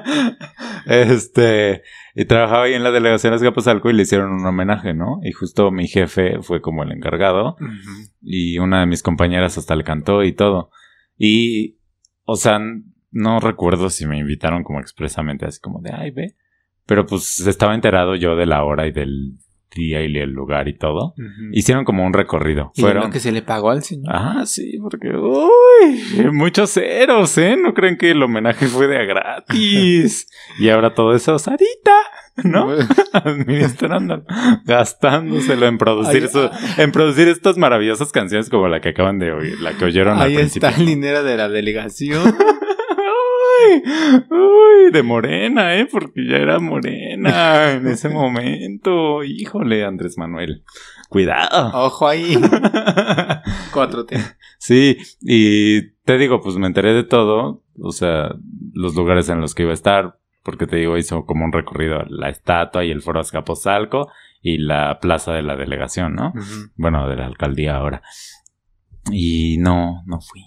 este, 0.86 1.82
y 2.16 2.26
trabajaba 2.26 2.64
ahí 2.64 2.74
en 2.74 2.84
la 2.84 2.92
delegación 2.92 3.34
Azcapotzalco 3.34 3.90
y 3.90 3.94
le 3.94 4.04
hicieron 4.04 4.32
un 4.32 4.46
homenaje, 4.46 4.94
¿no? 4.94 5.20
Y 5.24 5.32
justo 5.32 5.72
mi 5.72 5.88
jefe 5.88 6.42
fue 6.42 6.62
como 6.62 6.84
el 6.84 6.92
encargado 6.92 7.56
y 8.22 8.58
una 8.60 8.82
de 8.82 8.86
mis 8.86 9.04
compañeras 9.04 9.58
hasta 9.58 9.76
le 9.76 9.84
cantó 9.84 10.24
y 10.24 10.34
todo. 10.34 10.72
Y, 11.18 11.78
o 12.26 12.36
sea, 12.36 12.60
no 13.12 13.40
recuerdo 13.40 13.90
si 13.90 14.06
me 14.06 14.18
invitaron 14.18 14.64
como 14.64 14.80
expresamente, 14.80 15.46
así 15.46 15.60
como 15.60 15.82
de, 15.82 15.92
ay, 15.94 16.12
ve. 16.12 16.36
Pero 16.86 17.06
pues 17.06 17.40
estaba 17.40 17.76
enterado 17.76 18.16
yo 18.16 18.36
de 18.36 18.46
la 18.46 18.64
hora 18.64 18.88
y 18.88 18.92
del 18.92 19.38
día 19.74 20.04
y 20.04 20.18
el 20.18 20.32
lugar 20.32 20.68
y 20.68 20.78
todo. 20.78 21.14
Hicieron 21.52 21.86
como 21.86 22.06
un 22.06 22.14
recorrido. 22.14 22.72
Y 22.76 22.82
Fueron... 22.82 23.06
lo 23.06 23.10
que 23.10 23.20
se 23.20 23.32
le 23.32 23.42
pagó 23.42 23.72
al 23.72 23.84
señor. 23.84 24.14
Ah, 24.14 24.44
sí, 24.46 24.78
porque, 24.82 25.10
uy, 25.10 26.32
muchos 26.32 26.72
ceros, 26.72 27.38
¿eh? 27.38 27.56
No 27.58 27.74
creen 27.74 27.98
que 27.98 28.12
el 28.12 28.22
homenaje 28.22 28.68
fue 28.68 28.88
de 28.88 28.98
a 28.98 29.04
gratis. 29.04 30.28
y 30.60 30.70
ahora 30.70 30.94
todo 30.94 31.16
eso, 31.16 31.40
Sarita, 31.40 31.96
¿no? 32.44 32.70
Administrando, 33.14 34.24
gastándoselo 34.66 35.68
en 35.68 35.78
producir 35.78 36.28
su, 36.28 36.50
en 36.78 36.92
producir 36.92 37.28
estas 37.28 37.58
maravillosas 37.58 38.12
canciones 38.12 38.50
como 38.50 38.68
la 38.68 38.82
que 38.82 38.90
acaban 38.90 39.20
de 39.20 39.32
oír, 39.32 39.60
la 39.62 39.74
que 39.74 39.86
oyeron 39.86 40.20
Ahí 40.20 40.34
al 40.34 40.40
principio. 40.42 40.68
está 40.70 40.80
el 40.80 40.88
dinero 40.88 41.24
de 41.24 41.38
la 41.38 41.50
delegación. 41.50 42.36
Uy, 44.30 44.92
de 44.92 45.04
morena, 45.04 45.76
¿eh? 45.78 45.88
Porque 45.90 46.26
ya 46.28 46.38
era 46.38 46.60
morena 46.60 47.74
en 47.74 47.88
ese 47.88 48.10
momento. 48.10 49.24
Híjole, 49.24 49.84
Andrés 49.86 50.18
Manuel. 50.18 50.64
Cuidado. 51.10 51.72
Ojo 51.86 52.08
ahí. 52.08 52.36
4T. 53.74 54.36
Sí, 54.58 54.98
y 55.22 55.92
te 56.04 56.18
digo, 56.18 56.42
pues 56.42 56.56
me 56.58 56.68
enteré 56.68 56.94
de 56.94 57.04
todo, 57.04 57.64
o 57.80 57.92
sea, 57.92 58.36
los 58.74 58.96
lugares 58.96 59.30
en 59.30 59.42
los 59.42 59.56
que 59.56 59.64
iba 59.64 59.72
a 59.72 59.76
estar, 59.76 60.20
porque 60.44 60.68
te 60.68 60.78
digo, 60.78 60.98
hizo 60.98 61.26
como 61.26 61.46
un 61.46 61.52
recorrido 61.52 62.04
la 62.08 62.30
estatua 62.30 62.84
y 62.84 62.92
el 62.92 63.02
foro 63.02 63.20
Azcapotzalco 63.20 64.10
y 64.42 64.58
la 64.58 65.00
plaza 65.00 65.34
de 65.34 65.44
la 65.44 65.56
delegación, 65.56 66.16
¿no? 66.16 66.34
Bueno, 66.76 67.08
de 67.08 67.16
la 67.16 67.26
alcaldía 67.26 67.76
ahora. 67.76 68.02
Y 69.12 69.58
no, 69.60 70.04
no 70.06 70.20
fui. 70.22 70.44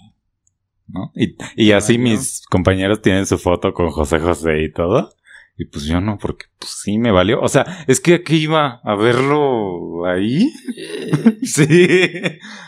¿No? 0.87 1.11
Y, 1.15 1.35
y 1.55 1.71
así 1.71 1.97
mis 1.97 2.45
compañeros 2.49 3.01
tienen 3.01 3.25
su 3.25 3.37
foto 3.37 3.73
con 3.73 3.89
José 3.89 4.19
José 4.19 4.61
y 4.63 4.71
todo. 4.71 5.15
Y 5.57 5.65
pues 5.65 5.85
yo 5.85 6.01
no, 6.01 6.17
porque 6.17 6.45
pues 6.59 6.71
sí 6.83 6.97
me 6.97 7.11
valió. 7.11 7.39
O 7.39 7.47
sea, 7.47 7.85
es 7.87 8.01
que 8.01 8.15
aquí 8.15 8.35
iba 8.35 8.81
a 8.83 8.95
verlo 8.95 10.05
ahí. 10.05 10.51
Sí, 11.43 11.87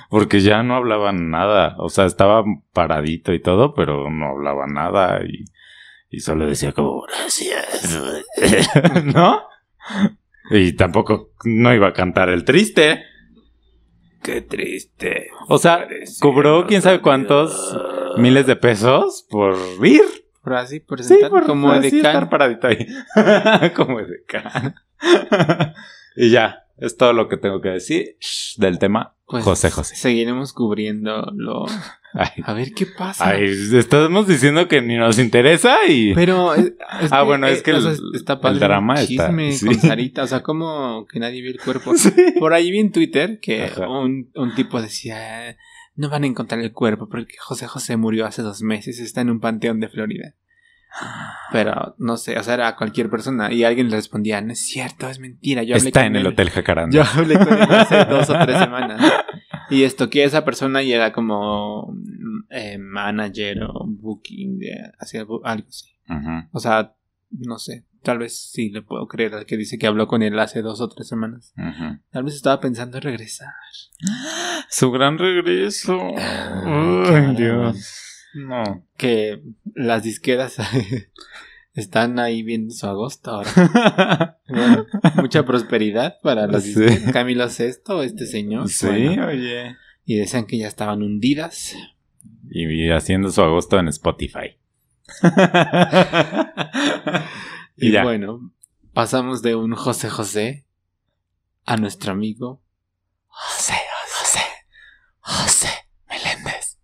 porque 0.09 0.39
ya 0.39 0.61
no 0.61 0.75
hablaba 0.75 1.11
nada. 1.11 1.75
O 1.79 1.89
sea, 1.89 2.05
estaba 2.05 2.43
paradito 2.73 3.33
y 3.33 3.41
todo, 3.41 3.73
pero 3.73 4.09
no 4.11 4.27
hablaba 4.27 4.67
nada 4.67 5.19
y, 5.27 5.45
y 6.09 6.19
solo 6.19 6.45
decía 6.45 6.73
como 6.73 7.01
gracias. 7.01 7.99
¿No? 9.05 9.41
Y 10.51 10.73
tampoco 10.73 11.31
no 11.43 11.73
iba 11.73 11.87
a 11.87 11.93
cantar 11.93 12.29
el 12.29 12.45
triste. 12.45 13.03
Qué 14.21 14.41
triste. 14.41 15.29
O 15.47 15.57
sea, 15.57 15.87
cobró 16.19 16.65
quién 16.67 16.81
sabe 16.81 17.01
cuántos 17.01 17.77
miles 18.17 18.47
de 18.47 18.55
pesos 18.55 19.25
por 19.29 19.55
ir. 19.85 20.03
Por 20.43 20.55
así, 20.55 20.79
por 20.79 21.01
Sí, 21.03 21.09
sentar 21.09 21.29
por 21.29 21.45
como 21.45 21.71
así 21.71 21.91
de 21.91 21.97
estar 21.97 22.29
paradito 22.29 22.67
ahí. 22.67 22.87
como 23.75 23.99
de 23.99 24.23
y 26.15 26.29
ya, 26.31 26.63
es 26.77 26.95
todo 26.95 27.13
lo 27.13 27.27
que 27.27 27.37
tengo 27.37 27.59
que 27.61 27.69
decir 27.69 28.17
del 28.57 28.79
tema 28.79 29.16
Pues, 29.27 29.43
José 29.43 29.69
José. 29.71 29.95
Seguiremos 29.95 30.53
cubriéndolo. 30.53 31.65
Ay, 32.13 32.29
A 32.45 32.53
ver 32.53 32.71
qué 32.73 32.85
pasa. 32.87 33.29
ay, 33.29 33.51
estamos 33.73 34.27
diciendo 34.27 34.67
que 34.67 34.81
ni 34.81 34.95
nos 34.95 35.19
interesa 35.19 35.77
y... 35.87 36.15
Pero 36.15 36.53
es, 36.55 36.73
es 37.01 37.11
Ah, 37.11 37.21
bueno, 37.23 37.45
es 37.45 37.61
que 37.61 37.73
o 37.73 37.81
sea, 37.81 37.91
el- 37.91 38.53
el 38.53 38.59
drama 38.59 38.95
el 38.95 39.01
está- 39.11 39.27
chisme 39.27 39.51
sí. 39.51 39.65
con 39.65 39.75
Sarita, 39.81 40.23
o 40.23 40.27
sea, 40.27 40.41
como 40.41 41.05
que 41.05 41.19
nadie 41.19 41.41
vio 41.41 41.51
el 41.51 41.59
cuerpo. 41.59 41.93
Sí. 41.95 42.09
Por 42.39 42.53
ahí 42.53 42.71
vi 42.71 42.79
en 42.79 42.91
Twitter 42.91 43.39
que 43.41 43.69
un, 43.87 44.31
un 44.33 44.55
tipo 44.55 44.81
decía, 44.81 45.57
no 45.95 46.09
van 46.09 46.23
a 46.23 46.27
encontrar 46.27 46.61
el 46.61 46.71
cuerpo 46.71 47.07
porque 47.09 47.35
José 47.37 47.67
José 47.67 47.97
murió 47.97 48.25
hace 48.25 48.41
dos 48.41 48.61
meses, 48.61 48.99
está 48.99 49.21
en 49.21 49.29
un 49.29 49.39
panteón 49.41 49.79
de 49.81 49.89
Florida. 49.89 50.33
Pero 51.51 51.95
no 51.97 52.17
sé, 52.17 52.37
o 52.37 52.43
sea, 52.43 52.55
era 52.55 52.75
cualquier 52.75 53.09
persona 53.09 53.51
y 53.53 53.63
alguien 53.63 53.89
le 53.89 53.95
respondía, 53.95 54.41
no 54.41 54.51
es 54.51 54.59
cierto, 54.65 55.07
es 55.09 55.19
mentira. 55.19 55.63
Yo 55.63 55.75
hablé 55.75 55.87
Está 55.87 56.01
con 56.01 56.07
en 56.07 56.15
el 56.17 56.21
él". 56.21 56.27
Hotel 56.33 56.49
Jacaranda. 56.49 56.95
Yo 56.95 57.03
hablé 57.03 57.37
con 57.37 57.53
él 57.53 57.61
hace 57.71 58.05
dos 58.09 58.29
o 58.29 58.33
tres 58.39 58.57
semanas. 58.59 59.01
Y 59.69 59.83
estoqué 59.83 60.23
a 60.23 60.25
esa 60.25 60.43
persona 60.45 60.81
y 60.83 60.91
era 60.93 61.11
como 61.13 61.91
mm, 61.93 62.39
eh, 62.49 62.77
manager 62.77 63.63
o 63.63 63.85
booking 63.87 64.59
de 64.59 64.71
hacia 64.99 65.21
algo 65.21 65.41
así. 65.45 65.91
O 66.51 66.59
sea, 66.59 66.95
no 67.31 67.59
sé. 67.59 67.85
Tal 68.03 68.19
vez 68.19 68.51
sí 68.51 68.69
le 68.69 68.81
puedo 68.81 69.07
creer 69.07 69.33
al 69.33 69.45
que 69.45 69.57
dice 69.57 69.77
que 69.77 69.87
habló 69.87 70.07
con 70.07 70.21
él 70.23 70.39
hace 70.39 70.61
dos 70.61 70.79
o 70.79 70.87
tres 70.87 71.07
semanas. 71.09 71.53
Tal 72.11 72.23
vez 72.23 72.35
estaba 72.35 72.59
pensando 72.61 72.97
en 72.97 73.03
regresar. 73.03 73.53
Su 74.69 74.91
gran 74.91 75.17
regreso. 75.17 75.97
Ah, 76.17 77.03
Ay. 77.29 77.35
Dios. 77.35 78.06
No. 78.33 78.85
Que 78.97 79.41
las 79.75 80.03
disqueras 80.03 80.57
están 81.73 82.19
ahí 82.19 82.43
viendo 82.43 82.73
su 82.73 82.85
agosto 82.87 83.31
ahora. 83.31 84.33
Bueno, 84.49 84.85
mucha 85.15 85.43
prosperidad 85.45 86.19
para 86.23 86.47
las 86.47 86.63
Sí. 86.63 86.79
disqueras. 86.79 87.11
Camilo 87.11 87.49
Sesto, 87.49 88.01
este 88.01 88.25
señor. 88.25 88.69
Sí, 88.69 88.85
Bueno, 88.87 89.27
oye. 89.27 89.75
y 90.05 90.15
decían 90.15 90.45
que 90.45 90.57
ya 90.57 90.67
estaban 90.69 91.03
hundidas. 91.03 91.75
Y 92.49 92.89
haciendo 92.91 93.29
su 93.29 93.41
agosto 93.41 93.77
en 93.77 93.89
Spotify. 93.89 94.57
Y 97.75 97.87
y 97.89 97.91
ya. 97.91 98.03
bueno, 98.03 98.53
pasamos 98.93 99.41
de 99.41 99.55
un 99.55 99.75
José 99.75 100.09
José 100.09 100.65
a 101.65 101.75
nuestro 101.77 102.13
amigo 102.13 102.61
José, 103.27 103.73
José, 104.17 104.39
José 105.19 105.69
Meléndez. 106.09 106.77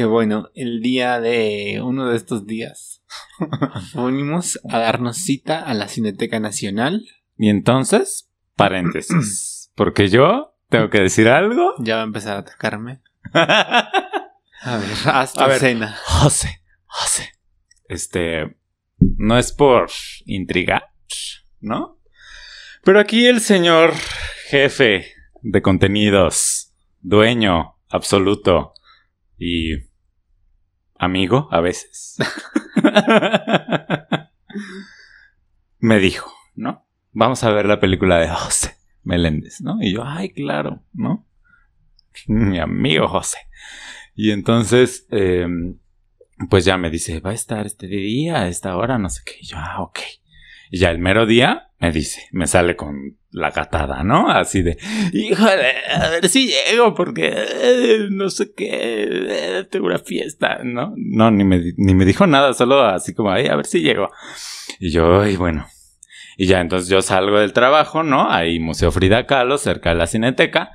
Que 0.00 0.06
bueno, 0.06 0.48
el 0.54 0.80
día 0.80 1.20
de 1.20 1.82
uno 1.84 2.08
de 2.08 2.16
estos 2.16 2.46
días 2.46 3.02
fuimos 3.92 4.58
a 4.66 4.78
darnos 4.78 5.18
cita 5.18 5.60
a 5.60 5.74
la 5.74 5.88
Cineteca 5.88 6.40
Nacional. 6.40 7.06
Y 7.36 7.50
entonces, 7.50 8.30
paréntesis. 8.56 9.70
Porque 9.76 10.08
yo 10.08 10.56
tengo 10.70 10.88
que 10.88 11.02
decir 11.02 11.28
algo. 11.28 11.74
Ya 11.80 11.96
va 11.96 12.00
a 12.00 12.04
empezar 12.04 12.36
a 12.36 12.40
atacarme. 12.40 13.02
A 13.34 13.90
ver, 14.62 14.88
hasta 15.04 15.44
A 15.44 15.48
ver. 15.48 15.58
cena. 15.58 15.94
José, 16.02 16.62
José. 16.86 17.34
Este, 17.86 18.56
no 19.18 19.36
es 19.36 19.52
por 19.52 19.90
intrigar, 20.24 20.94
¿no? 21.60 22.00
Pero 22.84 23.00
aquí 23.00 23.26
el 23.26 23.42
señor 23.42 23.92
jefe 24.48 25.12
de 25.42 25.60
contenidos, 25.60 26.72
dueño 27.02 27.76
absoluto 27.90 28.72
y 29.36 29.89
amigo 31.00 31.48
a 31.50 31.60
veces, 31.60 32.18
me 35.78 35.98
dijo, 35.98 36.30
¿no? 36.54 36.86
Vamos 37.12 37.42
a 37.42 37.50
ver 37.50 37.66
la 37.66 37.80
película 37.80 38.18
de 38.18 38.28
José 38.28 38.76
Meléndez, 39.02 39.62
¿no? 39.62 39.78
Y 39.80 39.94
yo, 39.94 40.04
ay, 40.04 40.30
claro, 40.30 40.84
¿no? 40.92 41.26
Mi 42.26 42.58
amigo 42.58 43.08
José. 43.08 43.38
Y 44.14 44.30
entonces, 44.30 45.06
em, 45.10 45.78
pues 46.50 46.64
ya 46.66 46.76
me 46.76 46.90
dice, 46.90 47.20
va 47.20 47.30
a 47.30 47.34
estar 47.34 47.66
este 47.66 47.86
día, 47.86 48.42
a 48.42 48.48
esta 48.48 48.76
hora, 48.76 48.98
no 48.98 49.08
sé 49.08 49.22
qué. 49.24 49.36
Y 49.40 49.46
yo, 49.46 49.56
ah, 49.58 49.80
ok. 49.80 49.98
Y 50.70 50.78
ya 50.78 50.90
el 50.90 50.98
mero 50.98 51.26
día 51.26 51.70
me 51.80 51.90
dice, 51.90 52.28
me 52.32 52.46
sale 52.46 52.76
con 52.76 53.16
la 53.30 53.50
gatada, 53.50 54.04
¿no? 54.04 54.30
Así 54.30 54.62
de, 54.62 54.76
híjole, 55.12 55.72
a 55.92 56.10
ver 56.10 56.28
si 56.28 56.48
llego 56.48 56.94
porque 56.94 57.32
eh, 57.34 58.06
no 58.10 58.30
sé 58.30 58.52
qué, 58.54 58.68
eh, 58.70 59.64
tengo 59.70 59.86
una 59.86 59.98
fiesta, 59.98 60.60
¿no? 60.62 60.94
No, 60.96 61.30
ni 61.30 61.44
me, 61.44 61.60
ni 61.76 61.94
me 61.94 62.04
dijo 62.04 62.26
nada, 62.26 62.54
solo 62.54 62.82
así 62.82 63.14
como, 63.14 63.30
Ay, 63.30 63.46
a 63.46 63.56
ver 63.56 63.66
si 63.66 63.80
llego. 63.80 64.10
Y 64.78 64.90
yo, 64.90 65.20
ay, 65.20 65.36
bueno. 65.36 65.66
Y 66.36 66.46
ya 66.46 66.60
entonces 66.60 66.88
yo 66.88 67.02
salgo 67.02 67.40
del 67.40 67.52
trabajo, 67.52 68.02
¿no? 68.02 68.30
Ahí 68.30 68.60
Museo 68.60 68.92
Frida 68.92 69.26
Kahlo, 69.26 69.58
cerca 69.58 69.90
de 69.90 69.96
la 69.96 70.06
Cineteca 70.06 70.70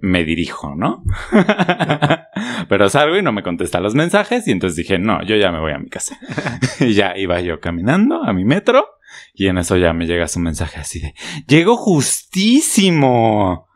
me 0.00 0.24
dirijo, 0.24 0.74
¿no? 0.76 1.04
Pero 2.68 2.88
salgo 2.88 3.16
y 3.16 3.22
no 3.22 3.32
me 3.32 3.42
contesta 3.42 3.80
los 3.80 3.94
mensajes 3.94 4.46
y 4.48 4.52
entonces 4.52 4.76
dije, 4.76 4.98
no, 4.98 5.22
yo 5.24 5.36
ya 5.36 5.52
me 5.52 5.60
voy 5.60 5.72
a 5.72 5.78
mi 5.78 5.88
casa. 5.88 6.18
y 6.80 6.94
ya 6.94 7.16
iba 7.16 7.40
yo 7.40 7.60
caminando 7.60 8.22
a 8.22 8.32
mi 8.32 8.44
metro 8.44 8.86
y 9.34 9.46
en 9.46 9.58
eso 9.58 9.76
ya 9.76 9.92
me 9.92 10.06
llega 10.06 10.28
su 10.28 10.40
mensaje 10.40 10.80
así 10.80 11.00
de, 11.00 11.14
llego 11.46 11.76
justísimo. 11.76 13.66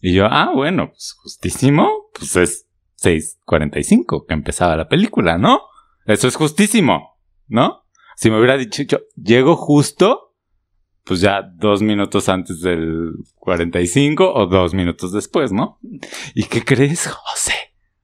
Y 0.00 0.14
yo, 0.14 0.26
ah, 0.26 0.50
bueno, 0.54 0.88
pues 0.90 1.14
justísimo, 1.22 2.10
pues 2.12 2.34
es 2.36 2.66
6.45 3.00 4.26
que 4.26 4.34
empezaba 4.34 4.76
la 4.76 4.88
película, 4.88 5.38
¿no? 5.38 5.62
Eso 6.06 6.28
es 6.28 6.36
justísimo, 6.36 7.18
¿no? 7.46 7.84
Si 8.16 8.30
me 8.30 8.38
hubiera 8.38 8.56
dicho, 8.56 8.82
yo 8.82 8.98
llego 9.16 9.56
justo, 9.56 10.34
pues 11.04 11.20
ya 11.20 11.42
dos 11.42 11.82
minutos 11.82 12.28
antes 12.28 12.60
del 12.60 13.12
45 13.36 14.32
o 14.32 14.46
dos 14.46 14.74
minutos 14.74 15.12
después, 15.12 15.52
¿no? 15.52 15.78
¿Y 16.34 16.44
qué 16.44 16.64
crees, 16.64 17.08
José? 17.08 17.54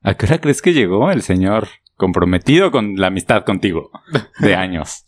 ¿A 0.03 0.15
qué 0.15 0.27
hora 0.27 0.41
crees 0.41 0.63
que 0.63 0.73
llegó 0.73 1.11
el 1.11 1.23
señor 1.23 1.69
comprometido 1.97 2.71
con 2.71 2.97
la 2.97 3.09
amistad 3.09 3.45
contigo 3.45 3.91
de 4.41 4.55
años? 4.55 5.05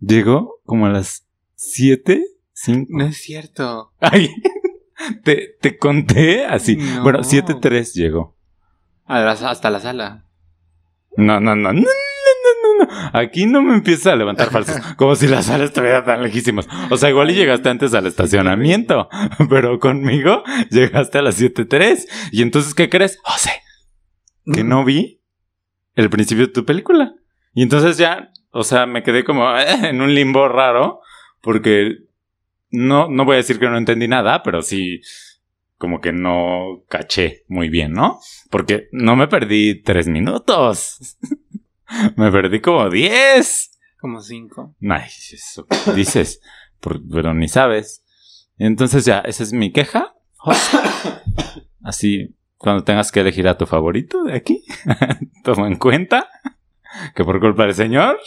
Llegó 0.00 0.60
como 0.64 0.86
a 0.86 0.90
las 0.90 1.26
7, 1.56 2.24
5. 2.52 2.86
No 2.90 3.04
es 3.06 3.16
cierto. 3.18 3.92
Ay, 4.00 4.30
te, 5.22 5.56
te 5.60 5.78
conté 5.78 6.44
así. 6.46 6.76
Bueno, 7.02 7.20
7.3 7.20 7.92
llegó. 7.94 8.36
hasta 9.06 9.70
la 9.70 9.80
sala. 9.80 10.24
No, 11.16 11.40
no, 11.40 11.54
no, 11.54 11.72
no, 11.72 11.82
Aquí 13.12 13.46
no 13.46 13.62
me 13.62 13.74
empieza 13.74 14.12
a 14.12 14.16
levantar 14.16 14.50
falsos. 14.50 14.76
Como 14.96 15.14
si 15.16 15.26
la 15.26 15.42
sala 15.42 15.64
estuviera 15.64 16.04
tan 16.04 16.22
lejísimos. 16.22 16.68
O 16.90 16.96
sea, 16.96 17.10
igual 17.10 17.30
y 17.30 17.34
llegaste 17.34 17.68
antes 17.68 17.94
al 17.94 18.06
estacionamiento. 18.06 19.08
Pero 19.48 19.78
conmigo 19.78 20.42
llegaste 20.70 21.18
a 21.18 21.22
las 21.22 21.40
7.3. 21.40 22.06
Y 22.32 22.42
entonces, 22.42 22.74
¿qué 22.74 22.88
crees? 22.88 23.18
José, 23.22 23.50
que 24.52 24.64
no 24.64 24.84
vi 24.84 25.22
el 25.94 26.10
principio 26.10 26.46
de 26.46 26.52
tu 26.52 26.64
película. 26.64 27.14
Y 27.54 27.62
entonces 27.62 27.96
ya, 27.96 28.32
o 28.54 28.62
sea, 28.62 28.86
me 28.86 29.02
quedé 29.02 29.24
como 29.24 29.46
en 29.58 30.00
un 30.00 30.14
limbo 30.14 30.48
raro. 30.48 31.00
Porque 31.42 31.98
no, 32.70 33.08
no 33.10 33.24
voy 33.26 33.34
a 33.34 33.38
decir 33.38 33.58
que 33.58 33.68
no 33.68 33.76
entendí 33.76 34.08
nada, 34.08 34.42
pero 34.42 34.62
sí 34.62 35.02
como 35.76 36.00
que 36.00 36.12
no 36.12 36.84
caché 36.88 37.44
muy 37.48 37.68
bien, 37.68 37.92
¿no? 37.92 38.18
Porque 38.48 38.88
no 38.92 39.16
me 39.16 39.28
perdí 39.28 39.82
tres 39.82 40.08
minutos. 40.08 41.18
Me 42.16 42.32
perdí 42.32 42.60
como 42.60 42.88
10. 42.88 43.70
Como 44.00 44.20
5. 44.20 44.76
Nice, 44.80 45.36
eso 45.36 45.66
dices, 45.94 46.40
pero 46.80 47.34
ni 47.34 47.46
sabes. 47.46 48.04
Entonces 48.56 49.04
ya, 49.04 49.20
esa 49.20 49.42
es 49.42 49.52
mi 49.52 49.70
queja. 49.70 50.14
Así, 51.84 52.34
cuando 52.56 52.82
tengas 52.84 53.12
que 53.12 53.20
elegir 53.20 53.46
a 53.46 53.58
tu 53.58 53.66
favorito 53.66 54.24
de 54.24 54.34
aquí, 54.34 54.64
toma 55.44 55.68
en 55.68 55.76
cuenta 55.76 56.30
que 57.14 57.22
por 57.22 57.38
culpa 57.38 57.64
del 57.64 57.74
señor 57.74 58.18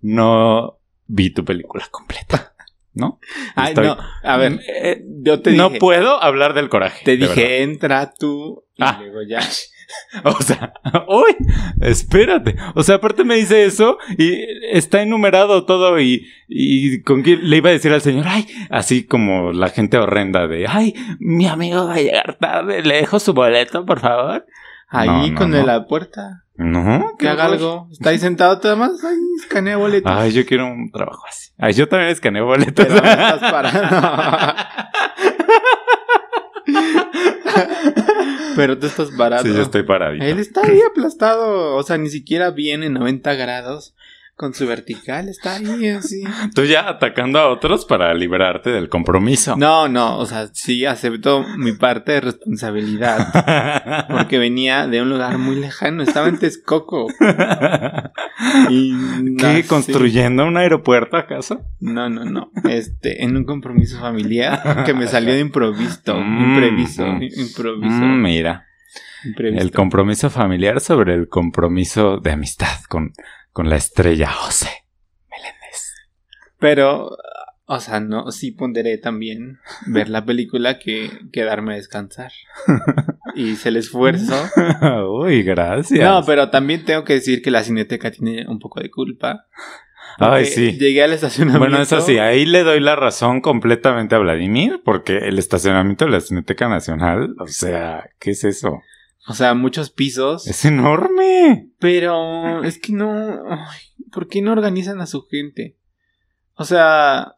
no 0.00 0.78
vi 1.06 1.30
tu 1.30 1.44
película 1.44 1.86
completa. 1.90 2.54
¿No? 2.94 3.20
Ay, 3.54 3.74
no. 3.74 3.96
A 4.24 4.36
ver, 4.38 4.60
eh, 4.66 5.04
yo 5.22 5.40
te 5.40 5.50
dije. 5.50 5.62
No 5.62 5.70
puedo 5.78 6.20
hablar 6.20 6.54
del 6.54 6.68
coraje. 6.68 7.04
Te 7.04 7.16
dije, 7.16 7.62
entra 7.62 8.12
tú 8.12 8.64
y 8.76 8.82
ah. 8.82 8.98
luego 9.00 9.22
ya. 9.22 9.40
O 10.24 10.42
sea, 10.42 10.74
uy, 11.08 11.34
espérate. 11.80 12.56
O 12.74 12.82
sea, 12.82 12.96
aparte 12.96 13.24
me 13.24 13.36
dice 13.36 13.64
eso 13.64 13.98
y 14.18 14.34
está 14.70 15.02
enumerado 15.02 15.64
todo 15.64 15.98
y, 15.98 16.26
y 16.46 17.02
con 17.02 17.22
quién 17.22 17.48
le 17.48 17.56
iba 17.56 17.70
a 17.70 17.72
decir 17.72 17.92
al 17.92 18.02
señor, 18.02 18.26
ay, 18.28 18.46
así 18.70 19.06
como 19.06 19.52
la 19.52 19.70
gente 19.70 19.96
horrenda 19.96 20.46
de, 20.46 20.66
ay, 20.68 20.94
mi 21.20 21.46
amigo 21.46 21.86
va 21.86 21.94
a 21.94 22.00
llegar 22.00 22.36
tarde, 22.38 22.82
le 22.82 22.96
dejo 22.96 23.18
su 23.18 23.32
boleto, 23.32 23.86
por 23.86 24.00
favor. 24.00 24.46
Ahí 24.88 25.34
con 25.34 25.52
la 25.52 25.86
puerta. 25.86 26.44
No. 26.58 27.14
Que 27.16 27.28
haga 27.28 27.44
algo. 27.44 27.88
Está 27.92 28.10
ahí 28.10 28.18
sentado 28.18 28.58
todo 28.58 28.76
más. 28.76 29.04
Ay, 29.04 29.16
escanea 29.40 29.76
boletos. 29.76 30.10
Ay, 30.12 30.32
yo 30.32 30.44
quiero 30.44 30.66
un 30.66 30.90
trabajo 30.90 31.24
así. 31.28 31.52
Ay, 31.56 31.72
yo 31.72 31.88
también 31.88 32.10
escaneo 32.10 32.46
boletos. 32.46 32.84
Pero 32.84 32.96
estás 32.96 33.40
parado. 33.40 34.54
Pero 38.56 38.76
tú 38.76 38.86
estás 38.88 39.10
parado. 39.12 39.44
Sí, 39.44 39.54
yo 39.54 39.62
estoy 39.62 39.84
parado. 39.84 40.14
Él 40.14 40.40
está 40.40 40.62
ahí 40.66 40.80
aplastado. 40.90 41.76
O 41.76 41.82
sea, 41.84 41.96
ni 41.96 42.10
siquiera 42.10 42.50
viene 42.50 42.86
en 42.86 42.94
90 42.94 43.34
grados. 43.34 43.94
Con 44.38 44.54
su 44.54 44.68
vertical, 44.68 45.28
está 45.28 45.56
ahí 45.56 45.88
así. 45.88 46.22
Tú 46.54 46.62
ya 46.62 46.88
atacando 46.88 47.40
a 47.40 47.48
otros 47.48 47.84
para 47.84 48.14
liberarte 48.14 48.70
del 48.70 48.88
compromiso. 48.88 49.56
No, 49.56 49.88
no, 49.88 50.16
o 50.16 50.26
sea, 50.26 50.46
sí 50.52 50.86
acepto 50.86 51.44
mi 51.56 51.72
parte 51.72 52.12
de 52.12 52.20
responsabilidad. 52.20 54.06
Porque 54.08 54.38
venía 54.38 54.86
de 54.86 55.02
un 55.02 55.10
lugar 55.10 55.38
muy 55.38 55.56
lejano, 55.56 56.04
estaba 56.04 56.28
en 56.28 56.38
Texcoco. 56.38 57.08
y, 58.70 58.94
¿Qué? 59.38 59.64
¿Construyendo 59.66 60.46
un 60.46 60.56
aeropuerto 60.56 61.16
acaso? 61.16 61.60
No, 61.80 62.08
no, 62.08 62.24
no. 62.24 62.52
Este, 62.62 63.24
en 63.24 63.36
un 63.36 63.42
compromiso 63.42 63.98
familiar 63.98 64.84
que 64.84 64.94
me 64.94 65.08
salió 65.08 65.34
de 65.34 65.40
improviso. 65.40 66.14
Mm, 66.14 66.50
imprevisto. 66.50 67.04
Mm. 67.04 67.22
improviso. 67.24 68.04
Mm, 68.04 68.22
mira. 68.22 68.68
El 69.36 69.72
compromiso 69.72 70.30
familiar 70.30 70.80
sobre 70.80 71.14
el 71.14 71.28
compromiso 71.28 72.18
de 72.18 72.30
amistad 72.30 72.78
con 72.88 73.12
con 73.58 73.68
la 73.68 73.74
estrella 73.74 74.30
José 74.30 74.68
Meléndez. 75.28 75.92
Pero, 76.60 77.16
o 77.66 77.80
sea, 77.80 77.98
no, 77.98 78.30
sí 78.30 78.52
ponderé 78.52 78.98
también 78.98 79.58
ver 79.86 80.08
la 80.08 80.24
película 80.24 80.78
que 80.78 81.10
quedarme 81.32 81.72
a 81.72 81.76
descansar. 81.76 82.30
y 83.34 83.48
hice 83.48 83.70
el 83.70 83.78
esfuerzo. 83.78 84.32
Uy, 85.10 85.42
gracias. 85.42 86.08
No, 86.08 86.24
pero 86.24 86.50
también 86.50 86.84
tengo 86.84 87.02
que 87.02 87.14
decir 87.14 87.42
que 87.42 87.50
la 87.50 87.64
cineteca 87.64 88.12
tiene 88.12 88.46
un 88.46 88.60
poco 88.60 88.80
de 88.80 88.92
culpa. 88.92 89.46
Ay, 90.18 90.44
sí. 90.44 90.78
Llegué 90.78 91.02
al 91.02 91.14
estacionamiento. 91.14 91.58
Bueno, 91.58 91.82
eso 91.82 92.00
sí, 92.00 92.16
ahí 92.18 92.46
le 92.46 92.62
doy 92.62 92.78
la 92.78 92.94
razón 92.94 93.40
completamente 93.40 94.14
a 94.14 94.18
Vladimir, 94.18 94.82
porque 94.84 95.18
el 95.18 95.36
estacionamiento 95.40 96.04
de 96.04 96.12
la 96.12 96.20
Cineteca 96.20 96.68
Nacional, 96.68 97.34
o 97.40 97.48
sea, 97.48 98.08
¿qué 98.20 98.30
es 98.30 98.44
eso? 98.44 98.82
O 99.26 99.34
sea, 99.34 99.54
muchos 99.54 99.90
pisos. 99.90 100.46
Es 100.46 100.64
enorme. 100.64 101.70
Pero 101.78 102.62
es 102.64 102.78
que 102.78 102.92
no. 102.92 103.44
¿Por 104.12 104.28
qué 104.28 104.40
no 104.40 104.52
organizan 104.52 105.00
a 105.00 105.06
su 105.06 105.22
gente? 105.22 105.76
O 106.54 106.64
sea, 106.64 107.36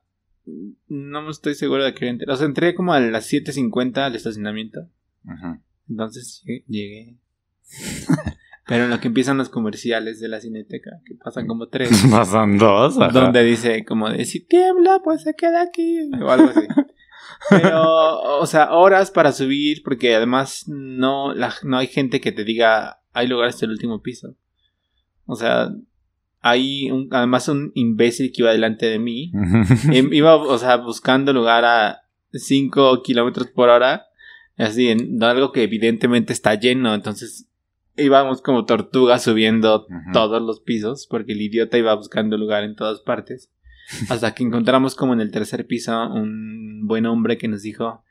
no 0.88 1.22
me 1.22 1.30
estoy 1.30 1.54
seguro 1.54 1.84
de 1.84 1.94
que 1.94 2.08
entré. 2.08 2.32
O 2.32 2.36
sea, 2.36 2.46
entré 2.46 2.74
como 2.74 2.92
a 2.92 3.00
las 3.00 3.30
7.50 3.32 3.98
al 3.98 4.14
estacionamiento. 4.14 4.88
Ajá. 5.26 5.60
Entonces 5.88 6.42
llegué. 6.66 7.16
Pero 8.66 8.84
en 8.84 8.90
lo 8.90 9.00
que 9.00 9.08
empiezan 9.08 9.36
los 9.36 9.48
comerciales 9.48 10.20
de 10.20 10.28
la 10.28 10.40
cineteca, 10.40 11.00
que 11.04 11.16
pasan 11.16 11.48
como 11.48 11.66
tres. 11.66 11.90
Pasan 12.10 12.56
dos. 12.56 12.96
Donde 13.12 13.42
dice 13.42 13.84
como 13.84 14.08
de 14.08 14.24
si 14.24 14.38
tiembla, 14.38 15.00
pues 15.02 15.22
se 15.22 15.34
queda 15.34 15.62
aquí. 15.62 16.08
O 16.22 16.30
algo 16.30 16.50
así. 16.50 16.68
Pero, 17.48 18.20
o 18.20 18.46
sea, 18.46 18.72
horas 18.72 19.10
para 19.10 19.32
subir, 19.32 19.82
porque 19.82 20.14
además 20.14 20.64
no, 20.66 21.34
no 21.34 21.78
hay 21.78 21.86
gente 21.86 22.20
que 22.20 22.32
te 22.32 22.44
diga, 22.44 23.00
hay 23.12 23.26
lugares 23.26 23.58
del 23.58 23.70
último 23.70 24.02
piso. 24.02 24.34
O 25.24 25.36
sea, 25.36 25.70
hay 26.40 26.90
un, 26.90 27.08
además 27.10 27.48
un 27.48 27.72
imbécil 27.74 28.32
que 28.32 28.42
iba 28.42 28.52
delante 28.52 28.86
de 28.86 28.98
mí. 28.98 29.32
Em, 29.92 30.12
iba, 30.12 30.36
o 30.36 30.58
sea, 30.58 30.76
buscando 30.76 31.32
lugar 31.32 31.64
a 31.64 32.02
5 32.32 33.02
kilómetros 33.02 33.48
por 33.48 33.68
hora. 33.68 34.06
Así, 34.56 34.88
en 34.88 35.22
algo 35.22 35.52
que 35.52 35.62
evidentemente 35.62 36.32
está 36.32 36.54
lleno. 36.54 36.94
Entonces 36.94 37.46
íbamos 37.96 38.42
como 38.42 38.64
tortugas 38.64 39.22
subiendo 39.22 39.86
todos 40.12 40.42
los 40.42 40.60
pisos. 40.60 41.06
Porque 41.08 41.32
el 41.32 41.42
idiota 41.42 41.78
iba 41.78 41.94
buscando 41.94 42.36
lugar 42.36 42.64
en 42.64 42.74
todas 42.74 43.00
partes. 43.00 43.50
Hasta 44.08 44.34
que 44.34 44.44
encontramos 44.44 44.94
como 44.94 45.12
en 45.12 45.20
el 45.20 45.30
tercer 45.30 45.66
piso 45.66 46.08
un 46.12 46.86
buen 46.86 47.06
hombre 47.06 47.38
que 47.38 47.48
nos 47.48 47.62
dijo, 47.62 48.04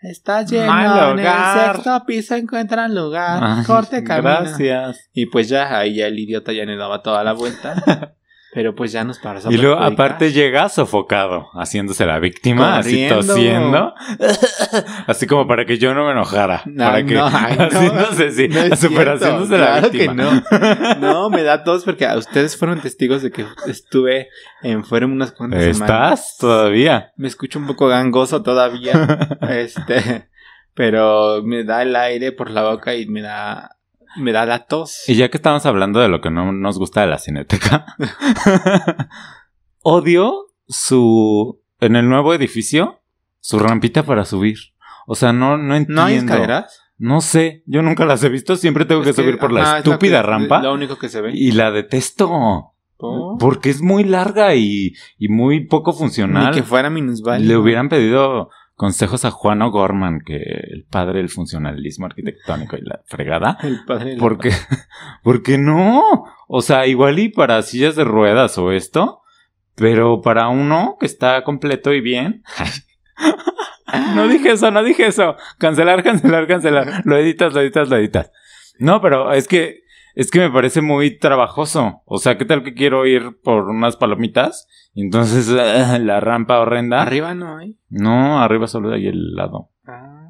está 0.00 0.42
lleno, 0.42 0.72
en 0.72 0.86
el 0.86 1.16
lugar". 1.16 1.74
sexto 1.74 2.06
piso 2.06 2.34
encuentran 2.34 2.94
lugar, 2.94 3.42
Ay, 3.42 3.64
corte 3.64 4.02
camino. 4.04 4.40
Gracias. 4.40 5.10
Y 5.12 5.26
pues 5.26 5.48
ya, 5.48 5.78
ahí 5.78 5.96
ya 5.96 6.06
el 6.06 6.18
idiota 6.18 6.52
ya 6.52 6.64
le 6.64 6.76
daba 6.76 7.02
toda 7.02 7.24
la 7.24 7.32
vuelta. 7.32 8.14
pero 8.56 8.74
pues 8.74 8.90
ya 8.90 9.04
nos 9.04 9.18
pasó. 9.18 9.50
Y 9.50 9.58
luego, 9.58 9.78
aparte, 9.78 10.32
llega 10.32 10.70
sofocado, 10.70 11.50
haciéndose 11.52 12.06
la 12.06 12.18
víctima, 12.18 12.76
Corriendo. 12.76 13.18
así 13.18 13.28
tosiendo. 13.28 13.94
así 15.06 15.26
como 15.26 15.46
para 15.46 15.66
que 15.66 15.76
yo 15.76 15.92
no 15.92 16.06
me 16.06 16.12
enojara. 16.12 16.62
No, 16.64 16.86
para 16.86 17.04
que, 17.04 17.14
no, 17.16 17.26
ay, 17.30 17.58
no. 17.58 18.76
super 18.76 19.08
la 19.20 19.90
que 19.90 20.08
me 21.30 21.42
da 21.42 21.64
tos 21.64 21.84
porque 21.84 22.06
a 22.06 22.16
ustedes 22.16 22.56
fueron 22.56 22.80
testigos 22.80 23.20
de 23.20 23.30
que 23.30 23.44
estuve 23.66 24.30
enfermo 24.62 25.12
unas 25.12 25.32
cuantas 25.32 25.60
semanas. 25.60 25.82
¿Estás 25.82 26.36
todavía? 26.38 27.12
Me 27.18 27.28
escucho 27.28 27.58
un 27.58 27.66
poco 27.66 27.88
gangoso 27.88 28.42
todavía. 28.42 29.38
este, 29.50 30.30
pero 30.72 31.42
me 31.44 31.62
da 31.64 31.82
el 31.82 31.94
aire 31.94 32.32
por 32.32 32.50
la 32.50 32.62
boca 32.62 32.94
y 32.94 33.04
me 33.04 33.20
da 33.20 33.75
me 34.18 34.32
da 34.32 34.46
la 34.46 34.66
tos. 34.66 35.04
Y 35.08 35.14
ya 35.14 35.28
que 35.30 35.36
estamos 35.36 35.64
hablando 35.66 36.00
de 36.00 36.08
lo 36.08 36.20
que 36.20 36.30
no 36.30 36.52
nos 36.52 36.78
gusta 36.78 37.00
de 37.02 37.06
la 37.08 37.18
cineteca, 37.18 37.86
odio 39.82 40.46
su. 40.68 41.60
En 41.78 41.94
el 41.94 42.08
nuevo 42.08 42.32
edificio, 42.32 43.02
su 43.40 43.58
rampita 43.58 44.02
para 44.02 44.24
subir. 44.24 44.56
O 45.06 45.14
sea, 45.14 45.32
no, 45.32 45.58
no 45.58 45.76
entiendo. 45.76 46.00
¿No 46.02 46.06
hay 46.06 46.14
escaleras? 46.16 46.80
No 46.98 47.20
sé, 47.20 47.62
yo 47.66 47.82
nunca 47.82 48.06
las 48.06 48.24
he 48.24 48.30
visto. 48.30 48.56
Siempre 48.56 48.86
tengo 48.86 49.02
que, 49.02 49.10
Es 49.10 49.16
que, 49.16 49.22
subir 49.22 49.38
por 49.38 49.52
la 49.52 49.60
ajá, 49.60 49.78
es 49.78 49.84
estúpida 49.86 50.22
que- 50.22 50.26
rampa. 50.26 50.62
Lo 50.62 50.72
único 50.72 50.96
que 50.98 51.10
se 51.10 51.20
ve. 51.20 51.32
Y 51.34 51.52
la 51.52 51.70
detesto. 51.70 52.72
¿Por? 52.96 53.36
Porque 53.38 53.68
es 53.68 53.82
muy 53.82 54.04
larga 54.04 54.54
y, 54.54 54.94
y 55.18 55.28
muy 55.28 55.66
poco 55.66 55.92
Ni 55.92 55.98
funcional. 55.98 56.54
que 56.54 56.62
fuera 56.62 56.88
minusválido. 56.88 57.46
Le 57.50 57.56
hubieran 57.58 57.90
pedido 57.90 58.48
consejos 58.76 59.24
a 59.24 59.30
Juan 59.32 59.62
O'Gorman, 59.62 60.20
que 60.24 60.36
el 60.36 60.84
padre 60.88 61.18
del 61.18 61.28
funcionalismo 61.30 62.06
arquitectónico 62.06 62.76
y 62.76 62.82
la 62.82 63.00
fregada. 63.06 63.58
El 63.62 63.84
padre 63.84 64.10
del- 64.10 64.18
Porque, 64.18 64.50
porque 65.24 65.58
no. 65.58 66.02
O 66.46 66.62
sea, 66.62 66.86
igual 66.86 67.18
y 67.18 67.28
para 67.30 67.60
sillas 67.62 67.96
de 67.96 68.04
ruedas 68.04 68.56
o 68.58 68.70
esto, 68.72 69.22
pero 69.74 70.20
para 70.20 70.48
uno 70.48 70.96
que 71.00 71.06
está 71.06 71.42
completo 71.42 71.92
y 71.92 72.00
bien. 72.00 72.42
no 74.14 74.28
dije 74.28 74.52
eso, 74.52 74.70
no 74.70 74.82
dije 74.84 75.06
eso. 75.06 75.36
Cancelar, 75.58 76.02
cancelar, 76.02 76.46
cancelar. 76.46 77.02
Lo 77.04 77.16
editas, 77.16 77.52
lo 77.52 77.60
editas, 77.60 77.88
lo 77.88 77.96
editas. 77.96 78.30
No, 78.78 79.00
pero 79.00 79.32
es 79.32 79.48
que, 79.48 79.80
es 80.16 80.30
que 80.32 80.40
me 80.40 80.50
parece 80.50 80.80
muy 80.80 81.16
trabajoso. 81.18 82.02
O 82.06 82.18
sea, 82.18 82.36
¿qué 82.38 82.44
tal 82.44 82.64
que 82.64 82.74
quiero 82.74 83.06
ir 83.06 83.38
por 83.44 83.68
unas 83.68 83.96
palomitas? 83.96 84.66
Y 84.94 85.02
entonces 85.02 85.46
la 86.00 86.18
rampa 86.20 86.58
horrenda. 86.58 87.02
Arriba 87.02 87.34
no 87.34 87.58
hay. 87.58 87.78
No, 87.88 88.40
arriba 88.42 88.66
solo 88.66 88.92
hay 88.92 89.06
el 89.06 89.34
lado. 89.34 89.70
Ah. 89.86 90.26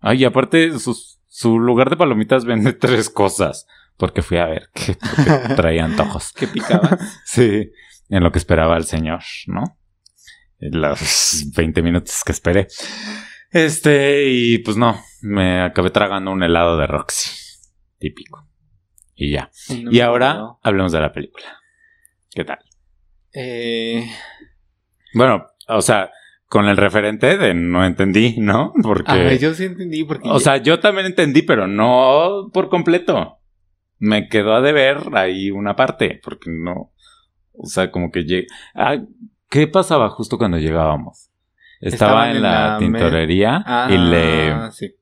Ay, 0.00 0.22
y 0.22 0.24
aparte, 0.24 0.78
sus- 0.78 1.20
su 1.26 1.58
lugar 1.58 1.90
de 1.90 1.96
palomitas 1.96 2.44
vende 2.46 2.72
tres 2.74 3.10
cosas. 3.10 3.66
Porque 3.96 4.22
fui 4.22 4.38
a 4.38 4.46
ver 4.46 4.70
que 4.72 4.96
traía 5.56 5.84
antojos. 5.84 6.32
Que 6.32 6.46
picabas. 6.46 7.20
Sí, 7.24 7.70
en 8.08 8.22
lo 8.24 8.32
que 8.32 8.38
esperaba 8.38 8.76
el 8.76 8.84
señor, 8.84 9.20
¿no? 9.46 9.62
En 10.58 10.80
los 10.80 11.50
20 11.54 11.82
minutos 11.82 12.22
que 12.24 12.32
esperé. 12.32 12.66
Este, 13.50 14.24
y 14.30 14.58
pues 14.58 14.76
no, 14.76 15.00
me 15.22 15.62
acabé 15.62 15.90
tragando 15.90 16.30
un 16.32 16.42
helado 16.42 16.76
de 16.76 16.86
Roxy. 16.86 17.30
Típico. 17.98 18.48
Y 19.14 19.30
ya. 19.32 19.50
No 19.82 19.90
y 19.92 20.00
ahora 20.00 20.56
hablemos 20.62 20.92
de 20.92 21.00
la 21.00 21.12
película. 21.12 21.46
¿Qué 22.30 22.44
tal? 22.44 22.58
Eh, 23.32 24.06
Bueno, 25.14 25.46
o 25.68 25.82
sea, 25.82 26.10
con 26.46 26.66
el 26.66 26.76
referente 26.76 27.36
de 27.38 27.54
no 27.54 27.84
entendí, 27.84 28.36
¿no? 28.38 28.72
Porque... 28.82 29.38
yo 29.38 29.54
sí 29.54 29.64
entendí 29.64 30.04
porque 30.04 30.28
O 30.28 30.38
sea, 30.40 30.56
yo 30.58 30.80
también 30.80 31.06
entendí, 31.06 31.42
pero 31.42 31.66
no 31.66 32.50
por 32.52 32.68
completo. 32.68 33.38
Me 33.98 34.28
quedó 34.28 34.54
a 34.54 34.60
deber 34.60 34.98
ahí 35.14 35.50
una 35.50 35.76
parte, 35.76 36.20
porque 36.22 36.50
no. 36.50 36.92
O 37.52 37.66
sea, 37.66 37.90
como 37.90 38.10
que 38.10 38.24
llegué. 38.24 38.46
Ah, 38.74 38.96
¿Qué 39.48 39.68
pasaba 39.68 40.08
justo 40.10 40.36
cuando 40.36 40.58
llegábamos? 40.58 41.30
Estaba 41.80 42.12
Estaban 42.12 42.30
en 42.30 42.36
en 42.36 42.42
la, 42.42 42.68
la 42.72 42.78
tintorería 42.78 43.62
Ah, 43.64 43.88
y 43.90 43.98
le 43.98 44.72
sí. 44.72 44.94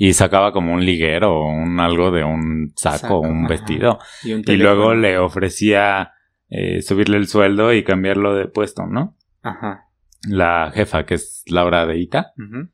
Y 0.00 0.12
sacaba 0.14 0.52
como 0.52 0.72
un 0.72 0.84
liguero 0.86 1.34
o 1.34 1.46
un 1.48 1.80
algo 1.80 2.12
de 2.12 2.22
un 2.22 2.72
saco, 2.76 2.98
Saco, 2.98 3.20
un 3.20 3.40
ajá. 3.44 3.48
vestido. 3.48 3.98
Y, 4.22 4.32
un 4.32 4.44
Y 4.46 4.56
luego 4.56 4.94
le 4.94 5.18
ofrecía 5.18 6.12
eh, 6.48 6.80
subirle 6.82 7.16
el 7.16 7.26
sueldo 7.26 7.72
y 7.74 7.82
cambiarlo 7.82 8.34
de 8.34 8.46
puesto, 8.46 8.86
¿no? 8.86 9.16
Ajá. 9.42 9.88
La 10.28 10.70
jefa, 10.72 11.04
que 11.04 11.14
es 11.14 11.42
Laura 11.48 11.84
de 11.84 11.98
Ita. 11.98 12.32
ujú. 12.38 12.68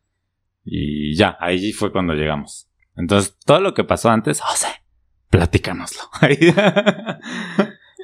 Y 0.66 1.14
ya, 1.16 1.36
ahí 1.40 1.72
fue 1.72 1.92
cuando 1.92 2.14
llegamos. 2.14 2.68
Entonces, 2.96 3.36
todo 3.44 3.60
lo 3.60 3.74
que 3.74 3.84
pasó 3.84 4.10
antes, 4.10 4.40
José, 4.40 4.68
platícanoslo. 5.28 6.02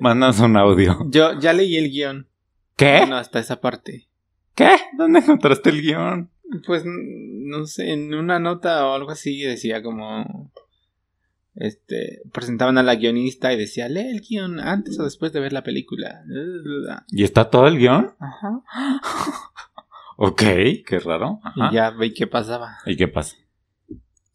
Mandas 0.00 0.40
un 0.40 0.56
audio. 0.56 0.98
Yo 1.10 1.38
ya 1.38 1.52
leí 1.52 1.76
el 1.76 1.90
guion. 1.90 2.28
¿Qué? 2.76 2.98
Bueno, 3.00 3.16
hasta 3.16 3.38
esa 3.38 3.60
parte. 3.60 4.08
¿Qué? 4.54 4.76
¿Dónde 4.96 5.20
encontraste 5.20 5.70
el 5.70 5.82
guion? 5.82 6.30
Pues 6.66 6.84
no 6.84 7.66
sé, 7.66 7.92
en 7.92 8.14
una 8.14 8.38
nota 8.38 8.86
o 8.86 8.94
algo 8.94 9.10
así 9.10 9.40
decía 9.42 9.82
como. 9.82 10.50
Este. 11.54 12.22
Presentaban 12.32 12.78
a 12.78 12.82
la 12.82 12.96
guionista 12.96 13.52
y 13.52 13.58
decía, 13.58 13.88
lee 13.88 14.08
el 14.10 14.20
guion 14.20 14.60
antes 14.60 14.98
o 14.98 15.04
después 15.04 15.32
de 15.32 15.40
ver 15.40 15.52
la 15.52 15.62
película. 15.62 16.22
¿Y 17.08 17.24
está 17.24 17.50
todo 17.50 17.66
el 17.66 17.78
guion? 17.78 18.14
Ajá. 18.18 18.62
Ok, 20.22 20.42
qué 20.86 20.98
raro. 21.02 21.40
Ajá. 21.42 21.70
Y 21.70 21.74
ya 21.76 21.90
veí 21.92 22.12
qué 22.12 22.26
pasaba. 22.26 22.76
¿Y 22.84 22.94
qué 22.94 23.08
pasa? 23.08 23.36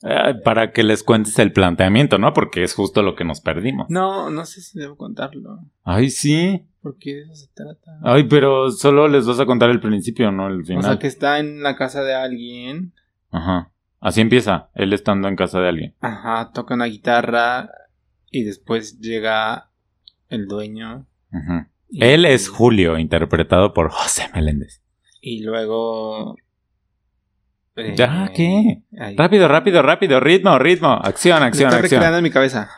Eh, 0.01 0.34
para 0.43 0.71
que 0.71 0.84
les 0.84 1.04
cuentes 1.04 1.38
el 1.38 1.51
planteamiento, 1.51 2.17
¿no? 2.17 2.34
Porque 2.34 2.63
es 2.63 2.73
justo 2.73 3.04
lo 3.04 3.15
que 3.15 3.23
nos 3.23 3.39
perdimos. 3.39 3.88
No, 3.89 4.32
no 4.32 4.45
sé 4.45 4.62
si 4.62 4.80
debo 4.80 4.97
contarlo. 4.97 5.60
Ay, 5.84 6.10
sí. 6.10 6.65
Porque 6.86 7.15
de 7.15 7.21
eso 7.24 7.34
se 7.34 7.48
trata. 7.56 7.98
Ay, 8.04 8.26
pero 8.26 8.69
solo 8.69 9.08
les 9.08 9.26
vas 9.26 9.39
a 9.39 9.48
contar 9.48 9.71
el 9.71 9.80
principio, 9.80 10.32
no 10.32 10.48
el 10.50 10.62
o 10.62 10.65
final. 10.65 10.84
sea, 10.84 11.00
que 11.00 11.07
está 11.07 11.39
en 11.39 11.64
la 11.64 11.76
casa 11.76 12.03
de 12.03 12.14
alguien. 12.14 12.93
Ajá. 13.32 13.72
Así 13.99 14.22
empieza, 14.22 14.70
él 14.76 14.93
estando 14.93 15.28
en 15.28 15.36
casa 15.36 15.60
de 15.62 15.70
alguien. 15.70 15.95
Ajá, 16.01 16.51
toca 16.53 16.76
una 16.76 16.86
guitarra. 16.86 17.72
Y 18.30 18.43
después 18.43 18.99
llega 18.99 19.72
el 20.30 20.45
dueño. 20.45 21.07
Y- 21.89 22.03
Él 22.05 22.24
es 22.26 22.49
Julio, 22.49 22.99
interpretado 22.99 23.74
por 23.74 23.89
José 23.89 24.30
Meléndez. 24.36 24.80
Y 25.22 25.41
luego. 25.43 26.36
eh, 27.78 27.95
¿Ya 27.97 28.30
qué? 28.32 28.84
ahí. 28.99 29.16
Rápido, 29.18 29.47
rápido, 29.47 29.82
rápido, 29.82 30.20
ritmo, 30.20 30.60
ritmo, 30.60 30.89
acción, 31.01 31.41
acción, 31.41 31.72
estoy 31.74 31.97
acción. 31.97 32.14
en 32.16 32.24
mi 32.24 32.30
cabeza. 32.30 32.70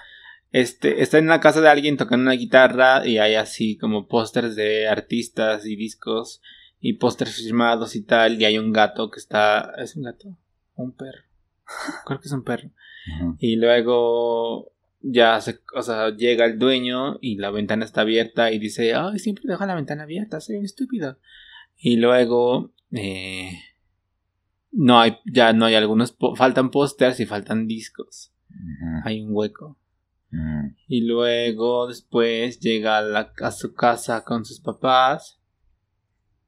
Este, 0.52 1.02
está 1.02 1.18
en 1.18 1.28
la 1.28 1.40
casa 1.40 1.62
de 1.62 1.70
alguien 1.70 1.98
tocando 1.98 2.24
una 2.24 2.34
guitarra 2.34 3.06
y 3.06 3.18
hay 3.18 3.36
así 3.36 3.78
como 3.78 4.08
pósters 4.08 4.56
de 4.56 4.88
artistas 4.88 5.66
y 5.66 5.76
discos 5.76 6.42
y 6.80 6.94
pósters 6.94 7.36
firmados 7.36 7.96
y 7.96 8.04
tal 8.04 8.42
y 8.42 8.46
hay 8.46 8.58
un 8.58 8.72
gato 8.72 9.10
que 9.10 9.20
está... 9.20 9.74
¿Es 9.78 9.96
un 9.96 10.04
gato? 10.04 10.38
¿O 10.76 10.84
un 10.84 10.94
perro? 10.94 11.24
Creo 12.06 12.20
que 12.20 12.28
es 12.28 12.32
un 12.32 12.44
perro. 12.44 12.70
Y 13.40 13.56
luego 13.56 14.72
ya 15.02 15.40
se, 15.42 15.60
o 15.76 15.82
sea, 15.82 16.10
llega 16.10 16.46
el 16.46 16.60
dueño 16.60 17.18
y 17.22 17.38
la 17.38 17.52
ventana 17.52 17.86
está 17.86 18.02
abierta 18.02 18.52
y 18.52 18.60
dice, 18.60 18.94
ay, 18.94 19.20
siempre 19.20 19.46
dejo 19.48 19.66
la 19.66 19.76
ventana 19.76 20.04
abierta, 20.04 20.42
soy 20.42 20.58
un 20.58 20.66
estúpido. 20.66 21.18
Y 21.78 21.98
luego, 21.98 22.74
eh, 22.92 23.52
no 24.72 25.00
hay, 25.00 25.18
ya 25.26 25.54
no 25.54 25.66
hay 25.66 25.76
algunos, 25.76 26.18
faltan 26.36 26.72
pósters 26.72 27.20
y 27.20 27.26
faltan 27.26 27.68
discos. 27.68 28.32
Hay 29.04 29.22
un 29.22 29.30
hueco. 29.32 29.78
Mm. 30.32 30.76
Y 30.88 31.06
luego 31.06 31.88
después 31.88 32.60
llega 32.60 32.98
a, 32.98 33.02
la- 33.02 33.34
a 33.42 33.52
su 33.52 33.74
casa 33.74 34.24
con 34.24 34.46
sus 34.46 34.60
papás. 34.60 35.40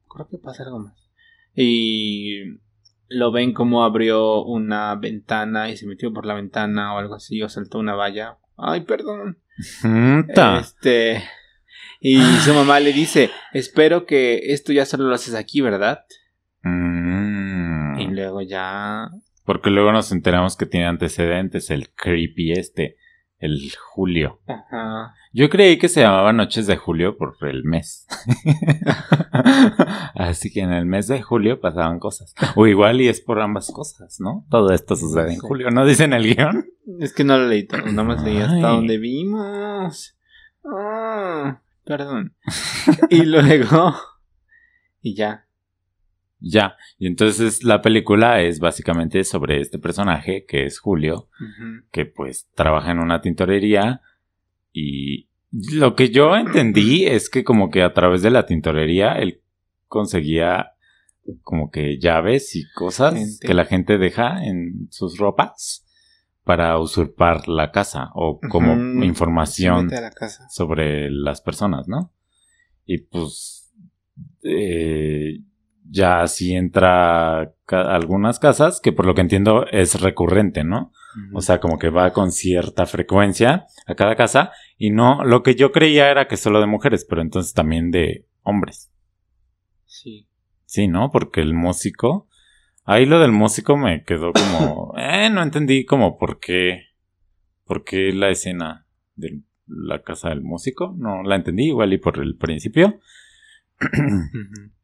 Creo 0.08 0.28
que 0.28 0.38
pasa 0.38 0.64
algo 0.64 0.80
más. 0.80 1.10
Y 1.54 2.58
lo 3.08 3.32
ven 3.32 3.52
como 3.52 3.84
abrió 3.84 4.42
una 4.44 4.94
ventana 4.94 5.68
y 5.70 5.76
se 5.76 5.86
metió 5.86 6.12
por 6.12 6.26
la 6.26 6.34
ventana 6.34 6.94
o 6.94 6.98
algo 6.98 7.14
así, 7.14 7.42
o 7.42 7.48
saltó 7.48 7.78
una 7.78 7.94
valla. 7.94 8.38
Ay, 8.56 8.82
perdón. 8.82 9.38
Este. 10.60 11.22
Y 12.00 12.18
su 12.44 12.54
mamá 12.54 12.80
le 12.80 12.92
dice, 12.92 13.30
espero 13.52 14.06
que 14.06 14.52
esto 14.52 14.72
ya 14.72 14.86
solo 14.86 15.04
lo 15.04 15.14
haces 15.14 15.34
aquí, 15.34 15.60
¿verdad? 15.60 16.04
Mm. 16.62 17.98
Y 18.00 18.06
luego 18.08 18.40
ya... 18.42 19.08
Porque 19.44 19.70
luego 19.70 19.92
nos 19.92 20.12
enteramos 20.12 20.56
que 20.56 20.66
tiene 20.66 20.86
antecedentes, 20.86 21.70
el 21.70 21.90
creepy 21.92 22.52
este, 22.52 22.96
el 23.40 23.72
Julio. 23.76 24.40
Ajá. 24.46 25.14
Yo 25.32 25.48
creí 25.48 25.78
que 25.78 25.88
se 25.88 26.00
llamaba 26.00 26.32
Noches 26.32 26.66
de 26.66 26.76
Julio 26.76 27.16
por 27.16 27.36
el 27.42 27.62
mes. 27.64 28.06
Así 30.14 30.52
que 30.52 30.60
en 30.60 30.72
el 30.72 30.86
mes 30.86 31.06
de 31.06 31.22
julio 31.22 31.60
pasaban 31.60 32.00
cosas. 32.00 32.34
O 32.56 32.66
igual 32.66 33.00
y 33.00 33.08
es 33.08 33.20
por 33.20 33.40
ambas 33.40 33.70
cosas, 33.70 34.18
¿no? 34.18 34.44
Todo 34.50 34.72
esto 34.72 34.96
sucede 34.96 35.34
en 35.34 35.38
julio. 35.38 35.70
¿No 35.70 35.86
dicen 35.86 36.12
el 36.12 36.34
guion? 36.34 36.66
Es 36.98 37.12
que 37.12 37.22
no 37.22 37.38
lo 37.38 37.46
leí 37.46 37.64
todo, 37.64 37.86
nada 37.86 38.02
más 38.02 38.24
leí 38.24 38.38
hasta 38.38 38.70
donde 38.70 38.98
vimos. 38.98 40.16
Ah, 40.64 41.60
perdón. 41.84 42.34
y 43.08 43.24
luego. 43.24 43.94
Y 45.00 45.14
ya. 45.14 45.46
Ya. 46.40 46.76
Y 46.98 47.06
entonces 47.06 47.64
la 47.64 47.82
película 47.82 48.40
es 48.40 48.60
básicamente 48.60 49.24
sobre 49.24 49.60
este 49.60 49.78
personaje, 49.78 50.44
que 50.46 50.64
es 50.64 50.78
Julio, 50.78 51.28
que 51.90 52.06
pues 52.06 52.48
trabaja 52.54 52.90
en 52.90 52.98
una 52.98 53.20
tintorería 53.20 54.00
y 54.72 55.28
lo 55.50 55.96
que 55.96 56.10
yo 56.10 56.36
entendí 56.36 57.06
es 57.06 57.28
que 57.28 57.44
como 57.44 57.70
que 57.70 57.82
a 57.82 57.92
través 57.92 58.22
de 58.22 58.30
la 58.30 58.46
tintorería 58.46 59.14
él 59.14 59.40
conseguía 59.88 60.72
como 61.42 61.70
que 61.70 61.98
llaves 61.98 62.56
y 62.56 62.64
cosas 62.72 63.14
Gente. 63.14 63.46
que 63.46 63.54
la 63.54 63.64
gente 63.64 63.98
deja 63.98 64.44
en 64.44 64.88
sus 64.90 65.18
ropas 65.18 65.86
para 66.44 66.78
usurpar 66.78 67.48
la 67.48 67.70
casa 67.70 68.10
o 68.14 68.40
como 68.40 69.04
información 69.04 69.88
la 69.88 70.10
casa. 70.10 70.48
sobre 70.48 71.10
las 71.10 71.40
personas, 71.40 71.86
¿no? 71.86 72.12
Y 72.86 72.98
pues 72.98 73.72
eh, 74.42 75.40
ya 75.90 76.20
así 76.22 76.54
entra 76.54 77.52
ca- 77.66 77.94
algunas 77.94 78.38
casas 78.38 78.80
que 78.80 78.92
por 78.92 79.06
lo 79.06 79.14
que 79.14 79.20
entiendo 79.22 79.66
es 79.70 80.00
recurrente, 80.00 80.64
¿no? 80.64 80.92
O 81.34 81.40
sea, 81.40 81.58
como 81.58 81.76
que 81.78 81.90
va 81.90 82.12
con 82.12 82.30
cierta 82.30 82.86
frecuencia 82.86 83.66
a 83.86 83.94
cada 83.96 84.14
casa 84.14 84.52
y 84.78 84.90
no, 84.90 85.24
lo 85.24 85.42
que 85.42 85.56
yo 85.56 85.72
creía 85.72 86.08
era 86.08 86.28
que 86.28 86.36
solo 86.36 86.60
de 86.60 86.66
mujeres, 86.66 87.04
pero 87.08 87.20
entonces 87.20 87.52
también 87.52 87.90
de 87.90 88.26
hombres. 88.42 88.92
Sí. 89.86 90.28
Sí, 90.66 90.86
¿no? 90.86 91.10
Porque 91.10 91.40
el 91.40 91.52
músico, 91.52 92.28
ahí 92.84 93.06
lo 93.06 93.18
del 93.18 93.32
músico 93.32 93.76
me 93.76 94.04
quedó 94.04 94.32
como, 94.32 94.94
eh, 94.98 95.28
no 95.30 95.42
entendí 95.42 95.84
como 95.84 96.16
por 96.16 96.38
qué, 96.38 96.84
por 97.64 97.82
qué 97.82 98.12
la 98.12 98.30
escena 98.30 98.86
de 99.16 99.40
la 99.66 100.02
casa 100.02 100.28
del 100.28 100.42
músico, 100.42 100.94
no 100.96 101.24
la 101.24 101.34
entendí 101.34 101.66
igual 101.70 101.92
y 101.92 101.98
por 101.98 102.20
el 102.20 102.36
principio. 102.36 103.00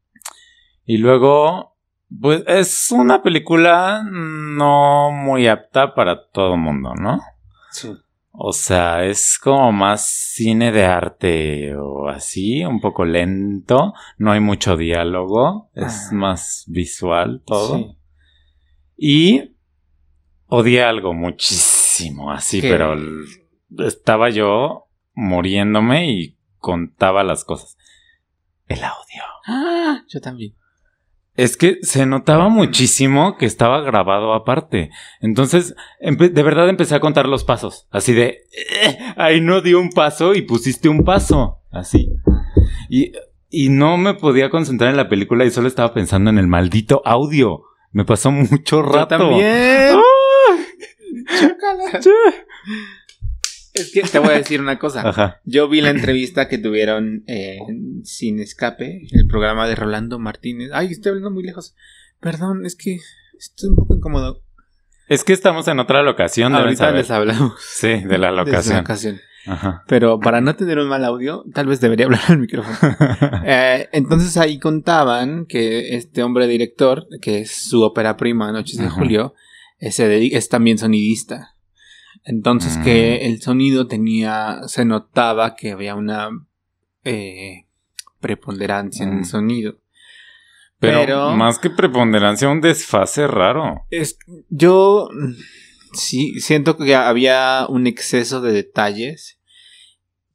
Y 0.87 0.99
luego, 0.99 1.76
pues 2.20 2.45
es 2.47 2.93
una 2.93 3.22
película 3.22 4.05
no 4.09 5.11
muy 5.11 5.49
apta 5.49 5.95
para 5.95 6.28
todo 6.28 6.57
mundo, 6.57 6.95
¿no? 6.95 7.20
Sí. 7.72 7.93
O 8.30 8.53
sea, 8.53 9.05
es 9.05 9.39
como 9.39 9.72
más 9.72 10.07
cine 10.07 10.70
de 10.70 10.84
arte 10.84 11.74
o 11.74 12.09
así, 12.09 12.64
un 12.64 12.80
poco 12.80 13.05
lento, 13.05 13.95
no 14.18 14.32
hay 14.32 14.41
mucho 14.41 14.76
diálogo, 14.76 15.70
es 15.74 16.12
más 16.12 16.64
visual 16.68 17.43
todo. 17.45 17.78
Sí. 17.78 17.97
Y 18.99 19.57
odié 20.47 20.84
algo 20.84 21.14
muchísimo, 21.14 22.30
así, 22.30 22.61
¿Qué? 22.61 22.68
pero 22.70 22.95
estaba 23.78 24.28
yo 24.28 24.87
muriéndome 25.14 26.12
y 26.12 26.37
contaba 26.59 27.24
las 27.24 27.45
cosas. 27.45 27.76
El 28.68 28.84
audio. 28.84 29.22
Ah, 29.47 30.03
yo 30.09 30.20
también. 30.20 30.55
Es 31.37 31.57
que 31.57 31.78
se 31.82 32.07
notaba 32.07 32.49
muchísimo 32.49 33.37
que 33.37 33.47
estaba 33.47 33.80
grabado 33.82 34.32
aparte. 34.32 34.91
Entonces, 35.20 35.74
de 36.01 36.43
verdad 36.43 36.68
empecé 36.68 36.95
a 36.95 37.01
contar 37.01 37.26
los 37.28 37.45
pasos. 37.45 37.87
Así 37.91 38.12
de, 38.14 38.45
"Eh, 38.82 38.99
ahí 39.16 39.41
no 39.41 39.61
dio 39.61 39.78
un 39.80 39.91
paso 39.91 40.34
y 40.34 40.43
pusiste 40.43 40.89
un 40.89 41.05
paso. 41.05 41.61
Así. 41.70 42.09
Y, 42.89 43.12
y 43.51 43.68
no 43.68 43.97
me 43.99 44.14
podía 44.14 44.49
concentrar 44.51 44.91
en 44.91 44.97
la 44.97 45.09
película 45.09 45.45
y 45.45 45.51
solo 45.51 45.68
estaba 45.68 45.93
pensando 45.93 46.30
en 46.30 46.39
el 46.39 46.47
maldito 46.47 47.03
audio. 47.05 47.64
Me 47.93 48.05
pasó 48.05 48.30
mucho 48.30 48.82
rato. 48.82 49.16
Yo 49.18 49.18
también. 49.28 49.97
¡Ah! 49.97 50.03
Es 53.77 53.93
que 53.93 54.03
te 54.03 54.18
voy 54.18 54.31
a 54.31 54.39
decir 54.39 54.61
una 54.61 54.79
cosa. 54.79 55.03
Ajá. 55.09 55.41
Yo 55.45 55.68
vi 55.68 55.81
la 55.81 55.91
entrevista 55.91 56.49
que 56.49 56.59
tuvieron 56.59 57.24
eh, 57.27 57.59
en 57.68 58.05
Sin 58.05 58.41
Escape, 58.41 59.07
el 59.11 59.27
programa 59.27 59.68
de 59.68 59.74
Rolando 59.74 60.18
Martínez. 60.18 60.70
Ay, 60.72 60.89
estoy 60.93 61.11
hablando 61.11 61.31
muy 61.31 61.45
lejos. 61.45 61.74
Perdón, 62.20 62.64
es 62.66 62.74
que 62.74 62.99
estoy 63.39 63.70
un 63.70 63.77
poco 63.77 63.95
incómodo. 63.95 64.43
Es 65.09 65.22
que 65.22 65.33
estamos 65.33 65.68
en 65.68 65.79
otra 65.79 66.03
locación, 66.03 66.55
Ahorita 66.55 66.87
saber. 66.87 66.97
les 66.97 67.11
hablamos 67.11 67.55
Sí, 67.61 67.89
de 67.89 68.18
la 68.18 68.31
de 68.45 68.53
locación. 68.72 69.20
Ajá. 69.47 69.85
Pero 69.87 70.18
para 70.18 70.41
no 70.41 70.57
tener 70.57 70.79
un 70.79 70.89
mal 70.89 71.05
audio, 71.05 71.45
tal 71.55 71.66
vez 71.68 71.81
debería 71.81 72.07
hablar 72.07 72.22
al 72.29 72.39
micrófono. 72.39 72.77
Eh, 73.45 73.89
entonces 73.93 74.37
ahí 74.37 74.59
contaban 74.59 75.47
que 75.47 75.95
este 75.97 76.24
hombre 76.24 76.49
director, 76.49 77.07
que 77.22 77.43
es 77.43 77.53
su 77.53 77.83
ópera 77.83 78.16
prima, 78.16 78.51
Noches 78.51 78.79
de. 78.79 78.89
Julio, 78.89 79.35
es 79.79 80.49
también 80.49 80.79
sonidista. 80.79 81.55
Entonces 82.27 82.77
Mm. 82.79 82.83
que 82.83 83.16
el 83.27 83.41
sonido 83.41 83.87
tenía, 83.87 84.61
se 84.66 84.85
notaba 84.85 85.55
que 85.55 85.70
había 85.72 85.95
una 85.95 86.31
eh, 87.05 87.66
preponderancia 88.20 89.05
en 89.05 89.14
Mm. 89.14 89.18
el 89.18 89.24
sonido. 89.24 89.77
Pero, 90.81 90.99
Pero- 91.01 91.37
más 91.37 91.59
que 91.61 91.70
preponderancia, 91.70 92.49
un 92.49 92.61
desfase 92.61 93.27
raro. 93.29 93.87
Es, 93.91 94.18
yo 94.51 95.09
mm, 95.12 95.33
sí 95.95 96.41
siento 96.41 96.77
que 96.77 96.95
había 96.97 97.66
un 97.68 97.87
exceso 97.87 98.41
de 98.41 98.53
detalles, 98.53 99.39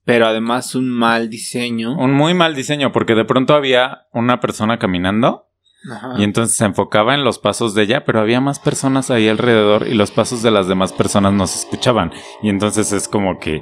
pero 0.05 0.25
además 0.27 0.73
un 0.75 0.89
mal 0.89 1.29
diseño. 1.29 1.95
Un 1.97 2.13
muy 2.13 2.33
mal 2.33 2.55
diseño, 2.55 2.91
porque 2.93 3.13
de 3.15 3.25
pronto 3.25 3.53
había 3.53 4.07
una 4.13 4.39
persona 4.39 4.79
caminando 4.79 5.47
Ajá. 5.89 6.13
y 6.17 6.23
entonces 6.23 6.55
se 6.55 6.65
enfocaba 6.65 7.15
en 7.15 7.23
los 7.23 7.39
pasos 7.39 7.73
de 7.73 7.83
ella, 7.83 8.03
pero 8.05 8.19
había 8.19 8.39
más 8.41 8.59
personas 8.59 9.09
ahí 9.09 9.27
alrededor 9.27 9.87
y 9.87 9.93
los 9.95 10.11
pasos 10.11 10.43
de 10.43 10.51
las 10.51 10.67
demás 10.67 10.93
personas 10.93 11.33
no 11.33 11.47
se 11.47 11.59
escuchaban. 11.59 12.11
Y 12.43 12.49
entonces 12.49 12.91
es 12.91 13.07
como 13.07 13.39
que, 13.39 13.61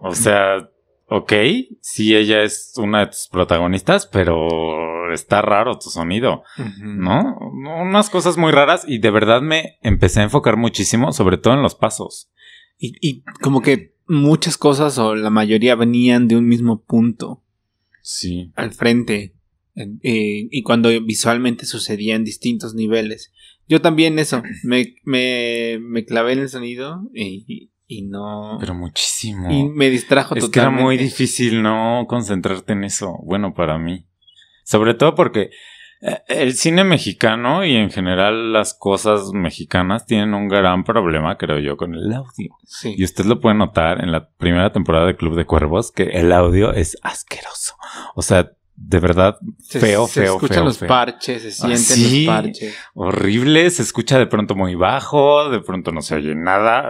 o 0.00 0.14
sea, 0.14 0.68
ok, 1.08 1.32
sí 1.80 2.14
ella 2.14 2.42
es 2.42 2.72
una 2.76 3.00
de 3.00 3.06
tus 3.08 3.28
protagonistas, 3.30 4.06
pero 4.06 5.12
está 5.12 5.40
raro 5.42 5.78
tu 5.78 5.90
sonido. 5.90 6.42
¿no? 6.82 7.36
Unas 7.40 8.10
cosas 8.10 8.36
muy 8.36 8.52
raras 8.52 8.84
y 8.86 8.98
de 8.98 9.10
verdad 9.10 9.40
me 9.42 9.78
empecé 9.82 10.20
a 10.20 10.24
enfocar 10.24 10.56
muchísimo, 10.56 11.12
sobre 11.12 11.38
todo 11.38 11.54
en 11.54 11.62
los 11.62 11.74
pasos. 11.74 12.30
Y, 12.78 12.94
y 13.00 13.22
como 13.40 13.62
que 13.62 13.94
muchas 14.06 14.56
cosas 14.58 14.98
o 14.98 15.14
la 15.14 15.30
mayoría 15.30 15.74
venían 15.74 16.28
de 16.28 16.36
un 16.36 16.46
mismo 16.46 16.82
punto 16.82 17.42
Sí. 18.02 18.52
al 18.54 18.72
frente. 18.72 19.34
Eh, 19.76 20.48
y 20.50 20.62
cuando 20.62 20.88
visualmente 21.02 21.66
sucedía 21.66 22.14
en 22.16 22.24
distintos 22.24 22.74
niveles. 22.74 23.32
Yo 23.68 23.80
también 23.80 24.18
eso, 24.18 24.42
me, 24.64 24.94
me, 25.04 25.78
me 25.80 26.04
clavé 26.04 26.32
en 26.32 26.38
el 26.40 26.48
sonido 26.48 27.02
y, 27.14 27.70
y 27.86 28.02
no... 28.02 28.56
Pero 28.58 28.74
muchísimo. 28.74 29.50
y 29.50 29.64
me 29.68 29.90
distrajo 29.90 30.34
Es 30.34 30.44
que 30.44 30.58
era 30.58 30.68
totalmente. 30.68 30.82
muy 30.82 30.96
difícil 30.96 31.62
no 31.62 32.06
concentrarte 32.08 32.72
en 32.72 32.84
eso. 32.84 33.18
Bueno, 33.24 33.54
para 33.54 33.78
mí. 33.78 34.06
Sobre 34.64 34.94
todo 34.94 35.14
porque 35.14 35.50
eh, 36.00 36.20
el 36.28 36.54
cine 36.54 36.84
mexicano 36.84 37.64
y 37.64 37.74
en 37.76 37.90
general 37.90 38.52
las 38.52 38.74
cosas 38.74 39.30
mexicanas 39.32 40.06
tienen 40.06 40.34
un 40.34 40.48
gran 40.48 40.84
problema, 40.84 41.36
creo 41.36 41.58
yo, 41.58 41.76
con 41.76 41.94
el 41.94 42.12
audio. 42.12 42.56
Sí. 42.64 42.94
Y 42.96 43.04
usted 43.04 43.24
lo 43.24 43.40
puede 43.40 43.56
notar 43.56 44.02
en 44.02 44.12
la 44.12 44.28
primera 44.30 44.72
temporada 44.72 45.06
de 45.06 45.16
Club 45.16 45.36
de 45.36 45.46
Cuervos 45.46 45.92
que 45.92 46.04
el 46.04 46.32
audio 46.32 46.72
es 46.72 46.96
asqueroso. 47.02 47.74
O 48.14 48.22
sea, 48.22 48.52
de 48.76 49.00
verdad, 49.00 49.38
Se- 49.58 49.80
feo, 49.80 50.06
se 50.06 50.22
feo, 50.22 50.34
escuchan 50.34 50.56
feo, 50.56 50.64
los 50.64 50.78
feo. 50.78 50.88
parches, 50.88 51.42
se 51.42 51.50
sienten 51.50 51.78
sí. 51.78 52.24
los 52.26 52.34
parches. 52.34 52.76
horrible. 52.94 53.70
Se 53.70 53.82
escucha 53.82 54.18
de 54.18 54.26
pronto 54.26 54.54
muy 54.54 54.74
bajo, 54.74 55.48
de 55.50 55.60
pronto 55.60 55.92
no 55.92 56.02
se 56.02 56.16
oye 56.16 56.34
nada. 56.34 56.86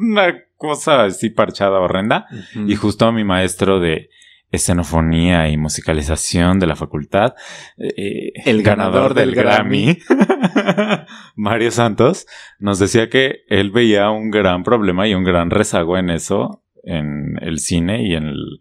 Una 0.00 0.34
cosa 0.56 1.04
así 1.04 1.30
parchada, 1.30 1.80
horrenda. 1.80 2.26
Y 2.66 2.76
justo 2.76 3.06
a 3.06 3.12
mi 3.12 3.24
maestro 3.24 3.80
de 3.80 4.08
escenofonía 4.52 5.48
y 5.48 5.56
musicalización 5.56 6.60
de 6.60 6.68
la 6.68 6.76
facultad, 6.76 7.34
eh, 7.76 8.30
El 8.44 8.62
ganador 8.62 9.12
del 9.14 9.34
Grammy, 9.34 9.98
Mario 11.36 11.70
Santos, 11.72 12.26
nos 12.58 12.78
decía 12.78 13.08
que 13.08 13.40
él 13.48 13.70
veía 13.72 14.10
un 14.10 14.30
gran 14.30 14.62
problema 14.62 15.08
y 15.08 15.14
un 15.14 15.24
gran 15.24 15.50
rezago 15.50 15.98
en 15.98 16.10
eso, 16.10 16.62
en 16.84 17.36
el 17.42 17.58
cine 17.58 18.06
y 18.06 18.14
en 18.14 18.24
el- 18.28 18.60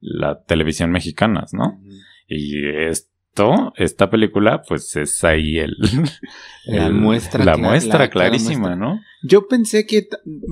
la 0.00 0.42
televisión 0.44 0.92
mexicanas, 0.92 1.52
¿no? 1.52 1.80
Y 2.28 2.68
esto, 2.68 3.72
esta 3.76 4.10
película, 4.10 4.62
pues 4.68 4.94
es 4.96 5.24
ahí 5.24 5.58
el, 5.58 5.76
La 6.66 6.86
el- 6.86 6.92
muestra 6.94 7.44
la 7.44 7.56
muestra 7.56 7.98
la 8.00 8.10
clarísima, 8.10 8.68
muestra. 8.68 8.76
¿no? 8.76 9.00
Yo 9.22 9.48
pensé 9.48 9.86
que 9.86 10.06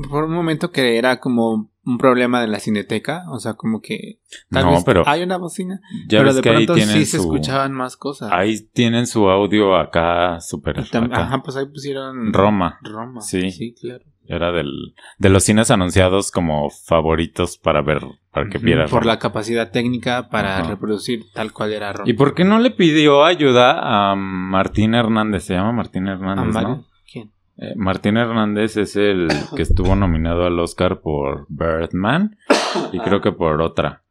por 0.08 0.24
un 0.24 0.32
momento 0.32 0.70
que 0.72 0.96
era 0.96 1.20
como 1.20 1.70
un 1.84 1.98
problema 1.98 2.40
de 2.40 2.48
la 2.48 2.58
cineteca, 2.58 3.24
o 3.30 3.38
sea, 3.38 3.54
como 3.54 3.80
que 3.80 4.18
tal 4.50 4.64
No, 4.64 4.70
vez 4.72 4.82
pero 4.84 5.04
hay 5.06 5.22
una 5.22 5.36
bocina, 5.36 5.80
ya 6.08 6.18
pero 6.18 6.24
ves 6.28 6.36
de 6.36 6.42
que 6.42 6.48
ahí 6.48 6.54
pronto 6.66 6.74
tienen 6.74 6.96
sí 6.96 7.04
se 7.06 7.18
su, 7.18 7.22
escuchaban 7.22 7.72
más 7.72 7.96
cosas. 7.96 8.30
ahí 8.32 8.60
tienen 8.72 9.06
su 9.06 9.28
audio 9.28 9.76
acá 9.76 10.40
súper. 10.40 10.80
Ajá, 10.80 11.42
pues 11.44 11.56
ahí 11.56 11.66
pusieron 11.66 12.32
Roma. 12.32 12.78
Roma. 12.82 13.20
Sí. 13.20 13.50
Sí, 13.52 13.74
claro. 13.80 14.04
Era 14.28 14.52
del, 14.52 14.94
de 15.18 15.28
los 15.28 15.44
cines 15.44 15.70
anunciados 15.70 16.30
como 16.30 16.68
favoritos 16.70 17.58
para 17.58 17.82
ver, 17.82 18.02
para 18.32 18.48
que 18.48 18.58
Ujú, 18.58 18.66
viera. 18.66 18.84
Por 18.86 19.00
Roma. 19.02 19.12
la 19.14 19.18
capacidad 19.18 19.70
técnica 19.70 20.28
para 20.28 20.58
Ajá. 20.58 20.68
reproducir 20.70 21.24
tal 21.32 21.52
cual 21.52 21.72
era 21.72 21.92
Roma. 21.92 22.10
¿Y 22.10 22.14
por 22.14 22.34
qué 22.34 22.44
no 22.44 22.58
le 22.58 22.70
pidió 22.70 23.24
ayuda 23.24 23.78
a 24.10 24.14
Martín 24.16 24.94
Hernández? 24.94 25.44
Se 25.44 25.54
llama 25.54 25.72
Martín 25.72 26.08
¿A 26.08 26.12
Hernández? 26.14 26.54
¿no? 26.62 26.84
¿Quién? 27.10 27.30
Eh, 27.58 27.72
Martín 27.76 28.16
Hernández 28.16 28.76
es 28.76 28.96
el 28.96 29.28
que 29.54 29.62
estuvo 29.62 29.94
nominado 29.96 30.44
al 30.44 30.58
Oscar 30.58 31.00
por 31.00 31.46
Birdman 31.48 32.36
y 32.92 32.98
creo 32.98 33.20
que 33.20 33.32
por 33.32 33.60
otra. 33.62 34.02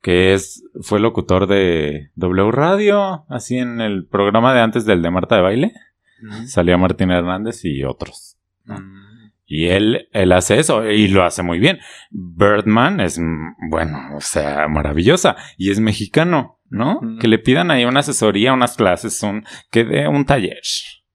que 0.00 0.34
es 0.34 0.62
fue 0.82 1.00
locutor 1.00 1.46
de 1.46 2.10
W 2.16 2.50
Radio, 2.52 3.24
así 3.28 3.56
en 3.58 3.80
el 3.80 4.06
programa 4.06 4.52
de 4.54 4.60
antes 4.60 4.84
del 4.86 5.00
de 5.02 5.10
Marta 5.10 5.36
de 5.36 5.42
Baile. 5.42 5.72
Mm. 6.22 6.46
Salía 6.46 6.76
Martín 6.78 7.10
Hernández 7.10 7.64
y 7.64 7.84
otros. 7.84 8.36
Mm. 8.66 9.03
Y 9.46 9.66
él, 9.68 10.08
él 10.12 10.32
hace 10.32 10.58
eso 10.58 10.88
y 10.90 11.08
lo 11.08 11.24
hace 11.24 11.42
muy 11.42 11.58
bien. 11.58 11.78
Birdman 12.10 13.00
es, 13.00 13.18
mm, 13.18 13.70
bueno, 13.70 14.16
o 14.16 14.20
sea, 14.20 14.68
maravillosa. 14.68 15.36
Y 15.58 15.70
es 15.70 15.80
mexicano, 15.80 16.60
¿no? 16.70 17.00
Que 17.20 17.28
le 17.28 17.38
pidan 17.38 17.70
ahí 17.70 17.84
una 17.84 18.00
asesoría, 18.00 18.52
unas 18.52 18.76
clases, 18.76 19.22
un, 19.22 19.44
que 19.70 19.84
dé 19.84 20.08
un 20.08 20.24
taller, 20.24 20.62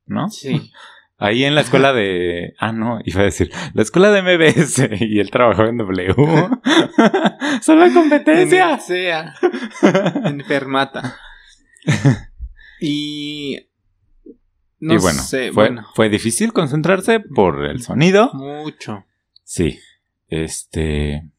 ¿no? 0.06 0.30
Sí. 0.30 0.72
Ahí 1.22 1.44
en 1.44 1.54
la 1.54 1.62
escuela 1.62 1.92
de... 1.92 2.54
Ah, 2.60 2.72
no, 2.72 3.00
iba 3.04 3.20
a 3.20 3.26
decir, 3.26 3.52
la 3.74 3.82
escuela 3.82 4.10
de 4.10 4.22
MBS 4.22 4.90
y 5.02 5.20
él 5.20 5.30
trabajó 5.32 5.66
en 5.66 5.78
W. 5.78 6.16
Son 7.62 7.78
la 7.78 7.94
competencia. 7.94 8.72
En 8.72 8.80
sea. 8.80 9.34
Enfermata. 10.24 11.18
Y. 12.80 13.69
No 14.80 14.94
y 14.94 14.98
bueno, 14.98 15.22
sé, 15.22 15.52
fue, 15.52 15.68
bueno. 15.68 15.86
fue 15.94 16.10
difícil 16.10 16.54
concentrarse 16.54 17.20
por 17.20 17.66
el 17.66 17.82
sonido. 17.82 18.32
Mucho. 18.34 19.06
Sí, 19.44 19.80
este... 20.28 21.30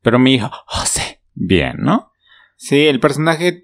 Pero 0.00 0.18
mi 0.18 0.34
hijo, 0.34 0.50
José, 0.66 1.20
bien, 1.34 1.76
¿no? 1.78 2.12
Sí, 2.56 2.86
el 2.86 3.00
personaje. 3.00 3.48
eh, 3.48 3.62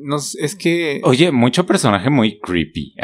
no 0.00 0.18
sé, 0.20 0.42
es 0.42 0.54
que. 0.54 1.00
Oye, 1.04 1.32
mucho 1.32 1.66
personaje 1.66 2.08
muy 2.08 2.40
creepy. 2.40 2.94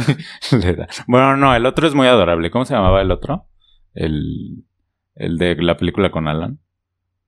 Le 0.52 0.74
da. 0.74 0.88
Bueno, 1.06 1.38
no, 1.38 1.54
el 1.54 1.64
otro 1.64 1.86
es 1.88 1.94
muy 1.94 2.06
adorable. 2.06 2.50
¿Cómo 2.50 2.66
se 2.66 2.74
llamaba 2.74 3.00
el 3.00 3.10
otro? 3.10 3.46
El, 3.94 4.64
el 5.14 5.38
de 5.38 5.56
la 5.56 5.78
película 5.78 6.10
con 6.10 6.28
Alan. 6.28 6.60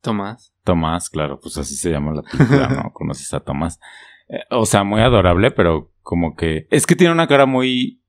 Tomás. 0.03 0.53
Tomás, 0.65 1.09
claro, 1.09 1.41
pues 1.41 1.57
así 1.59 1.75
se 1.77 1.91
llama 1.91 2.13
la 2.13 2.23
película, 2.23 2.69
¿no? 2.69 2.91
Conoces 2.93 3.33
a 3.33 3.41
Tomás. 3.41 3.81
Eh, 4.29 4.41
o 4.51 4.67
sea, 4.67 4.85
muy 4.85 5.01
adorable, 5.01 5.51
pero 5.51 5.92
como 6.03 6.35
que... 6.37 6.67
Es 6.71 6.87
que 6.87 6.97
tiene 6.97 7.13
una 7.13 7.27
cara 7.27 7.47
muy 7.47 8.01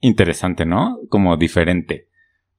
interesante, 0.00 0.64
¿no? 0.64 0.98
Como 1.08 1.36
diferente. 1.36 2.08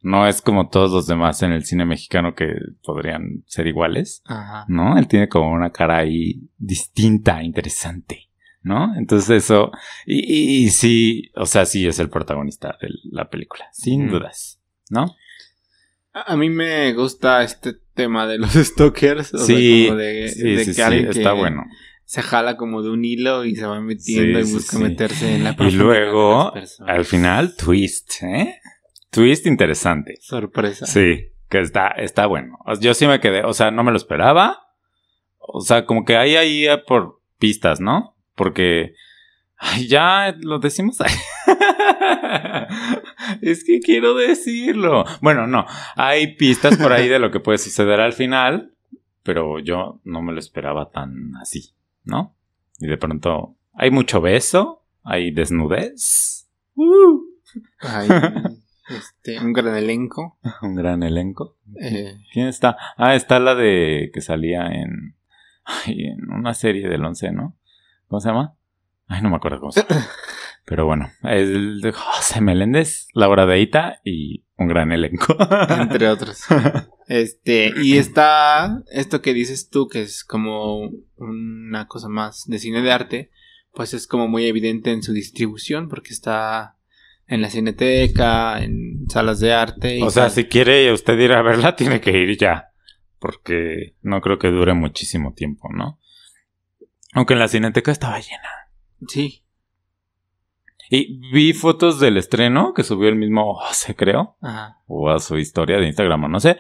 No 0.02 0.28
es 0.28 0.42
como 0.42 0.70
todos 0.70 0.92
los 0.92 1.08
demás 1.08 1.44
en 1.44 1.52
el 1.52 1.64
cine 1.64 1.86
mexicano 1.86 2.34
que 2.34 2.48
podrían 2.84 3.44
ser 3.46 3.68
iguales, 3.68 4.24
Ajá. 4.26 4.66
¿no? 4.68 4.98
Él 4.98 5.08
tiene 5.08 5.30
como 5.30 5.52
una 5.52 5.72
cara 5.72 5.98
ahí 6.00 6.50
distinta, 6.58 7.44
interesante, 7.44 8.30
¿no? 8.64 8.96
Entonces 8.98 9.44
eso... 9.44 9.72
Y, 10.08 10.70
sí, 10.72 11.32
o 11.36 11.46
sea, 11.46 11.66
sí 11.66 11.86
es 11.88 12.00
el 12.00 12.10
protagonista 12.10 12.78
de 12.82 12.90
la 13.12 13.30
película, 13.30 13.66
sin 13.74 14.08
Mm. 14.08 14.10
dudas, 14.12 14.60
¿no? 14.90 15.16
A 16.14 16.36
mí 16.36 16.50
me 16.50 16.92
gusta 16.94 17.42
este 17.44 17.74
tema 17.94 18.28
de 18.28 18.38
los 18.40 18.52
stalkers. 18.56 19.34
O 19.34 19.38
sí, 19.38 19.84
sea, 19.84 19.90
como 19.92 20.00
de, 20.00 20.28
sí, 20.30 20.42
de 20.50 20.60
sí, 20.60 20.66
que 20.66 20.74
sí, 20.74 20.82
alguien 20.82 21.08
está 21.10 21.34
que 21.34 21.40
bueno. 21.40 21.64
Se 22.12 22.22
jala 22.22 22.58
como 22.58 22.82
de 22.82 22.90
un 22.90 23.06
hilo 23.06 23.46
y 23.46 23.56
se 23.56 23.66
va 23.66 23.80
metiendo 23.80 24.44
Sí, 24.44 24.50
y 24.50 24.54
busca 24.54 24.76
sí. 24.76 24.84
meterse 24.84 25.34
en 25.34 25.46
la 25.46 25.56
Y 25.58 25.72
luego, 25.72 26.52
de 26.54 26.60
las 26.60 26.72
personas. 26.72 26.98
al 26.98 27.06
final, 27.06 27.56
twist, 27.56 28.22
¿eh? 28.24 28.60
Twist 29.12 29.46
interesante. 29.46 30.16
Sorpresa. 30.20 30.86
Sí, 30.86 31.30
que 31.50 31.62
está, 31.62 31.88
está 31.92 32.26
bueno. 32.26 32.58
Yo 32.82 32.94
sí 32.96 33.08
me 33.08 33.22
quedé, 33.22 33.46
o 33.46 33.54
sea, 33.54 33.72
no 33.72 33.86
me 33.86 33.92
lo 33.92 33.98
esperaba. 33.98 34.60
O 35.38 35.62
sea, 35.62 35.86
como 35.86 36.04
que 36.04 36.18
hay 36.18 36.36
ahí 36.36 36.66
por 36.86 37.22
pistas, 37.40 37.80
¿no? 37.80 38.18
Porque, 38.36 38.94
ay, 39.56 39.88
ya 39.88 40.36
lo 40.42 40.60
decimos. 40.60 40.98
es 43.42 43.64
que 43.64 43.80
quiero 43.80 44.16
decirlo. 44.16 45.06
Bueno, 45.22 45.48
no, 45.48 45.66
hay 45.96 46.36
pistas 46.36 46.76
por 46.76 46.92
ahí 46.92 47.08
de 47.08 47.20
lo 47.20 47.32
que 47.32 47.40
puede 47.40 47.58
suceder 47.58 48.02
al 48.02 48.12
final, 48.12 48.74
pero 49.24 49.60
yo 49.60 50.02
no 50.04 50.22
me 50.22 50.34
lo 50.34 50.40
esperaba 50.40 50.92
tan 50.92 51.38
así, 51.38 51.74
¿no? 52.04 52.36
Y 52.80 52.88
de 52.88 52.98
pronto, 52.98 53.58
hay 53.74 53.92
mucho 53.92 54.22
beso, 54.22 54.86
hay 55.04 55.32
desnudez. 55.32 56.50
¡Uh! 56.76 57.22
Hay 57.80 58.08
este, 58.90 59.40
un 59.40 59.54
gran 59.54 59.76
elenco. 59.76 60.40
Un 60.62 60.76
gran 60.76 61.04
elenco. 61.04 61.58
Eh, 61.80 62.18
¿Quién 62.32 62.48
está? 62.48 62.78
Ah, 62.98 63.16
está 63.16 63.40
la 63.40 63.56
de 63.56 64.12
que 64.14 64.22
salía 64.22 64.68
en, 64.68 65.16
ay, 65.64 66.06
en 66.06 66.32
una 66.32 66.54
serie 66.54 66.88
del 66.90 67.04
11, 67.04 67.32
¿no? 67.32 67.58
¿Cómo 68.08 68.20
se 68.20 68.30
llama? 68.30 68.56
Ay, 69.08 69.22
no 69.22 69.30
me 69.30 69.36
acuerdo 69.36 69.60
cómo 69.60 69.72
se 69.72 69.86
llama. 69.88 70.06
Pero 70.66 70.86
bueno, 70.86 71.10
es 71.24 71.50
el 71.50 71.82
de 71.82 71.92
José 71.92 72.40
Meléndez, 72.40 73.08
Laura 73.14 73.46
Deita 73.46 74.00
y 74.04 74.46
un 74.62 74.68
gran 74.68 74.92
elenco. 74.92 75.36
entre 75.80 76.08
otros. 76.08 76.44
Este, 77.08 77.74
y 77.82 77.98
está 77.98 78.84
esto 78.92 79.22
que 79.22 79.34
dices 79.34 79.70
tú, 79.70 79.88
que 79.88 80.02
es 80.02 80.24
como 80.24 80.92
una 81.18 81.88
cosa 81.88 82.08
más 82.08 82.46
de 82.48 82.60
cine 82.60 82.82
de 82.82 82.92
arte, 82.92 83.32
pues 83.74 83.94
es 83.94 84.08
como 84.08 84.28
muy 84.28 84.46
evidente 84.46 84.92
en 84.92 85.04
su 85.04 85.14
distribución, 85.14 85.90
porque 85.90 86.14
está 86.14 86.78
en 87.28 87.42
la 87.42 87.50
cineteca, 87.50 88.62
en 88.62 89.10
salas 89.10 89.40
de 89.40 89.54
arte. 89.54 89.98
y 89.98 90.02
o 90.02 90.10
sea, 90.10 90.24
tal. 90.24 90.32
si 90.32 90.46
quiere 90.46 90.92
usted 90.92 91.18
ir 91.18 91.32
a 91.32 91.42
verla, 91.42 91.76
tiene 91.78 92.02
que 92.02 92.12
ir 92.12 92.38
ya. 92.38 92.72
Porque 93.20 93.96
no 94.02 94.20
creo 94.22 94.40
que 94.40 94.50
dure 94.50 94.74
muchísimo 94.74 95.34
tiempo, 95.34 95.70
¿no? 95.72 96.00
Aunque 97.14 97.34
en 97.34 97.40
la 97.40 97.48
cineteca 97.48 97.92
estaba 97.92 98.20
llena. 98.20 98.70
Sí, 99.08 99.41
Y 100.94 101.22
vi 101.32 101.54
fotos 101.54 102.00
del 102.02 102.18
estreno 102.18 102.74
que 102.74 102.84
subió 102.84 103.08
el 103.08 103.16
mismo 103.16 103.54
José, 103.56 103.96
creo. 103.96 104.36
ajá. 104.42 104.78
o 104.88 105.10
a 105.10 105.20
su 105.20 105.38
historia 105.38 105.78
de 105.78 105.88
Instagram 105.88 106.26
o 106.26 106.28
no 106.28 106.40
sé. 106.42 106.58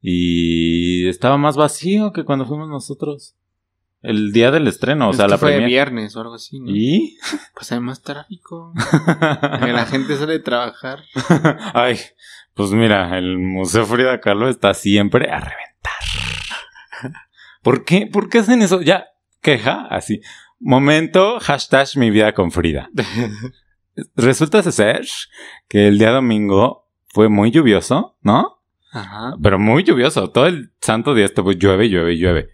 Y 0.00 1.08
estaba 1.08 1.36
más 1.36 1.56
vacío 1.56 2.12
que 2.12 2.24
cuando 2.24 2.46
fuimos 2.46 2.68
nosotros. 2.68 3.34
El 4.02 4.32
día 4.32 4.50
del 4.52 4.66
estreno, 4.68 5.08
o 5.08 5.10
Es 5.10 5.16
sea, 5.16 5.26
que 5.26 5.30
la 5.32 5.38
fue 5.38 5.48
premier. 5.50 5.68
viernes 5.68 6.14
o 6.16 6.20
algo 6.20 6.34
así, 6.34 6.60
¿no? 6.60 6.70
¿Y? 6.70 7.18
Pues 7.54 7.70
hay 7.72 7.80
más 7.80 8.02
tráfico. 8.02 8.72
La 9.42 9.84
gente 9.86 10.16
sale 10.16 10.34
de 10.34 10.38
trabajar. 10.40 11.00
Ay, 11.74 11.98
pues 12.54 12.70
mira, 12.70 13.16
el 13.18 13.38
Museo 13.38 13.84
Frida 13.86 14.20
Kahlo 14.20 14.48
está 14.48 14.74
siempre 14.74 15.30
a 15.30 15.38
reventar. 15.40 17.12
¿Por 17.62 17.84
qué? 17.84 18.06
¿Por 18.06 18.28
qué 18.28 18.38
hacen 18.38 18.62
eso? 18.62 18.80
Ya, 18.80 19.06
queja, 19.40 19.86
así. 19.90 20.20
Momento, 20.58 21.38
hashtag 21.40 21.88
mi 21.96 22.10
vida 22.10 22.32
con 22.32 22.50
Frida. 22.52 22.90
Resulta 24.16 24.62
ser 24.62 25.06
que 25.68 25.88
el 25.88 25.98
día 25.98 26.10
domingo 26.10 26.88
fue 27.08 27.28
muy 27.28 27.50
lluvioso, 27.50 28.16
¿no? 28.22 28.58
Ajá. 28.90 29.36
Pero 29.42 29.58
muy 29.58 29.84
lluvioso. 29.84 30.30
Todo 30.30 30.46
el 30.46 30.72
santo 30.80 31.14
día 31.14 31.24
estuvo 31.24 31.52
llueve, 31.52 31.88
llueve, 31.88 32.16
llueve. 32.16 32.50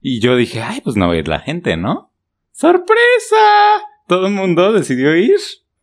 Y 0.00 0.20
yo 0.20 0.36
dije, 0.36 0.62
ay, 0.62 0.80
pues 0.80 0.96
no 0.96 1.08
va 1.08 1.14
a 1.14 1.16
ir 1.16 1.28
la 1.28 1.40
gente, 1.40 1.76
¿no? 1.76 2.12
¡Sorpresa! 2.52 3.36
Todo 4.06 4.26
el 4.26 4.32
mundo 4.32 4.72
decidió 4.72 5.14
ir, 5.16 5.38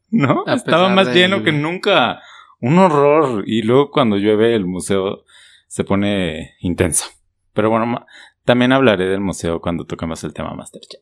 ¿no? 0.10 0.44
A 0.48 0.56
Estaba 0.56 0.90
más 0.90 1.14
lleno 1.14 1.44
que 1.44 1.52
nunca. 1.52 2.22
Un 2.60 2.80
horror. 2.80 3.44
Y 3.46 3.62
luego 3.62 3.92
cuando 3.92 4.18
llueve 4.18 4.56
el 4.56 4.66
museo 4.66 5.24
se 5.68 5.84
pone 5.84 6.56
intenso. 6.60 7.06
Pero 7.54 7.70
bueno, 7.70 8.06
también 8.44 8.72
hablaré 8.72 9.08
del 9.08 9.22
museo 9.22 9.62
cuando 9.62 9.86
toquemos 9.86 10.24
el 10.24 10.34
tema 10.34 10.54
Masterchef. 10.54 11.02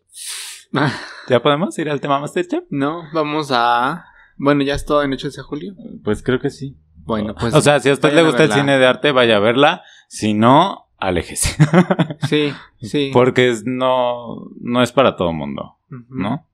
¿Ya 1.30 1.42
podemos 1.42 1.78
ir 1.80 1.90
al 1.90 2.02
tema 2.02 2.20
Masterchef? 2.20 2.64
No, 2.70 3.04
vamos 3.14 3.50
a. 3.52 4.06
Bueno, 4.38 4.64
ya 4.64 4.76
es 4.76 4.86
todo 4.86 5.02
en 5.04 5.14
8 5.14 5.30
de 5.30 5.42
julio. 5.42 5.76
Pues 6.04 6.22
creo 6.22 6.40
que 6.40 6.50
sí. 6.50 6.76
Bueno, 6.98 7.36
pues. 7.36 7.54
o 7.54 7.62
sea, 7.62 7.80
si 7.80 7.90
a 7.90 7.94
usted 7.94 8.14
le 8.14 8.24
gusta 8.24 8.44
el 8.44 8.52
cine 8.52 8.78
de 8.78 8.86
arte, 8.88 9.12
vaya 9.12 9.38
a 9.38 9.40
verla. 9.40 9.84
Si 10.08 10.34
no, 10.34 10.88
aléjese. 10.98 11.56
Sí, 12.28 12.52
sí. 12.82 13.12
Porque 13.14 13.50
es- 13.50 13.64
no, 13.66 14.48
no 14.60 14.82
es 14.82 14.92
para 14.92 15.16
todo 15.16 15.32
mundo. 15.34 15.78
¿no? 16.10 16.48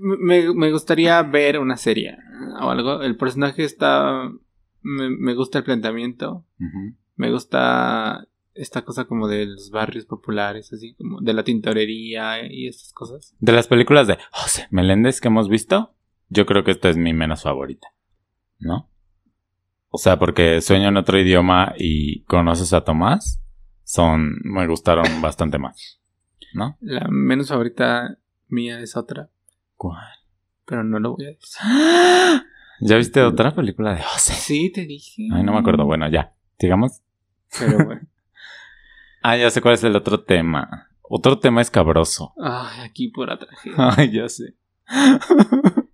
Me, 0.00 0.52
me 0.54 0.72
gustaría 0.72 1.22
ver 1.22 1.58
una 1.58 1.76
serie 1.76 2.16
o 2.60 2.70
algo. 2.70 3.02
El 3.02 3.16
personaje 3.16 3.64
está. 3.64 4.28
Me, 4.82 5.10
me 5.10 5.34
gusta 5.34 5.58
el 5.58 5.64
planteamiento. 5.64 6.44
Me 7.16 7.30
gusta 7.30 8.26
esta 8.56 8.82
cosa 8.82 9.04
como 9.04 9.28
de 9.28 9.46
los 9.46 9.70
barrios 9.70 10.06
populares, 10.06 10.72
así 10.72 10.94
como 10.94 11.20
de 11.20 11.32
la 11.32 11.44
tintorería 11.44 12.44
y 12.50 12.66
estas 12.68 12.92
cosas. 12.92 13.34
De 13.38 13.52
las 13.52 13.68
películas 13.68 14.06
de 14.06 14.18
José 14.30 14.66
Meléndez 14.70 15.20
que 15.20 15.28
hemos 15.28 15.48
visto, 15.48 15.94
yo 16.28 16.46
creo 16.46 16.64
que 16.64 16.72
esta 16.72 16.88
es 16.88 16.96
mi 16.96 17.12
menos 17.12 17.42
favorita, 17.42 17.88
¿no? 18.58 18.90
O 19.90 19.98
sea, 19.98 20.18
porque 20.18 20.60
Sueño 20.60 20.88
en 20.88 20.96
otro 20.96 21.18
idioma 21.18 21.74
y 21.78 22.22
Conoces 22.24 22.72
a 22.72 22.84
Tomás 22.84 23.42
son, 23.84 24.36
me 24.42 24.66
gustaron 24.66 25.06
bastante 25.22 25.58
más, 25.58 26.00
¿no? 26.52 26.76
La 26.80 27.06
menos 27.08 27.48
favorita 27.48 28.18
mía 28.48 28.80
es 28.80 28.96
otra, 28.96 29.30
¿Cuál? 29.76 30.02
pero 30.66 30.82
no 30.84 30.98
lo 30.98 31.14
voy 31.14 31.26
a 31.26 31.28
decir. 31.28 31.60
¿Ya 32.80 32.96
viste 32.96 33.22
otra 33.22 33.54
película 33.54 33.94
de 33.94 34.02
José? 34.02 34.34
Sí, 34.34 34.70
te 34.70 34.84
dije. 34.84 35.28
Ay, 35.32 35.42
no 35.42 35.52
me 35.52 35.58
acuerdo. 35.60 35.86
Bueno, 35.86 36.10
ya, 36.10 36.34
sigamos. 36.58 37.00
Pero 37.58 37.84
bueno. 37.84 38.02
Ah, 39.28 39.36
ya 39.36 39.50
sé 39.50 39.60
cuál 39.60 39.74
es 39.74 39.82
el 39.84 39.96
otro 39.96 40.20
tema. 40.20 40.88
Otro 41.02 41.38
tema 41.38 41.60
escabroso. 41.60 42.32
Ay, 42.40 42.80
aquí 42.88 43.08
por 43.08 43.26
tragedia. 43.38 43.76
Ay, 43.96 44.12
ya 44.12 44.28
sé. 44.28 44.54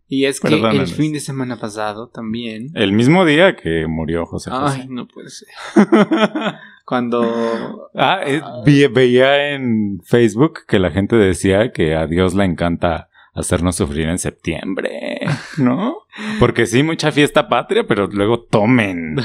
Y 0.07 0.27
es 0.27 0.39
que 0.41 0.49
el 0.55 0.87
fin 0.87 1.15
de 1.15 1.21
semana 1.21 1.57
pasado 1.59 2.09
también. 2.09 2.69
El 2.75 2.93
mismo 2.93 3.25
día 3.25 3.57
que 3.57 3.87
murió 3.87 4.27
José 4.27 4.51
José. 4.51 4.81
Ay, 4.83 4.89
no 4.91 5.09
puede 5.09 5.31
ser. 5.31 5.49
Cuando. 6.85 7.91
Ah, 7.95 8.21
eh, 8.27 8.43
vi- 8.67 8.87
veía 8.89 9.55
en 9.55 10.01
Facebook 10.05 10.67
que 10.69 10.79
la 10.79 10.91
gente 10.91 11.17
decía 11.17 11.73
que 11.73 11.95
a 11.95 12.07
Dios 12.07 12.35
le 12.35 12.45
encanta 12.45 13.09
hacernos 13.33 13.77
sufrir 13.77 14.09
en 14.09 14.19
septiembre, 14.19 15.21
¿no? 15.57 16.02
Porque 16.39 16.67
sí, 16.67 16.83
mucha 16.83 17.11
fiesta 17.13 17.49
patria, 17.49 17.87
pero 17.87 18.07
luego 18.07 18.43
tomen 18.43 19.17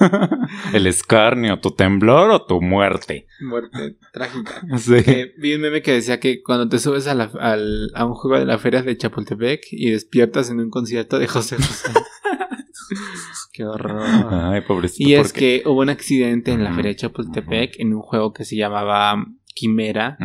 el 0.74 0.86
escarnio, 0.86 1.58
tu 1.60 1.70
temblor 1.70 2.30
o 2.30 2.44
tu 2.44 2.60
muerte. 2.60 3.26
Muerte 3.40 3.96
trágica. 4.12 4.60
Sí. 4.78 4.94
Eh, 5.06 5.32
vi 5.38 5.54
un 5.54 5.62
meme 5.62 5.80
que 5.82 5.92
decía 5.92 6.20
que 6.20 6.42
cuando 6.42 6.68
te 6.68 6.78
subes 6.78 7.06
a, 7.06 7.14
la- 7.14 7.30
al- 7.40 7.90
a 7.94 8.04
un 8.04 8.14
juego 8.14 8.38
de 8.38 8.44
la 8.44 8.58
feria 8.58 8.82
de 8.82 8.96
Chapultepec 8.96 9.62
y 9.70 9.90
despiertas 9.90 10.50
en 10.50 10.60
un 10.60 10.68
concierto 10.70 11.18
de 11.18 11.26
José 11.28 11.56
José. 11.56 11.90
Qué 13.52 13.64
horror. 13.64 14.02
Ay, 14.30 14.60
pobrecito. 14.62 15.08
Y 15.08 15.14
es 15.14 15.28
porque- 15.32 15.62
que 15.62 15.68
hubo 15.68 15.80
un 15.80 15.88
accidente 15.88 16.50
en 16.52 16.64
la 16.64 16.74
feria 16.74 16.90
de 16.90 16.96
Chapultepec 16.96 17.78
en 17.78 17.94
un 17.94 18.02
juego 18.02 18.32
que 18.32 18.44
se 18.44 18.56
llamaba 18.56 19.16
Quimera, 19.54 20.18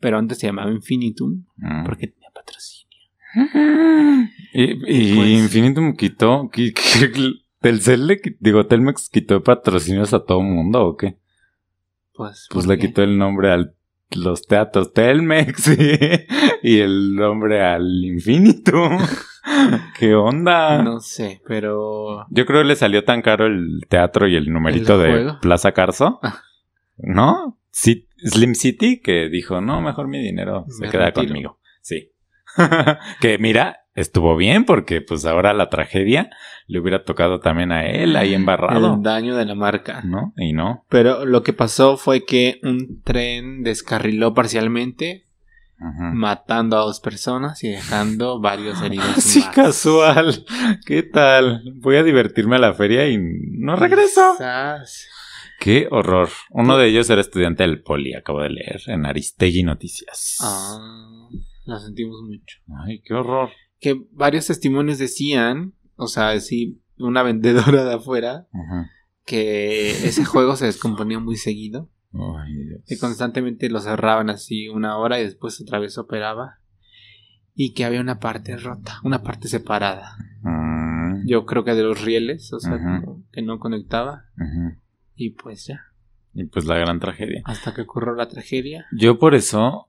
pero 0.00 0.18
antes 0.18 0.38
se 0.38 0.46
llamaba 0.48 0.70
Infinitum 0.72 1.44
ujú. 1.56 1.84
porque 1.86 2.08
tenía 2.08 2.28
patrocinio. 2.34 2.75
Y, 4.52 4.62
y 4.62 5.14
Pues- 5.14 5.28
Infinitum 5.28 5.96
quitó, 5.96 6.42
qui- 6.52 6.72
qui- 6.74 7.42
Telcel 7.60 8.06
le 8.06 8.20
digo, 8.40 8.66
Telmex 8.66 9.08
quitó 9.10 9.42
patrocinios 9.42 10.14
a 10.14 10.24
todo 10.24 10.40
mundo 10.42 10.84
o 10.86 10.96
qué? 10.96 11.18
Pues, 12.12 12.46
Pues 12.50 12.66
¿por 12.66 12.74
le 12.74 12.78
qué? 12.80 12.86
quitó 12.88 13.02
el 13.02 13.18
nombre 13.18 13.52
a 13.52 13.64
los 14.12 14.46
teatros 14.46 14.92
Telmex 14.92 15.68
y, 16.62 16.68
y 16.68 16.78
el 16.80 17.14
nombre 17.16 17.62
al 17.62 17.86
Infinitum. 18.04 18.98
¿Qué 19.98 20.14
onda? 20.14 20.82
No 20.82 21.00
sé, 21.00 21.40
pero 21.46 22.26
Yo 22.30 22.46
creo 22.46 22.62
que 22.62 22.68
le 22.68 22.76
salió 22.76 23.04
tan 23.04 23.22
caro 23.22 23.46
el 23.46 23.80
teatro 23.88 24.26
y 24.28 24.36
el 24.36 24.50
numerito 24.52 25.02
¿El 25.04 25.26
de? 25.26 25.32
Plaza 25.40 25.72
Carso. 25.72 26.18
Ah. 26.22 26.42
¿No? 26.98 27.58
Sí, 27.70 28.08
Slim 28.24 28.54
City 28.54 29.00
que 29.00 29.28
dijo, 29.28 29.60
no, 29.60 29.80
mejor 29.80 30.08
mi 30.08 30.18
dinero 30.22 30.64
se 30.68 30.84
Me 30.86 30.90
queda 30.90 31.06
retiro. 31.06 31.26
conmigo. 31.28 31.58
Sí. 31.82 32.10
que 33.20 33.38
mira, 33.38 33.80
estuvo 33.94 34.36
bien 34.36 34.64
porque 34.64 35.00
pues 35.00 35.24
ahora 35.24 35.54
la 35.54 35.68
tragedia 35.68 36.30
le 36.66 36.80
hubiera 36.80 37.04
tocado 37.04 37.40
también 37.40 37.72
a 37.72 37.86
él 37.86 38.16
ahí 38.16 38.34
embarrado. 38.34 38.94
el 38.94 39.02
daño 39.02 39.36
de 39.36 39.44
la 39.44 39.54
marca. 39.54 40.02
¿No? 40.04 40.32
Y 40.36 40.52
no. 40.52 40.84
Pero 40.88 41.24
lo 41.24 41.42
que 41.42 41.52
pasó 41.52 41.96
fue 41.96 42.24
que 42.24 42.60
un 42.62 43.02
tren 43.02 43.62
descarriló 43.62 44.34
parcialmente, 44.34 45.26
matando 45.78 46.76
a 46.76 46.80
dos 46.80 47.00
personas 47.00 47.62
y 47.62 47.68
dejando 47.68 48.40
varios 48.40 48.80
heridos. 48.82 49.06
Así 49.18 49.40
más. 49.40 49.54
casual. 49.54 50.44
¿Qué 50.86 51.02
tal? 51.02 51.62
Voy 51.76 51.96
a 51.96 52.02
divertirme 52.02 52.56
a 52.56 52.60
la 52.60 52.74
feria 52.74 53.08
y 53.08 53.18
no 53.18 53.76
regreso. 53.76 54.34
Quizás. 54.36 55.08
Qué 55.58 55.88
horror. 55.90 56.28
Uno 56.50 56.76
de 56.76 56.88
ellos 56.88 57.08
era 57.08 57.20
estudiante 57.20 57.62
del 57.62 57.82
Poli, 57.82 58.14
acabo 58.14 58.42
de 58.42 58.50
leer, 58.50 58.82
en 58.86 59.06
Aristegui 59.06 59.62
Noticias. 59.62 60.36
Ah, 60.42 61.28
lo 61.66 61.78
sentimos 61.78 62.22
mucho. 62.22 62.58
Ay, 62.84 63.00
qué 63.04 63.14
horror. 63.14 63.50
Que 63.80 64.00
varios 64.12 64.46
testimonios 64.46 64.98
decían, 64.98 65.74
o 65.96 66.06
sea, 66.06 66.38
sí, 66.40 66.80
una 66.98 67.22
vendedora 67.22 67.84
de 67.84 67.94
afuera, 67.94 68.46
Ujú. 68.52 68.86
que 69.24 69.90
ese 69.90 70.24
juego 70.24 70.56
se 70.56 70.66
descomponía 70.66 71.18
muy 71.18 71.36
seguido. 71.36 71.90
Ay, 72.12 72.54
Dios. 72.54 72.80
Que 72.86 72.98
constantemente 72.98 73.68
lo 73.68 73.80
cerraban 73.80 74.30
así 74.30 74.68
una 74.68 74.96
hora 74.96 75.20
y 75.20 75.24
después 75.24 75.60
otra 75.60 75.78
vez 75.78 75.98
operaba. 75.98 76.60
Y 77.54 77.72
que 77.74 77.84
había 77.84 78.00
una 78.00 78.20
parte 78.20 78.56
rota, 78.56 79.00
una 79.02 79.22
parte 79.22 79.48
separada. 79.48 80.16
Mm, 80.42 81.26
Yo 81.26 81.44
creo 81.46 81.64
que 81.64 81.74
de 81.74 81.82
los 81.82 82.02
rieles, 82.04 82.52
o 82.52 82.60
sea, 82.60 82.72
como 82.78 83.24
que 83.32 83.42
no 83.42 83.58
conectaba. 83.58 84.24
ujú. 84.36 84.78
Y 85.14 85.30
pues 85.30 85.66
ya, 85.66 85.80
Y 86.34 86.44
pues 86.44 86.66
la 86.66 86.76
gran 86.76 87.00
tragedia. 87.00 87.40
hasta 87.46 87.72
que 87.74 87.80
ocurrió 87.82 88.14
la 88.14 88.28
tragedia. 88.28 88.84
Yo 88.92 89.18
por 89.18 89.34
eso 89.34 89.88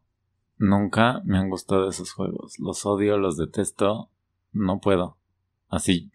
nunca 0.57 1.21
me 1.25 1.37
han 1.37 1.49
gustado 1.49 1.89
esos 1.89 2.11
juegos. 2.11 2.57
Los 2.59 2.85
odio, 2.85 3.17
los 3.17 3.37
detesto. 3.37 4.09
No 4.51 4.79
puedo. 4.79 5.17
Así. 5.69 6.11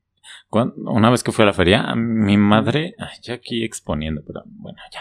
Una 0.50 1.10
vez 1.10 1.22
que 1.22 1.32
fui 1.32 1.42
a 1.42 1.46
la 1.46 1.52
feria, 1.52 1.94
mi 1.94 2.36
madre, 2.36 2.94
ay, 2.98 3.18
ya 3.22 3.34
aquí 3.34 3.64
exponiendo, 3.64 4.22
pero 4.26 4.42
bueno, 4.46 4.78
ya. 4.92 5.00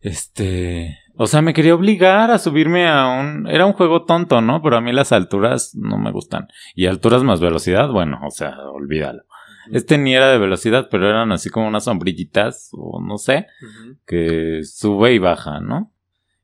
Este, 0.00 0.98
o 1.16 1.26
sea, 1.26 1.42
me 1.42 1.54
quería 1.54 1.74
obligar 1.74 2.30
a 2.30 2.38
subirme 2.38 2.86
a 2.86 3.08
un, 3.08 3.48
era 3.48 3.66
un 3.66 3.72
juego 3.72 4.04
tonto, 4.04 4.40
¿no? 4.40 4.62
Pero 4.62 4.76
a 4.76 4.80
mí 4.80 4.92
las 4.92 5.10
alturas 5.12 5.74
no 5.74 5.98
me 5.98 6.12
gustan. 6.12 6.48
Y 6.74 6.86
alturas 6.86 7.24
más 7.24 7.40
velocidad, 7.40 7.90
bueno, 7.90 8.20
o 8.24 8.30
sea, 8.30 8.56
olvídalo. 8.70 9.24
Este 9.72 9.98
ni 9.98 10.14
era 10.14 10.30
de 10.30 10.38
velocidad, 10.38 10.88
pero 10.90 11.08
eran 11.08 11.32
así 11.32 11.50
como 11.50 11.66
unas 11.66 11.84
sombrillitas, 11.84 12.70
o 12.72 13.00
no 13.02 13.18
sé, 13.18 13.46
que 14.06 14.60
sube 14.64 15.12
y 15.12 15.18
baja, 15.18 15.60
¿no? 15.60 15.92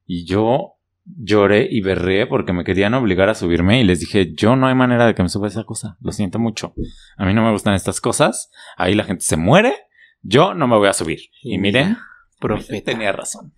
Y 0.07 0.27
yo 0.27 0.74
lloré 1.05 1.69
y 1.71 1.81
berré 1.81 2.27
porque 2.27 2.53
me 2.53 2.65
querían 2.65 2.95
obligar 2.95 3.29
a 3.29 3.35
subirme 3.35 3.81
y 3.81 3.85
les 3.85 4.01
dije, 4.01 4.33
yo 4.35 4.57
no 4.57 4.67
hay 4.67 4.75
manera 4.75 5.07
de 5.07 5.15
que 5.15 5.23
me 5.23 5.29
suba 5.29 5.49
esa 5.49 5.65
cosa, 5.65 5.97
lo 6.01 6.13
siento 6.13 6.39
mucho. 6.39 6.75
A 7.17 7.27
mí 7.27 7.35
no 7.35 7.43
me 7.45 7.51
gustan 7.53 7.75
estas 7.75 8.01
cosas, 8.01 8.51
ahí 8.77 8.95
la 8.95 9.05
gente 9.05 9.25
se 9.25 9.37
muere, 9.37 9.75
yo 10.23 10.55
no 10.55 10.67
me 10.67 10.77
voy 10.77 10.89
a 10.89 10.93
subir. 10.93 11.21
Y 11.43 11.55
Y 11.55 11.59
miren, 11.59 11.99
Profeta. 12.41 12.93
tenía 12.93 13.13
razón. 13.13 13.53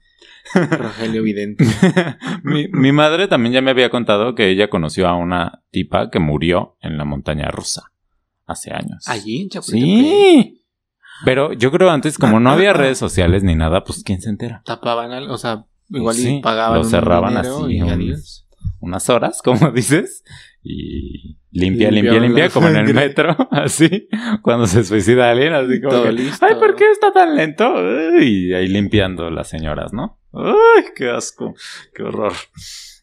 Rogelio 0.54 1.22
Vidente. 1.22 1.64
mi, 2.42 2.68
mi 2.68 2.92
madre 2.92 3.26
también 3.28 3.52
ya 3.52 3.60
me 3.60 3.70
había 3.72 3.90
contado 3.90 4.34
que 4.34 4.48
ella 4.48 4.68
conoció 4.70 5.08
a 5.08 5.14
una 5.16 5.62
tipa 5.70 6.10
que 6.10 6.20
murió 6.20 6.76
en 6.80 6.96
la 6.98 7.04
montaña 7.04 7.48
rusa 7.48 7.92
hace 8.46 8.72
años. 8.72 9.06
Allí 9.08 9.42
en 9.42 9.48
Chapultepec. 9.48 9.84
Sí. 9.84 10.62
Pero 11.24 11.52
yo 11.52 11.72
creo 11.72 11.90
antes, 11.90 12.18
como 12.18 12.40
no 12.40 12.50
había 12.50 12.72
redes 12.72 12.98
sociales 12.98 13.42
ni 13.42 13.54
nada, 13.54 13.84
pues 13.84 14.02
¿quién 14.04 14.20
se 14.20 14.28
entera? 14.28 14.62
Tapaban 14.64 15.12
algo, 15.12 15.32
o 15.32 15.38
sea, 15.38 15.64
igual 15.90 16.14
Sí, 16.14 16.36
y 16.36 16.40
pagaban 16.40 16.78
lo 16.78 16.84
cerraban 16.84 17.36
así, 17.36 17.48
y 17.68 17.82
un- 17.82 17.90
adiós. 17.90 18.42
Unas 18.80 19.08
horas, 19.08 19.40
como 19.42 19.70
dices, 19.72 20.22
y 20.62 21.38
limpia, 21.50 21.90
limpia, 21.90 22.18
limpia, 22.20 22.50
como 22.50 22.68
en 22.68 22.76
el 22.76 22.92
metro, 22.94 23.36
así, 23.50 24.08
cuando 24.42 24.66
se 24.66 24.84
suicida 24.84 25.30
alguien, 25.30 25.54
así 25.54 25.80
como 25.80 26.02
que, 26.04 26.12
listo. 26.12 26.44
ay, 26.44 26.54
¿por 26.56 26.74
qué 26.76 26.90
está 26.90 27.12
tan 27.12 27.34
lento? 27.36 27.72
Y 28.20 28.52
ahí 28.52 28.68
limpiando 28.68 29.30
las 29.30 29.48
señoras, 29.48 29.92
¿no? 29.92 30.20
Ay, 30.32 30.84
qué 30.94 31.08
asco, 31.10 31.54
qué 31.94 32.02
horror. 32.02 32.32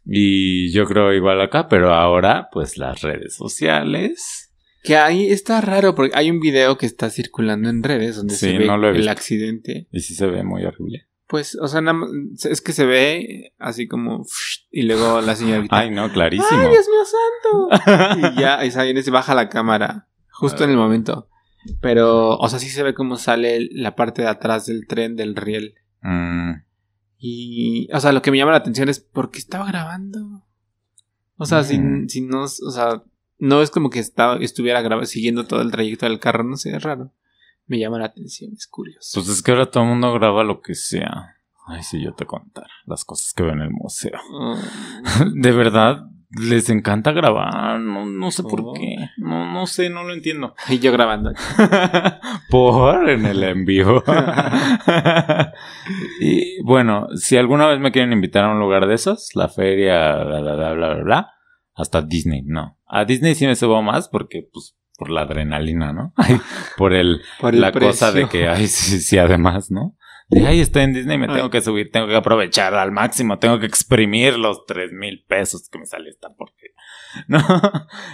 Y 0.05 0.71
yo 0.73 0.85
creo 0.85 1.13
igual 1.13 1.41
acá, 1.41 1.67
pero 1.67 1.93
ahora, 1.93 2.49
pues 2.51 2.77
las 2.77 3.01
redes 3.01 3.35
sociales. 3.35 4.51
Que 4.83 4.97
ahí 4.97 5.27
está 5.27 5.61
raro 5.61 5.95
porque 5.95 6.15
hay 6.15 6.29
un 6.29 6.41
video 6.41 6.77
que 6.77 6.85
está 6.85 7.09
circulando 7.09 7.69
en 7.69 7.83
redes 7.83 8.17
donde 8.17 8.35
Sí, 8.35 8.51
se 8.51 8.57
ve 8.57 8.65
no 8.65 8.75
el 8.89 9.07
accidente. 9.07 9.87
Y 9.91 10.01
sí 10.01 10.13
se 10.13 10.27
ve 10.27 10.43
muy 10.43 10.65
horrible. 10.65 11.07
Pues, 11.27 11.55
o 11.55 11.67
sea, 11.67 11.81
es 12.49 12.61
que 12.61 12.73
se 12.73 12.85
ve 12.85 13.53
así 13.57 13.87
como 13.87 14.25
y 14.71 14.83
luego 14.83 15.21
la 15.21 15.35
señorita. 15.35 15.77
Ay, 15.79 15.91
no, 15.91 16.11
clarísimo. 16.11 16.47
¡Ay, 16.51 16.69
Dios 16.69 16.85
mío 16.89 17.79
santo! 17.79 18.37
y 18.37 18.39
ya, 18.41 18.59
se 18.71 19.11
baja 19.11 19.33
la 19.35 19.49
cámara 19.49 20.07
justo 20.29 20.63
en 20.63 20.71
el 20.71 20.77
momento. 20.77 21.29
Pero, 21.79 22.37
o 22.37 22.49
sea, 22.49 22.59
sí 22.59 22.69
se 22.69 22.83
ve 22.83 22.93
cómo 22.93 23.17
sale 23.17 23.69
la 23.71 23.95
parte 23.95 24.21
de 24.21 24.27
atrás 24.27 24.65
del 24.65 24.85
tren 24.87 25.15
del 25.15 25.35
riel. 25.35 25.75
Mm, 26.01 26.51
Y, 27.17 27.89
o 27.93 27.99
sea, 28.01 28.11
lo 28.11 28.21
que 28.21 28.31
me 28.31 28.37
llama 28.37 28.51
la 28.51 28.57
atención 28.57 28.89
es 28.89 28.99
por 28.99 29.31
qué 29.31 29.39
estaba 29.39 29.65
grabando. 29.65 30.43
O 31.37 31.45
sea, 31.45 31.63
si, 31.63 31.79
Mm. 31.79 32.09
si 32.09 32.19
no, 32.21 32.43
o 32.43 32.47
sea, 32.47 33.03
no 33.39 33.61
es 33.61 33.69
como 33.71 33.89
que 33.89 33.99
estaba, 33.99 34.35
estuviera 34.37 34.81
grabando, 34.81 35.05
siguiendo 35.07 35.45
todo 35.45 35.61
el 35.61 35.71
trayecto 35.71 36.05
del 36.05 36.19
carro, 36.19 36.43
no 36.43 36.57
sé, 36.57 36.75
es 36.75 36.83
raro. 36.83 37.13
Me 37.67 37.79
llama 37.79 37.97
la 37.99 38.05
atención, 38.05 38.51
es 38.53 38.67
curioso. 38.67 39.11
Pues 39.15 39.29
es 39.29 39.41
que 39.41 39.51
ahora 39.51 39.69
todo 39.71 39.83
el 39.83 39.89
mundo 39.89 40.13
graba 40.13 40.43
lo 40.43 40.61
que 40.61 40.75
sea. 40.75 41.35
Ay, 41.65 41.81
si 41.83 42.01
yo 42.03 42.13
te 42.13 42.25
contara 42.25 42.67
las 42.85 43.05
cosas 43.05 43.31
que 43.33 43.43
veo 43.43 43.53
en 43.53 43.61
el 43.61 43.71
museo. 43.71 44.19
Oh, 44.33 44.57
De 45.33 45.51
verdad, 45.53 46.01
les 46.31 46.69
encanta 46.69 47.13
grabar. 47.13 47.79
No, 47.79 48.05
no 48.05 48.31
sé 48.31 48.43
por 48.43 48.61
Oh. 48.65 48.73
qué. 48.73 48.97
No, 49.17 49.49
no 49.53 49.65
sé, 49.65 49.89
no 49.89 50.03
lo 50.03 50.13
entiendo. 50.13 50.53
y 50.69 50.79
yo 50.79 50.91
grabando. 50.91 51.31
por 52.49 53.09
en 53.09 53.25
el 53.25 53.41
envío. 53.43 54.03
y 56.19 56.61
bueno, 56.63 57.07
si 57.15 57.37
alguna 57.37 57.67
vez 57.67 57.79
me 57.79 57.91
quieren 57.91 58.13
invitar 58.13 58.45
a 58.45 58.51
un 58.51 58.59
lugar 58.59 58.87
de 58.87 58.95
esos, 58.95 59.29
la 59.35 59.49
feria, 59.49 60.15
bla, 60.23 60.41
bla, 60.41 60.55
bla, 60.55 60.73
bla, 60.73 60.93
bla, 60.95 61.03
bla, 61.03 61.31
hasta 61.75 62.01
Disney, 62.01 62.41
no. 62.43 62.77
A 62.87 63.05
Disney 63.05 63.35
sí 63.35 63.45
me 63.47 63.55
subo 63.55 63.81
más 63.81 64.07
porque, 64.09 64.47
pues, 64.51 64.75
por 64.97 65.09
la 65.09 65.21
adrenalina, 65.21 65.93
¿no? 65.93 66.13
Ay, 66.17 66.39
por 66.77 66.93
el, 66.93 67.21
Por 67.39 67.53
el 67.55 67.61
la 67.61 67.71
cosa 67.71 68.11
de 68.11 68.27
que, 68.27 68.47
ay, 68.47 68.67
sí, 68.67 68.99
sí, 68.99 69.17
además, 69.17 69.71
¿no? 69.71 69.95
De, 70.29 70.47
ay, 70.47 70.61
estoy 70.61 70.83
en 70.83 70.93
Disney, 70.93 71.17
me 71.17 71.27
Ay. 71.27 71.35
tengo 71.35 71.49
que 71.49 71.61
subir, 71.61 71.91
tengo 71.91 72.07
que 72.07 72.15
aprovechar 72.15 72.73
al 72.75 72.91
máximo, 72.91 73.39
tengo 73.39 73.59
que 73.59 73.65
exprimir 73.65 74.37
los 74.39 74.65
tres 74.65 74.91
mil 74.93 75.23
pesos 75.27 75.67
que 75.69 75.77
me 75.79 75.85
sale 75.85 76.09
esta 76.09 76.29
porque 76.37 76.71
No, 77.27 77.39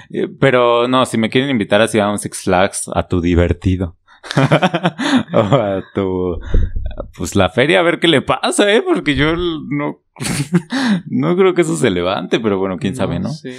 Eh, 0.09 0.27
pero 0.39 0.87
no, 0.87 1.05
si 1.05 1.17
me 1.17 1.29
quieren 1.29 1.49
invitar 1.51 1.81
así 1.81 1.99
a 1.99 2.09
un 2.09 2.17
Six 2.19 2.43
Flags, 2.43 2.89
a 2.93 3.07
tu 3.07 3.21
divertido. 3.21 3.97
o 5.33 5.37
a 5.39 5.83
tu, 5.93 6.39
pues 7.15 7.35
la 7.35 7.49
feria, 7.49 7.79
a 7.79 7.83
ver 7.83 7.99
qué 7.99 8.07
le 8.09 8.21
pasa, 8.21 8.69
¿eh? 8.73 8.81
Porque 8.81 9.15
yo 9.15 9.35
no, 9.37 10.01
no 11.07 11.37
creo 11.37 11.53
que 11.53 11.61
eso 11.61 11.77
se 11.77 11.89
levante, 11.89 12.39
pero 12.41 12.57
bueno, 12.57 12.77
quién 12.77 12.95
sabe, 12.95 13.19
¿no? 13.19 13.29
sé. 13.29 13.55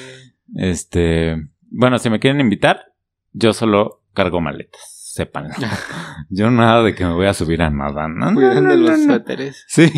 Este, 0.56 1.36
bueno, 1.70 1.98
si 1.98 2.10
me 2.10 2.18
quieren 2.20 2.40
invitar, 2.40 2.89
yo 3.32 3.52
solo 3.52 4.02
cargo 4.12 4.40
maletas. 4.40 4.80
sépanlo. 5.12 5.50
Yo 6.32 6.50
nada 6.50 6.84
de 6.84 6.94
que 6.94 7.04
me 7.04 7.14
voy 7.14 7.26
a 7.26 7.34
subir 7.34 7.60
a 7.62 7.70
nada. 7.70 8.06
No, 8.06 8.32
Cuidando 8.32 8.60
no, 8.60 8.76
no, 8.76 8.88
los 8.90 9.02
suéteres. 9.04 9.64
Sí, 9.66 9.90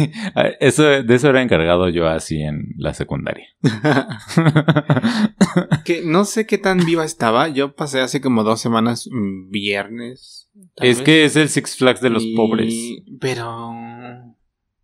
eso, 0.60 0.84
de 0.84 1.14
eso 1.14 1.28
era 1.28 1.42
encargado 1.42 1.90
yo 1.90 2.08
así 2.08 2.40
en 2.40 2.72
la 2.78 2.94
secundaria. 2.94 3.46
que 5.84 6.02
no 6.04 6.24
sé 6.24 6.46
qué 6.46 6.56
tan 6.58 6.78
viva 6.84 7.04
estaba. 7.04 7.48
Yo 7.48 7.74
pasé 7.74 8.00
hace 8.00 8.20
como 8.22 8.44
dos 8.44 8.60
semanas, 8.60 9.08
mm, 9.10 9.50
viernes. 9.50 10.50
es 10.76 10.98
vez, 10.98 11.04
que 11.04 11.24
es 11.24 11.36
el 11.36 11.48
Six 11.50 11.76
Flags 11.76 12.00
de 12.00 12.10
los 12.10 12.22
y- 12.24 12.34
pobres. 12.34 12.74
Pero. 13.20 13.70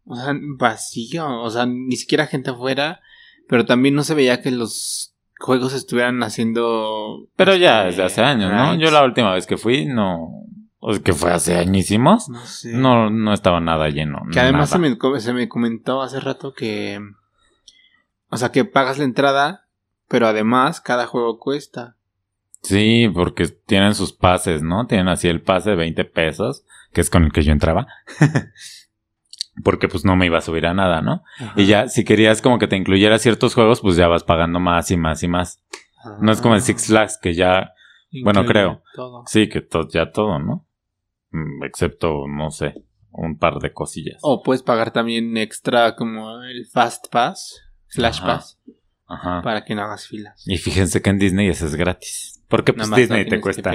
O 0.04 0.16
sea, 0.16 0.34
vacío. 0.58 1.40
O 1.42 1.50
sea, 1.50 1.66
ni 1.66 1.96
siquiera 1.96 2.26
gente 2.26 2.50
afuera. 2.50 3.00
Pero 3.48 3.64
también 3.64 3.94
no 3.94 4.04
se 4.04 4.14
veía 4.14 4.42
que 4.42 4.50
los 4.50 5.16
juegos 5.38 5.72
estuvieran 5.72 6.22
haciendo. 6.22 7.28
Pero 7.36 7.56
ya 7.56 7.88
este, 7.88 8.02
desde 8.02 8.04
hace 8.04 8.22
años, 8.22 8.52
¿no? 8.52 8.74
Yo 8.76 8.90
la 8.90 9.04
última 9.04 9.32
vez 9.32 9.46
que 9.46 9.56
fui, 9.56 9.86
no. 9.86 10.44
O 10.80 10.92
sea, 10.92 11.02
que 11.02 11.12
fue 11.12 11.32
hace 11.32 11.56
añísimos. 11.56 12.28
No 12.28 12.44
sé. 12.44 12.72
No, 12.72 13.10
no 13.10 13.32
estaba 13.32 13.60
nada 13.60 13.88
lleno. 13.88 14.22
Que 14.32 14.40
además 14.40 14.70
se 14.70 14.78
me, 14.78 14.96
se 15.20 15.32
me 15.32 15.48
comentó 15.48 16.02
hace 16.02 16.20
rato 16.20 16.52
que. 16.54 17.00
O 18.30 18.36
sea, 18.36 18.50
que 18.50 18.64
pagas 18.64 18.98
la 18.98 19.04
entrada, 19.04 19.66
pero 20.08 20.26
además 20.26 20.80
cada 20.80 21.06
juego 21.06 21.38
cuesta. 21.38 21.96
Sí, 22.62 23.08
porque 23.12 23.46
tienen 23.46 23.94
sus 23.94 24.12
pases, 24.12 24.62
¿no? 24.62 24.86
Tienen 24.86 25.08
así 25.08 25.28
el 25.28 25.42
pase 25.42 25.70
de 25.70 25.76
20 25.76 26.04
pesos, 26.04 26.64
que 26.92 27.00
es 27.00 27.10
con 27.10 27.24
el 27.24 27.32
que 27.32 27.42
yo 27.42 27.52
entraba. 27.52 27.86
porque 29.64 29.88
pues 29.88 30.04
no 30.04 30.16
me 30.16 30.26
iba 30.26 30.38
a 30.38 30.42
subir 30.42 30.66
a 30.66 30.74
nada, 30.74 31.00
¿no? 31.00 31.22
Y 31.56 31.66
ya, 31.66 31.88
si 31.88 32.04
querías 32.04 32.42
como 32.42 32.58
que 32.58 32.66
te 32.68 32.76
incluyera 32.76 33.18
ciertos 33.18 33.54
juegos, 33.54 33.80
pues 33.80 33.96
ya 33.96 34.08
vas 34.08 34.24
pagando 34.24 34.60
más 34.60 34.90
y 34.90 34.96
más 34.96 35.22
y 35.22 35.28
más. 35.28 35.62
No 36.20 36.30
es 36.32 36.40
como 36.40 36.54
el 36.54 36.62
Six 36.62 36.86
Flags, 36.86 37.18
que 37.20 37.34
ya, 37.34 37.72
bueno, 38.22 38.44
creo. 38.46 38.82
Todo. 38.94 39.24
sí, 39.26 39.48
que 39.48 39.60
to- 39.60 39.88
ya 39.88 40.10
todo, 40.12 40.38
¿no? 40.38 40.66
Mm, 41.30 41.64
Excepto, 41.64 42.26
no 42.28 42.50
sé, 42.50 42.74
un 43.10 43.36
par 43.38 43.58
de 43.58 43.72
cosillas. 43.72 44.18
O 44.22 44.42
puedes 44.42 44.62
pagar 44.62 44.92
también 44.92 45.36
extra 45.36 45.94
como 45.96 46.42
el 46.44 46.66
Fast 46.66 47.06
Pass, 47.10 47.60
Flash 47.88 48.18
Ajá. 48.18 48.26
Pass, 48.26 48.58
Ajá. 49.06 49.42
para 49.42 49.64
que 49.64 49.74
no 49.74 49.82
hagas 49.82 50.06
filas. 50.06 50.42
Y 50.46 50.56
fíjense 50.58 51.02
que 51.02 51.10
en 51.10 51.18
Disney 51.18 51.48
eso 51.48 51.66
es 51.66 51.74
gratis. 51.74 52.42
Porque 52.48 52.72
pues 52.72 52.90
Disney 52.90 53.26
te 53.28 53.40
cuesta 53.40 53.72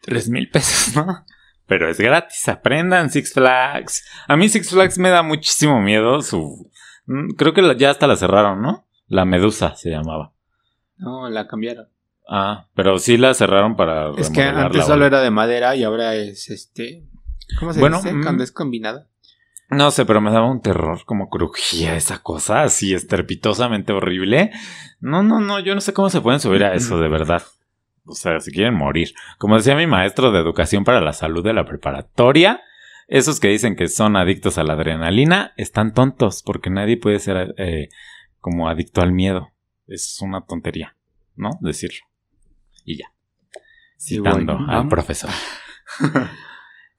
tres 0.00 0.28
mil 0.30 0.48
pesos, 0.48 0.94
¿no? 0.96 1.24
Pero 1.68 1.88
es 1.88 1.98
gratis, 2.00 2.48
aprendan 2.48 3.10
Six 3.10 3.34
Flags. 3.34 4.04
A 4.26 4.36
mí 4.36 4.48
Six 4.48 4.70
Flags 4.70 4.98
me 4.98 5.10
da 5.10 5.22
muchísimo 5.22 5.80
miedo. 5.80 6.20
Su, 6.22 6.68
mm, 7.06 7.34
creo 7.36 7.52
que 7.54 7.62
la- 7.62 7.76
ya 7.76 7.90
hasta 7.90 8.06
la 8.08 8.16
cerraron, 8.16 8.60
¿no? 8.62 8.86
La 9.06 9.24
Medusa 9.24 9.76
se 9.76 9.90
llamaba. 9.90 10.32
No, 10.96 11.28
la 11.30 11.46
cambiaron. 11.46 11.86
Ah, 12.28 12.66
pero 12.74 12.98
sí 12.98 13.16
la 13.16 13.32
cerraron 13.34 13.76
para 13.76 14.10
Es 14.18 14.30
que 14.30 14.42
antes 14.42 14.84
solo 14.84 15.06
era 15.06 15.20
de 15.20 15.30
madera 15.30 15.76
y 15.76 15.84
ahora 15.84 16.14
es 16.16 16.50
este. 16.50 17.04
¿Cómo 17.60 17.72
se 17.72 17.80
Bueno, 17.80 17.98
dice? 17.98 18.12
mm. 18.12 18.22
Cuando 18.22 18.42
es 18.44 18.50
combinada. 18.52 19.06
No 19.70 19.90
sé, 19.90 20.06
pero 20.06 20.22
me 20.22 20.30
daba 20.32 20.50
un 20.50 20.62
terror 20.62 21.02
como 21.04 21.28
crujía 21.28 21.94
esa 21.96 22.18
cosa, 22.22 22.62
así 22.62 22.94
estrepitosamente 22.94 23.92
horrible. 23.92 24.50
No, 25.00 25.22
no, 25.22 25.40
no, 25.40 25.58
yo 25.60 25.74
no 25.74 25.82
sé 25.82 25.92
cómo 25.92 26.08
se 26.08 26.22
pueden 26.22 26.40
subir 26.40 26.64
a 26.64 26.74
eso, 26.74 26.98
de 26.98 27.08
verdad. 27.08 27.42
O 28.08 28.14
sea, 28.14 28.40
si 28.40 28.50
quieren 28.50 28.74
morir. 28.74 29.12
Como 29.38 29.56
decía 29.56 29.76
mi 29.76 29.86
maestro 29.86 30.32
de 30.32 30.40
educación 30.40 30.84
para 30.84 31.00
la 31.00 31.12
salud 31.12 31.44
de 31.44 31.52
la 31.52 31.64
preparatoria, 31.64 32.62
esos 33.06 33.40
que 33.40 33.48
dicen 33.48 33.76
que 33.76 33.88
son 33.88 34.16
adictos 34.16 34.58
a 34.58 34.64
la 34.64 34.74
adrenalina 34.74 35.52
están 35.56 35.94
tontos, 35.94 36.42
porque 36.42 36.70
nadie 36.70 36.96
puede 36.96 37.18
ser 37.18 37.54
eh, 37.58 37.88
como 38.40 38.68
adicto 38.68 39.00
al 39.00 39.12
miedo. 39.12 39.50
Es 39.86 40.18
una 40.20 40.42
tontería, 40.42 40.96
¿no? 41.36 41.50
Decirlo. 41.60 42.06
Y 42.84 42.98
ya. 42.98 43.12
Citando 43.98 44.56
bueno, 44.56 44.72
al 44.72 44.88
profesor. 44.88 45.30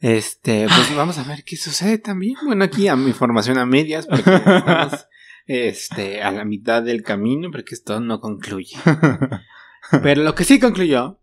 Este, 0.01 0.65
pues 0.65 0.95
vamos 0.95 1.17
a 1.17 1.23
ver 1.23 1.43
qué 1.43 1.57
sucede 1.57 1.97
también. 1.97 2.35
Bueno, 2.45 2.63
aquí 2.63 2.87
a 2.87 2.95
mi 2.95 3.11
formación 3.11 3.57
a 3.57 3.65
medias, 3.65 4.07
porque 4.07 4.33
estamos 4.33 5.07
este, 5.45 6.21
a 6.21 6.31
la 6.31 6.45
mitad 6.45 6.81
del 6.81 7.03
camino, 7.03 7.49
porque 7.51 7.75
esto 7.75 7.99
no 7.99 8.21
concluye. 8.21 8.77
Pero 10.03 10.23
lo 10.23 10.35
que 10.35 10.43
sí 10.43 10.59
concluyó 10.59 11.19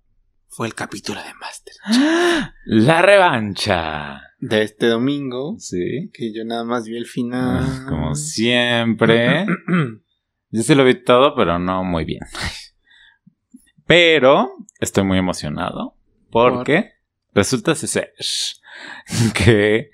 fue 0.48 0.66
el 0.66 0.74
capítulo 0.74 1.20
de 1.22 1.34
Master 1.34 1.74
La 2.64 3.02
revancha. 3.02 4.20
de 4.40 4.62
este 4.62 4.86
domingo, 4.86 5.56
Sí. 5.58 6.10
que 6.12 6.32
yo 6.34 6.44
nada 6.44 6.64
más 6.64 6.86
vi 6.86 6.96
el 6.96 7.06
final. 7.06 7.64
Ah, 7.66 7.86
Como 7.88 8.14
siempre. 8.14 9.46
Yo 10.50 10.62
sí 10.62 10.74
lo 10.74 10.84
vi 10.84 10.94
todo, 11.02 11.34
pero 11.34 11.58
no 11.58 11.82
muy 11.84 12.04
bien. 12.04 12.20
Pero 13.86 14.50
estoy 14.80 15.04
muy 15.04 15.18
emocionado 15.18 15.96
porque 16.30 16.92
resulta 17.34 17.74
ser 17.74 18.12
que 19.34 19.90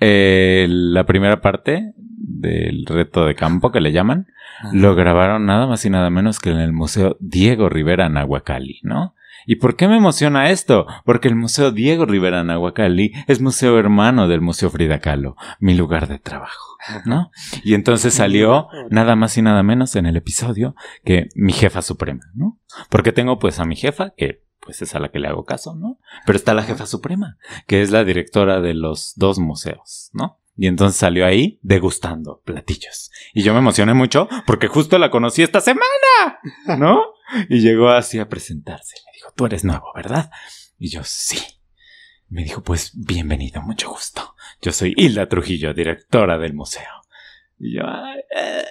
eh, 0.00 0.66
la 0.68 1.04
primera 1.04 1.40
parte 1.40 1.92
del 1.96 2.86
reto 2.86 3.26
de 3.26 3.34
campo 3.34 3.72
que 3.72 3.80
le 3.80 3.92
llaman 3.92 4.26
lo 4.72 4.94
grabaron 4.94 5.46
nada 5.46 5.66
más 5.66 5.84
y 5.84 5.90
nada 5.90 6.10
menos 6.10 6.40
que 6.40 6.50
en 6.50 6.58
el 6.58 6.72
Museo 6.72 7.16
Diego 7.20 7.68
Rivera 7.68 8.08
Nahuacali, 8.08 8.80
¿no? 8.82 9.14
¿Y 9.46 9.56
por 9.56 9.76
qué 9.76 9.88
me 9.88 9.96
emociona 9.96 10.50
esto? 10.50 10.86
Porque 11.04 11.28
el 11.28 11.34
Museo 11.34 11.70
Diego 11.70 12.04
Rivera 12.04 12.44
Nahuacali 12.44 13.12
es 13.28 13.40
museo 13.40 13.78
hermano 13.78 14.28
del 14.28 14.40
Museo 14.42 14.68
Frida 14.68 14.98
Kahlo, 14.98 15.36
mi 15.58 15.74
lugar 15.74 16.06
de 16.06 16.18
trabajo, 16.18 16.76
¿no? 17.06 17.30
Y 17.64 17.74
entonces 17.74 18.12
salió 18.12 18.68
nada 18.90 19.16
más 19.16 19.38
y 19.38 19.42
nada 19.42 19.62
menos 19.62 19.96
en 19.96 20.04
el 20.06 20.16
episodio 20.16 20.74
que 21.02 21.28
mi 21.34 21.52
jefa 21.52 21.80
suprema, 21.80 22.24
¿no? 22.34 22.58
Porque 22.90 23.12
tengo 23.12 23.38
pues 23.38 23.58
a 23.58 23.64
mi 23.64 23.76
jefa, 23.76 24.12
que 24.16 24.42
pues 24.68 24.82
es 24.82 24.94
a 24.94 24.98
la 24.98 25.08
que 25.08 25.18
le 25.18 25.28
hago 25.28 25.46
caso, 25.46 25.74
¿no? 25.74 25.98
Pero 26.26 26.36
está 26.36 26.52
la 26.52 26.62
jefa 26.62 26.84
suprema, 26.84 27.38
que 27.66 27.80
es 27.80 27.90
la 27.90 28.04
directora 28.04 28.60
de 28.60 28.74
los 28.74 29.14
dos 29.16 29.38
museos, 29.38 30.10
¿no? 30.12 30.42
Y 30.58 30.66
entonces 30.66 31.00
salió 31.00 31.24
ahí 31.24 31.58
degustando 31.62 32.42
platillos. 32.44 33.10
Y 33.32 33.42
yo 33.44 33.54
me 33.54 33.60
emocioné 33.60 33.94
mucho 33.94 34.28
porque 34.46 34.68
justo 34.68 34.98
la 34.98 35.10
conocí 35.10 35.42
esta 35.42 35.62
semana, 35.62 35.86
¿no? 36.78 37.00
Y 37.48 37.60
llegó 37.60 37.88
así 37.88 38.18
a 38.18 38.28
presentarse. 38.28 38.96
Me 39.06 39.12
dijo, 39.14 39.32
tú 39.34 39.46
eres 39.46 39.64
nuevo, 39.64 39.90
¿verdad? 39.94 40.30
Y 40.78 40.90
yo, 40.90 41.00
sí. 41.02 41.38
Me 42.28 42.44
dijo, 42.44 42.62
pues 42.62 42.92
bienvenido, 42.94 43.62
mucho 43.62 43.88
gusto. 43.88 44.34
Yo 44.60 44.72
soy 44.72 44.92
Hilda 44.98 45.30
Trujillo, 45.30 45.72
directora 45.72 46.36
del 46.36 46.52
museo. 46.52 46.97
Y 47.60 47.74
yo, 47.74 47.82
ay, 47.84 48.20
eh, 48.36 48.62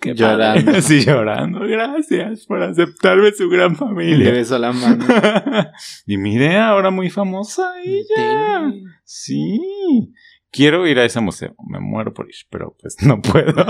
qué 0.00 0.14
Llorando. 0.14 0.64
padre. 0.66 0.80
Sí, 0.82 1.04
llorando. 1.04 1.60
Gracias 1.60 2.46
por 2.46 2.62
aceptarme 2.62 3.30
su 3.32 3.48
gran 3.48 3.70
Y 3.70 3.74
le 3.74 3.76
familia. 3.76 4.30
beso 4.32 4.58
la 4.58 4.72
mano. 4.72 5.04
y 6.06 6.16
mire, 6.16 6.56
ahora 6.58 6.90
muy 6.90 7.10
famosa 7.10 7.72
ella. 7.84 8.72
Sí. 9.04 9.60
Quiero 10.50 10.86
ir 10.86 10.98
a 10.98 11.04
ese 11.04 11.20
museo. 11.20 11.54
Me 11.68 11.78
muero 11.80 12.12
por 12.12 12.26
ir, 12.28 12.34
pero 12.50 12.76
pues 12.80 12.96
no 13.04 13.20
puedo. 13.22 13.54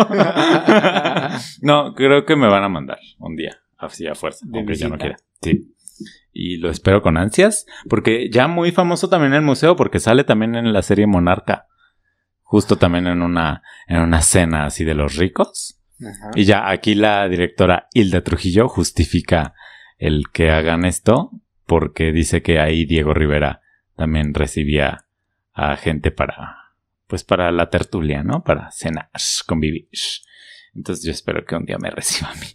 no, 1.63 1.95
creo 1.95 2.25
que 2.25 2.37
me 2.37 2.49
van 2.49 2.63
a 2.65 2.69
mandar 2.69 2.99
un 3.19 3.37
día. 3.37 3.59
Así 3.79 4.07
a 4.07 4.15
fuerza. 4.15 4.45
De 4.49 4.59
aunque 4.59 4.75
yo 4.75 4.89
no 4.89 4.97
visita. 4.97 5.17
quiera. 5.17 5.17
Sí. 5.43 5.71
Y 6.33 6.57
lo 6.59 6.71
espero 6.71 7.03
con 7.03 7.17
ansias. 7.17 7.67
Porque 7.89 8.29
ya 8.31 8.49
muy 8.49 8.73
famoso 8.73 9.09
también 9.09 9.35
el 9.35 9.43
museo. 9.43 9.77
Porque 9.77 9.99
sale 10.01 10.25
también 10.25 10.55
en 10.57 10.73
la 10.73 10.83
serie 10.83 11.07
Monarca. 11.07 11.67
Justo 12.55 12.77
también 12.77 13.09
en 13.09 13.21
una, 13.21 13.65
en 13.89 13.99
una 13.99 14.23
cena 14.23 14.67
así 14.67 14.85
de 14.85 14.95
los 14.95 15.17
ricos. 15.17 15.81
Ajá. 15.99 16.31
Y 16.37 16.45
ya 16.45 16.71
aquí 16.71 16.95
la 16.95 17.29
directora 17.29 17.89
Hilda 17.93 18.21
Trujillo 18.21 18.69
justifica 18.69 19.55
el 19.99 20.27
que 20.33 20.53
hagan 20.53 20.85
esto 20.85 21.33
porque 21.67 22.13
dice 22.13 22.43
que 22.43 22.61
ahí 22.61 22.85
Diego 22.85 23.13
Rivera 23.13 23.61
también 23.97 24.35
recibía 24.35 25.05
a 25.53 25.75
gente 25.75 26.13
para 26.13 26.77
pues 27.09 27.25
para 27.25 27.51
la 27.51 27.71
tertulia, 27.71 28.23
¿no? 28.23 28.45
Para 28.45 28.71
cenar, 28.71 29.11
convivir. 29.49 29.89
Entonces 30.77 31.05
yo 31.05 31.11
espero 31.11 31.45
que 31.45 31.57
un 31.57 31.65
día 31.65 31.79
me 31.79 31.91
reciba 31.91 32.31
a 32.31 32.37
mí. 32.37 32.55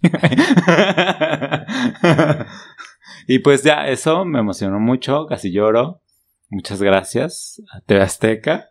y 3.27 3.39
pues 3.39 3.63
ya 3.63 3.89
eso 3.89 4.23
me 4.23 4.39
emocionó 4.39 4.79
mucho, 4.79 5.25
casi 5.25 5.51
lloro. 5.51 6.01
Muchas 6.47 6.81
gracias 6.81 7.61
a 7.73 7.81
TV 7.81 8.01
Azteca 8.01 8.69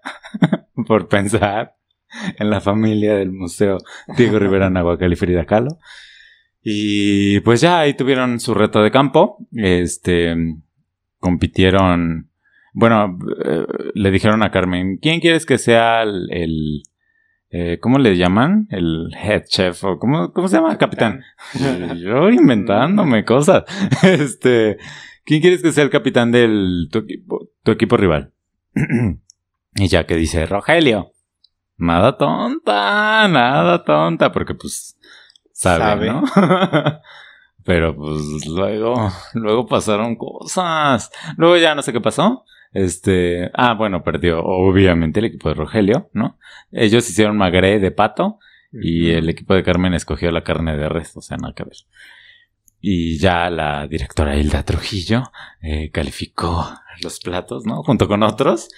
por 0.87 1.09
pensar 1.09 1.77
en 2.39 2.51
la 2.51 2.61
familia 2.61 3.15
del 3.17 3.33
Museo 3.33 3.79
Diego 4.17 4.39
Rivera 4.39 4.71
Nahuacal 4.71 5.13
y 5.13 5.17
Frida 5.17 5.45
Kahlo. 5.45 5.79
Y 6.63 7.41
pues 7.41 7.61
ya 7.61 7.81
ahí 7.81 7.95
tuvieron 7.95 8.41
su 8.41 8.55
reto 8.55 8.83
de 8.83 8.91
campo. 8.91 9.39
Este 9.53 10.35
compitieron. 11.19 12.31
Bueno, 12.73 13.19
eh, 13.45 13.67
le 13.95 14.11
dijeron 14.11 14.43
a 14.43 14.51
Carmen, 14.51 14.99
¿quién 14.99 15.21
quieres 15.21 15.47
que 15.47 15.59
sea 15.59 16.03
el, 16.03 16.83
eh, 17.51 17.79
¿cómo 17.81 17.99
le 17.99 18.17
llaman? 18.17 18.69
El 18.71 19.09
head 19.15 19.45
chef 19.49 19.83
o 19.85 19.99
cómo, 19.99 20.33
cómo 20.33 20.49
se 20.49 20.57
llama? 20.57 20.77
Capitán. 20.79 21.23
Y 21.55 22.01
Yo 22.03 22.31
inventándome 22.31 23.25
cosas. 23.25 23.65
Este, 24.03 24.77
¿quién 25.25 25.41
quieres 25.41 25.63
que 25.63 25.73
sea 25.73 25.85
el 25.85 25.91
capitán 25.91 26.31
del 26.31 26.89
tu 26.93 26.99
equipo, 27.01 27.49
tu 27.63 27.73
equipo 27.73 27.97
rival? 27.97 28.33
y 29.75 29.89
ya 29.89 30.07
que 30.07 30.17
dice 30.17 30.47
Rogelio. 30.47 31.13
Nada 31.77 32.17
tonta, 32.17 33.29
nada 33.29 33.85
tonta, 33.85 34.33
porque 34.33 34.55
pues 34.55 34.99
sabe, 35.53 35.85
Sabe. 35.85 36.07
¿no? 36.09 36.25
Pero 37.65 37.95
pues 37.95 38.47
luego, 38.47 39.11
luego 39.35 39.67
pasaron 39.67 40.17
cosas. 40.17 41.11
Luego 41.37 41.57
ya 41.57 41.75
no 41.75 41.83
sé 41.83 41.93
qué 41.93 42.01
pasó. 42.01 42.45
Este, 42.73 43.51
ah, 43.55 43.75
bueno, 43.75 44.03
perdió 44.03 44.43
obviamente 44.43 45.21
el 45.21 45.27
equipo 45.27 45.49
de 45.49 45.55
Rogelio, 45.55 46.11
¿no? 46.13 46.39
Ellos 46.73 47.09
hicieron 47.09 47.37
magre 47.37 47.79
de 47.79 47.91
pato 47.91 48.39
y 48.73 49.11
el 49.11 49.29
equipo 49.29 49.55
de 49.55 49.63
Carmen 49.63 49.95
escogió 49.95 50.31
la 50.31 50.45
carne 50.45 50.77
de 50.77 50.89
res, 50.89 51.17
o 51.17 51.23
sea, 51.23 51.37
nada 51.37 51.55
que 51.55 51.65
ver. 51.65 51.77
Y 52.81 53.19
ya 53.19 53.51
la 53.51 53.87
directora 53.87 54.37
Hilda 54.37 54.63
Trujillo 54.65 55.25
eh, 55.63 55.91
calificó 55.91 56.69
los 57.03 57.21
platos, 57.21 57.65
¿no? 57.67 57.83
Junto 57.83 58.07
con 58.07 58.23
otros. 58.23 58.69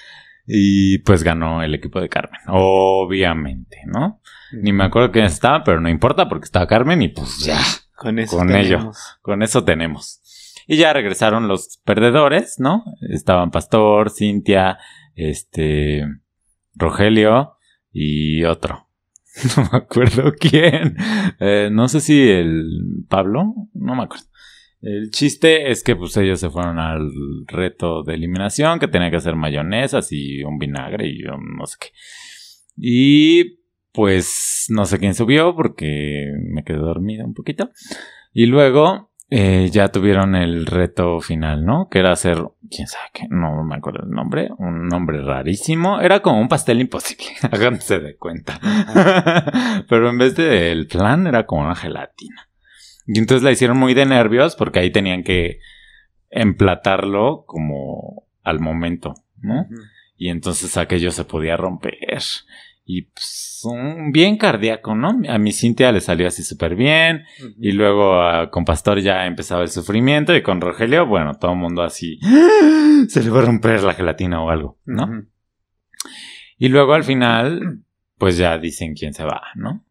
Y 0.52 0.98
pues 0.98 1.22
ganó 1.22 1.62
el 1.62 1.76
equipo 1.76 2.00
de 2.00 2.08
Carmen, 2.08 2.40
obviamente, 2.48 3.82
¿no? 3.86 4.20
Ni 4.52 4.72
me 4.72 4.82
acuerdo 4.82 5.12
quién 5.12 5.26
estaba, 5.26 5.62
pero 5.62 5.80
no 5.80 5.88
importa 5.88 6.28
porque 6.28 6.46
estaba 6.46 6.66
Carmen 6.66 7.00
y 7.02 7.08
pues 7.08 7.38
ya. 7.38 7.60
Con 7.94 8.18
eso 8.18 8.36
con 8.36 8.50
ello. 8.50 8.90
Con 9.22 9.44
eso 9.44 9.62
tenemos. 9.62 10.20
Y 10.66 10.76
ya 10.76 10.92
regresaron 10.92 11.46
los 11.46 11.80
perdedores, 11.84 12.58
¿no? 12.58 12.84
Estaban 13.00 13.52
Pastor, 13.52 14.10
Cintia, 14.10 14.78
este, 15.14 16.04
Rogelio 16.74 17.56
y 17.92 18.42
otro. 18.44 18.88
No 19.56 19.68
me 19.70 19.78
acuerdo 19.78 20.32
quién. 20.38 20.96
Eh, 21.38 21.68
no 21.70 21.86
sé 21.86 22.00
si 22.00 22.28
el 22.28 23.04
Pablo, 23.08 23.54
no 23.72 23.94
me 23.94 24.02
acuerdo. 24.02 24.26
El 24.82 25.10
chiste 25.10 25.70
es 25.70 25.82
que 25.82 25.94
pues 25.94 26.16
ellos 26.16 26.40
se 26.40 26.48
fueron 26.48 26.78
al 26.78 27.10
reto 27.46 28.02
de 28.02 28.14
eliminación, 28.14 28.78
que 28.78 28.88
tenía 28.88 29.10
que 29.10 29.16
hacer 29.16 29.36
mayonesas 29.36 30.08
y 30.10 30.42
un 30.42 30.58
vinagre 30.58 31.06
y 31.06 31.22
yo 31.22 31.32
no 31.36 31.66
sé 31.66 31.76
qué. 31.80 31.88
Y 32.76 33.60
pues 33.92 34.66
no 34.70 34.86
sé 34.86 34.98
quién 34.98 35.14
subió 35.14 35.54
porque 35.54 36.32
me 36.50 36.64
quedé 36.64 36.78
dormida 36.78 37.24
un 37.24 37.34
poquito. 37.34 37.70
Y 38.32 38.46
luego 38.46 39.10
eh, 39.28 39.68
ya 39.70 39.88
tuvieron 39.88 40.34
el 40.34 40.66
reto 40.66 41.20
final, 41.20 41.64
¿no? 41.64 41.88
Que 41.88 42.00
era 42.00 42.12
hacer, 42.12 42.38
quién 42.68 42.88
sabe 42.88 43.06
qué, 43.12 43.26
no 43.28 43.62
me 43.62 43.76
acuerdo 43.76 44.04
el 44.04 44.10
nombre, 44.10 44.48
un 44.58 44.88
nombre 44.88 45.22
rarísimo. 45.22 46.00
Era 46.00 46.20
como 46.20 46.40
un 46.40 46.48
pastel 46.48 46.80
imposible, 46.80 47.26
háganse 47.52 48.00
de 48.00 48.16
cuenta. 48.16 48.58
Pero 49.88 50.10
en 50.10 50.18
vez 50.18 50.34
del 50.34 50.86
plan 50.86 51.26
era 51.26 51.46
como 51.46 51.62
una 51.62 51.76
gelatina. 51.76 52.49
Y 53.12 53.18
entonces 53.18 53.42
la 53.42 53.50
hicieron 53.50 53.76
muy 53.76 53.92
de 53.92 54.06
nervios 54.06 54.54
porque 54.54 54.78
ahí 54.78 54.92
tenían 54.92 55.24
que 55.24 55.58
emplatarlo 56.30 57.42
como 57.44 58.28
al 58.44 58.60
momento, 58.60 59.14
¿no? 59.40 59.66
Y 60.16 60.28
entonces 60.28 60.76
aquello 60.76 61.10
se 61.10 61.24
podía 61.24 61.56
romper. 61.56 61.96
Y 62.84 63.02
pues, 63.02 63.62
un 63.64 64.12
bien 64.12 64.36
cardíaco, 64.36 64.94
¿no? 64.94 65.20
A 65.28 65.38
mi 65.38 65.52
Cintia 65.52 65.90
le 65.90 66.00
salió 66.00 66.28
así 66.28 66.44
súper 66.44 66.76
bien. 66.76 67.24
Y 67.58 67.72
luego 67.72 68.22
ah, 68.22 68.48
con 68.48 68.64
Pastor 68.64 69.00
ya 69.00 69.26
empezaba 69.26 69.62
el 69.62 69.70
sufrimiento. 69.70 70.36
Y 70.36 70.42
con 70.42 70.60
Rogelio, 70.60 71.04
bueno, 71.04 71.34
todo 71.34 71.50
el 71.52 71.58
mundo 71.58 71.82
así. 71.82 72.20
Se 73.08 73.24
le 73.24 73.30
va 73.30 73.40
a 73.40 73.46
romper 73.46 73.82
la 73.82 73.94
gelatina 73.94 74.40
o 74.40 74.50
algo, 74.50 74.78
¿no? 74.84 75.24
Y 76.58 76.68
luego 76.68 76.94
al 76.94 77.02
final, 77.02 77.82
pues 78.18 78.36
ya 78.36 78.56
dicen 78.56 78.94
quién 78.94 79.14
se 79.14 79.24
va, 79.24 79.42
¿no? 79.56 79.84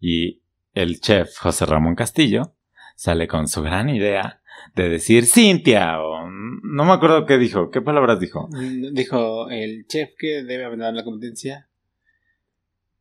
Y 0.00 0.41
el 0.74 1.00
chef 1.00 1.36
José 1.38 1.66
Ramón 1.66 1.94
Castillo 1.94 2.54
sale 2.96 3.26
con 3.26 3.48
su 3.48 3.62
gran 3.62 3.88
idea 3.88 4.40
de 4.74 4.88
decir 4.88 5.26
Cintia 5.26 6.00
o 6.00 6.30
no 6.30 6.84
me 6.84 6.92
acuerdo 6.92 7.26
qué 7.26 7.38
dijo, 7.38 7.70
qué 7.70 7.82
palabras 7.82 8.20
dijo. 8.20 8.48
Dijo 8.92 9.50
el 9.50 9.86
chef 9.86 10.10
que 10.18 10.42
debe 10.42 10.64
abandonar 10.64 10.94
la 10.94 11.04
competencia. 11.04 11.68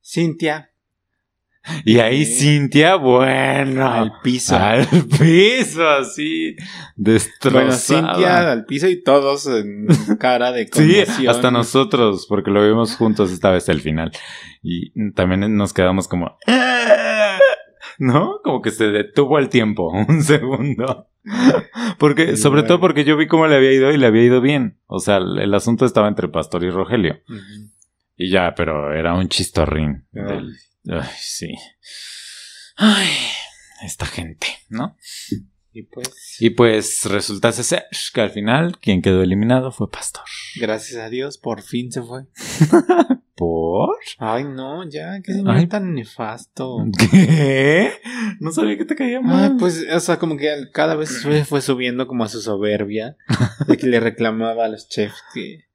Cintia. 0.04 0.72
Y 1.86 2.00
ahí 2.00 2.26
Cintia, 2.26 2.96
bueno, 2.96 3.88
al 3.88 4.14
piso. 4.24 4.56
Al 4.56 4.88
piso, 5.20 5.88
así, 5.88 6.56
destrozada. 6.96 7.62
Bueno, 7.62 7.78
Cintia 7.78 8.52
al 8.52 8.66
piso 8.66 8.88
y 8.88 9.04
todos 9.04 9.46
en 9.46 9.88
cara 10.20 10.52
de 10.52 10.68
conmoción. 10.68 11.06
Sí, 11.18 11.28
hasta 11.28 11.52
nosotros, 11.52 12.26
porque 12.28 12.50
lo 12.50 12.66
vimos 12.68 12.96
juntos 12.96 13.32
esta 13.32 13.52
vez 13.52 13.70
al 13.70 13.80
final. 13.80 14.12
Y 14.64 14.92
también 15.14 15.56
nos 15.56 15.72
quedamos 15.72 16.08
como... 16.08 16.38
¿no? 18.02 18.42
Como 18.44 18.64
que 18.64 18.72
se 18.72 18.86
detuvo 18.86 19.38
el 19.38 19.50
tiempo, 19.50 19.92
un 20.08 20.24
segundo. 20.24 21.08
Porque, 22.00 22.36
sobre 22.36 22.64
todo 22.64 22.80
porque 22.80 23.04
yo 23.04 23.16
vi 23.16 23.28
cómo 23.28 23.46
le 23.46 23.56
había 23.56 23.72
ido 23.72 23.92
y 23.92 23.98
le 23.98 24.08
había 24.08 24.24
ido 24.24 24.42
bien. 24.42 24.80
O 24.88 25.00
sea, 25.00 25.18
el, 25.18 25.54
asunto 25.54 25.86
estaba 25.86 26.08
entre 26.08 26.28
Pastor 26.28 26.64
y 26.64 26.72
Rogelio. 26.72 27.22
Y 28.18 28.32
ya, 28.32 28.56
pero 28.56 28.92
era 28.92 29.14
un 29.14 29.30
chistorrín. 29.30 30.08
Ay, 30.16 31.10
sí. 31.20 31.54
Ay, 32.76 33.08
esta 33.86 34.08
gente, 34.08 34.48
¿no? 34.70 34.98
Y 35.72 35.84
pues. 35.84 36.38
Y 36.40 36.50
pues 36.50 37.06
resulta 37.06 37.52
ser 37.52 37.86
que 38.16 38.22
al 38.22 38.32
final 38.32 38.80
quien 38.80 39.04
quedó 39.04 39.22
eliminado 39.22 39.72
fue 39.72 39.92
Pastor. 39.92 40.26
Gracias 40.60 41.00
a 41.00 41.10
Dios, 41.10 41.38
por 41.38 41.62
fin 41.62 41.92
se 41.92 42.02
fue. 42.02 42.24
¿Por? 43.42 43.98
Ay, 44.20 44.44
no, 44.44 44.88
ya, 44.88 45.20
que 45.24 45.32
es 45.32 45.68
tan 45.68 45.96
nefasto. 45.96 46.86
¿Qué? 47.10 47.92
No 48.40 48.52
sabía 48.52 48.78
que 48.78 48.86
te 48.86 48.94
caía 48.94 49.20
mal. 49.20 49.58
pues, 49.58 49.84
o 49.92 50.00
sea, 50.00 50.20
como 50.20 50.38
que 50.38 50.70
cada 50.72 50.94
vez 50.94 51.24
fue, 51.24 51.44
fue 51.44 51.60
subiendo 51.62 52.06
como 52.06 52.24
a 52.24 52.30
su 52.30 52.40
soberbia. 52.40 53.18
de 53.68 53.78
que 53.78 53.88
le 53.88 54.00
reclamaba 54.00 54.66
a 54.66 54.68
los 54.68 54.88
chefs 54.90 55.24
que. 55.34 55.66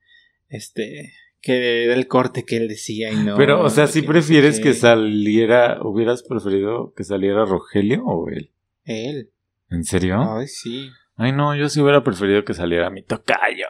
Este 0.48 1.12
que 1.40 1.86
era 1.86 1.94
el 1.94 2.06
corte 2.06 2.44
que 2.44 2.56
él 2.56 2.68
decía 2.68 3.10
y 3.12 3.16
no. 3.16 3.36
Pero, 3.36 3.60
o 3.60 3.68
sea, 3.68 3.88
si 3.88 4.02
prefieres 4.02 4.60
que 4.60 4.72
saliera, 4.72 5.80
hubieras 5.82 6.22
preferido 6.22 6.92
que 6.96 7.02
saliera 7.02 7.44
Rogelio 7.46 8.04
o 8.04 8.28
él? 8.28 8.52
Él. 8.84 9.32
¿En 9.70 9.82
serio? 9.82 10.20
Ay, 10.20 10.46
sí. 10.46 10.88
Ay, 11.16 11.32
no, 11.32 11.56
yo 11.56 11.68
sí 11.68 11.80
hubiera 11.80 12.04
preferido 12.04 12.44
que 12.44 12.54
saliera 12.54 12.90
mi 12.90 13.02
tocayo. 13.02 13.66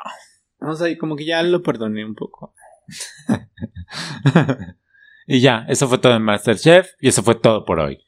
O 0.60 0.74
sea, 0.74 0.94
como 0.98 1.16
que 1.16 1.24
ya 1.24 1.42
lo 1.42 1.62
perdoné 1.62 2.04
un 2.04 2.14
poco. 2.14 2.54
y 5.26 5.40
ya, 5.40 5.64
eso 5.68 5.88
fue 5.88 5.98
todo 5.98 6.14
en 6.14 6.22
Masterchef 6.22 6.88
y 7.00 7.08
eso 7.08 7.22
fue 7.22 7.34
todo 7.34 7.64
por 7.64 7.80
hoy. 7.80 7.98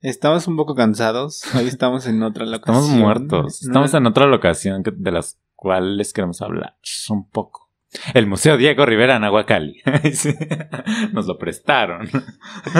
Estamos 0.00 0.48
un 0.48 0.56
poco 0.56 0.74
cansados. 0.74 1.42
Hoy 1.54 1.68
estamos 1.68 2.06
en 2.06 2.22
otra 2.22 2.44
locación. 2.44 2.76
Estamos 2.76 2.98
muertos. 2.98 3.62
Estamos 3.62 3.94
en 3.94 4.06
otra 4.06 4.26
locación 4.26 4.82
de 4.84 5.12
las 5.12 5.38
cuales 5.54 6.12
queremos 6.12 6.42
hablar 6.42 6.76
un 7.08 7.28
poco. 7.28 7.70
El 8.14 8.26
Museo 8.26 8.56
Diego 8.56 8.84
Rivera 8.84 9.16
en 9.16 9.24
Aguacali. 9.24 9.80
Nos 11.12 11.26
lo 11.26 11.38
prestaron. 11.38 12.08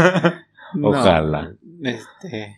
Ojalá. 0.82 1.54
este 1.82 2.56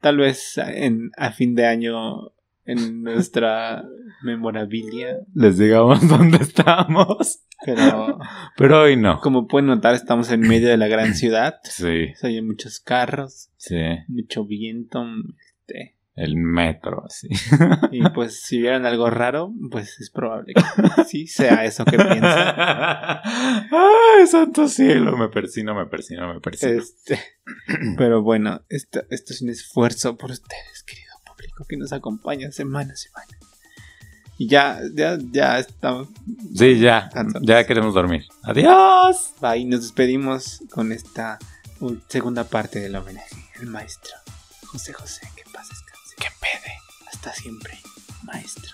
tal 0.00 0.18
vez 0.18 0.58
en, 0.58 1.10
a 1.16 1.32
fin 1.32 1.54
de 1.54 1.66
año 1.66 2.32
en 2.66 3.02
nuestra 3.02 3.84
memorabilia. 4.22 5.18
Les 5.34 5.58
digamos 5.58 6.06
dónde 6.08 6.38
estamos. 6.38 7.42
Pero, 7.64 8.18
pero 8.56 8.82
hoy 8.82 8.96
no. 8.96 9.20
Como 9.20 9.46
pueden 9.46 9.68
notar, 9.68 9.94
estamos 9.94 10.30
en 10.30 10.40
medio 10.40 10.68
de 10.68 10.76
la 10.76 10.88
gran 10.88 11.14
ciudad. 11.14 11.56
Sí. 11.64 12.12
hay 12.22 12.42
muchos 12.42 12.80
carros. 12.80 13.50
Sí. 13.56 13.80
Mucho 14.08 14.44
viento. 14.44 15.04
Este. 15.60 15.94
El 16.14 16.34
metro, 16.36 17.04
así. 17.04 17.28
Y 17.92 18.00
pues 18.14 18.40
si 18.42 18.58
vieran 18.58 18.86
algo 18.86 19.10
raro, 19.10 19.52
pues 19.70 20.00
es 20.00 20.08
probable 20.08 20.54
que 20.54 21.04
sí 21.04 21.26
sea 21.26 21.66
eso 21.66 21.84
que 21.84 21.98
piensan. 21.98 22.54
¡Ay, 22.56 24.26
santo 24.26 24.66
cielo! 24.66 25.14
Me 25.18 25.28
persino, 25.28 25.74
me 25.74 25.84
persino, 25.84 26.32
me 26.32 26.40
persino. 26.40 26.72
Este, 26.72 27.20
pero 27.98 28.22
bueno, 28.22 28.62
esto, 28.70 29.02
esto 29.10 29.34
es 29.34 29.42
un 29.42 29.50
esfuerzo 29.50 30.16
por 30.16 30.30
ustedes, 30.30 30.84
querido 30.86 31.05
que 31.64 31.76
nos 31.76 31.92
acompaña 31.92 32.52
semana 32.52 32.92
a 32.92 32.96
semana. 32.96 33.38
Y 34.38 34.48
ya, 34.48 34.80
ya, 34.94 35.18
ya 35.32 35.58
estamos. 35.58 36.08
Sí, 36.54 36.78
ya. 36.78 37.10
Ya 37.40 37.66
queremos 37.66 37.94
dormir. 37.94 38.26
Adiós. 38.42 39.32
Bye. 39.40 39.64
Nos 39.64 39.80
despedimos 39.82 40.62
con 40.70 40.92
esta 40.92 41.38
segunda 42.08 42.44
parte 42.44 42.80
del 42.80 42.96
homenaje 42.96 43.36
al 43.58 43.66
maestro 43.66 44.14
José 44.66 44.92
José. 44.92 45.22
Que 45.36 45.44
pases 45.50 45.78
que 46.18 46.28
pede. 46.40 46.74
Hasta 47.10 47.32
siempre, 47.32 47.78
maestro. 48.24 48.72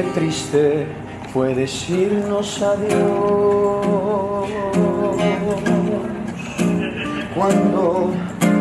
Qué 0.00 0.06
triste 0.14 0.86
fue 1.30 1.54
decirnos 1.54 2.62
adiós 2.62 4.48
cuando 7.34 8.10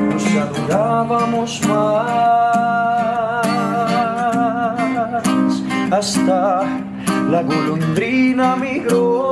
nos 0.09 0.25
adorábamos 0.35 1.61
más 1.65 3.45
hasta 5.91 6.63
la 7.29 7.41
golondrina 7.43 8.57
migró. 8.57 9.28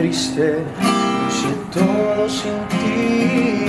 triste, 0.00 0.64
hice 1.28 1.52
todo 1.72 2.28
sin 2.28 2.58
ti. 2.80 3.66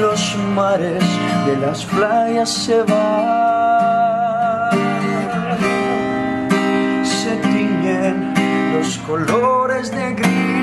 Los 0.00 0.36
mares 0.54 1.04
de 1.46 1.56
las 1.56 1.84
playas 1.86 2.50
se 2.50 2.82
van, 2.82 4.70
se 7.04 7.36
tiñen 7.48 8.34
los 8.74 8.98
colores 8.98 9.90
de 9.90 10.12
gris. 10.12 10.55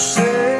De 0.00 0.59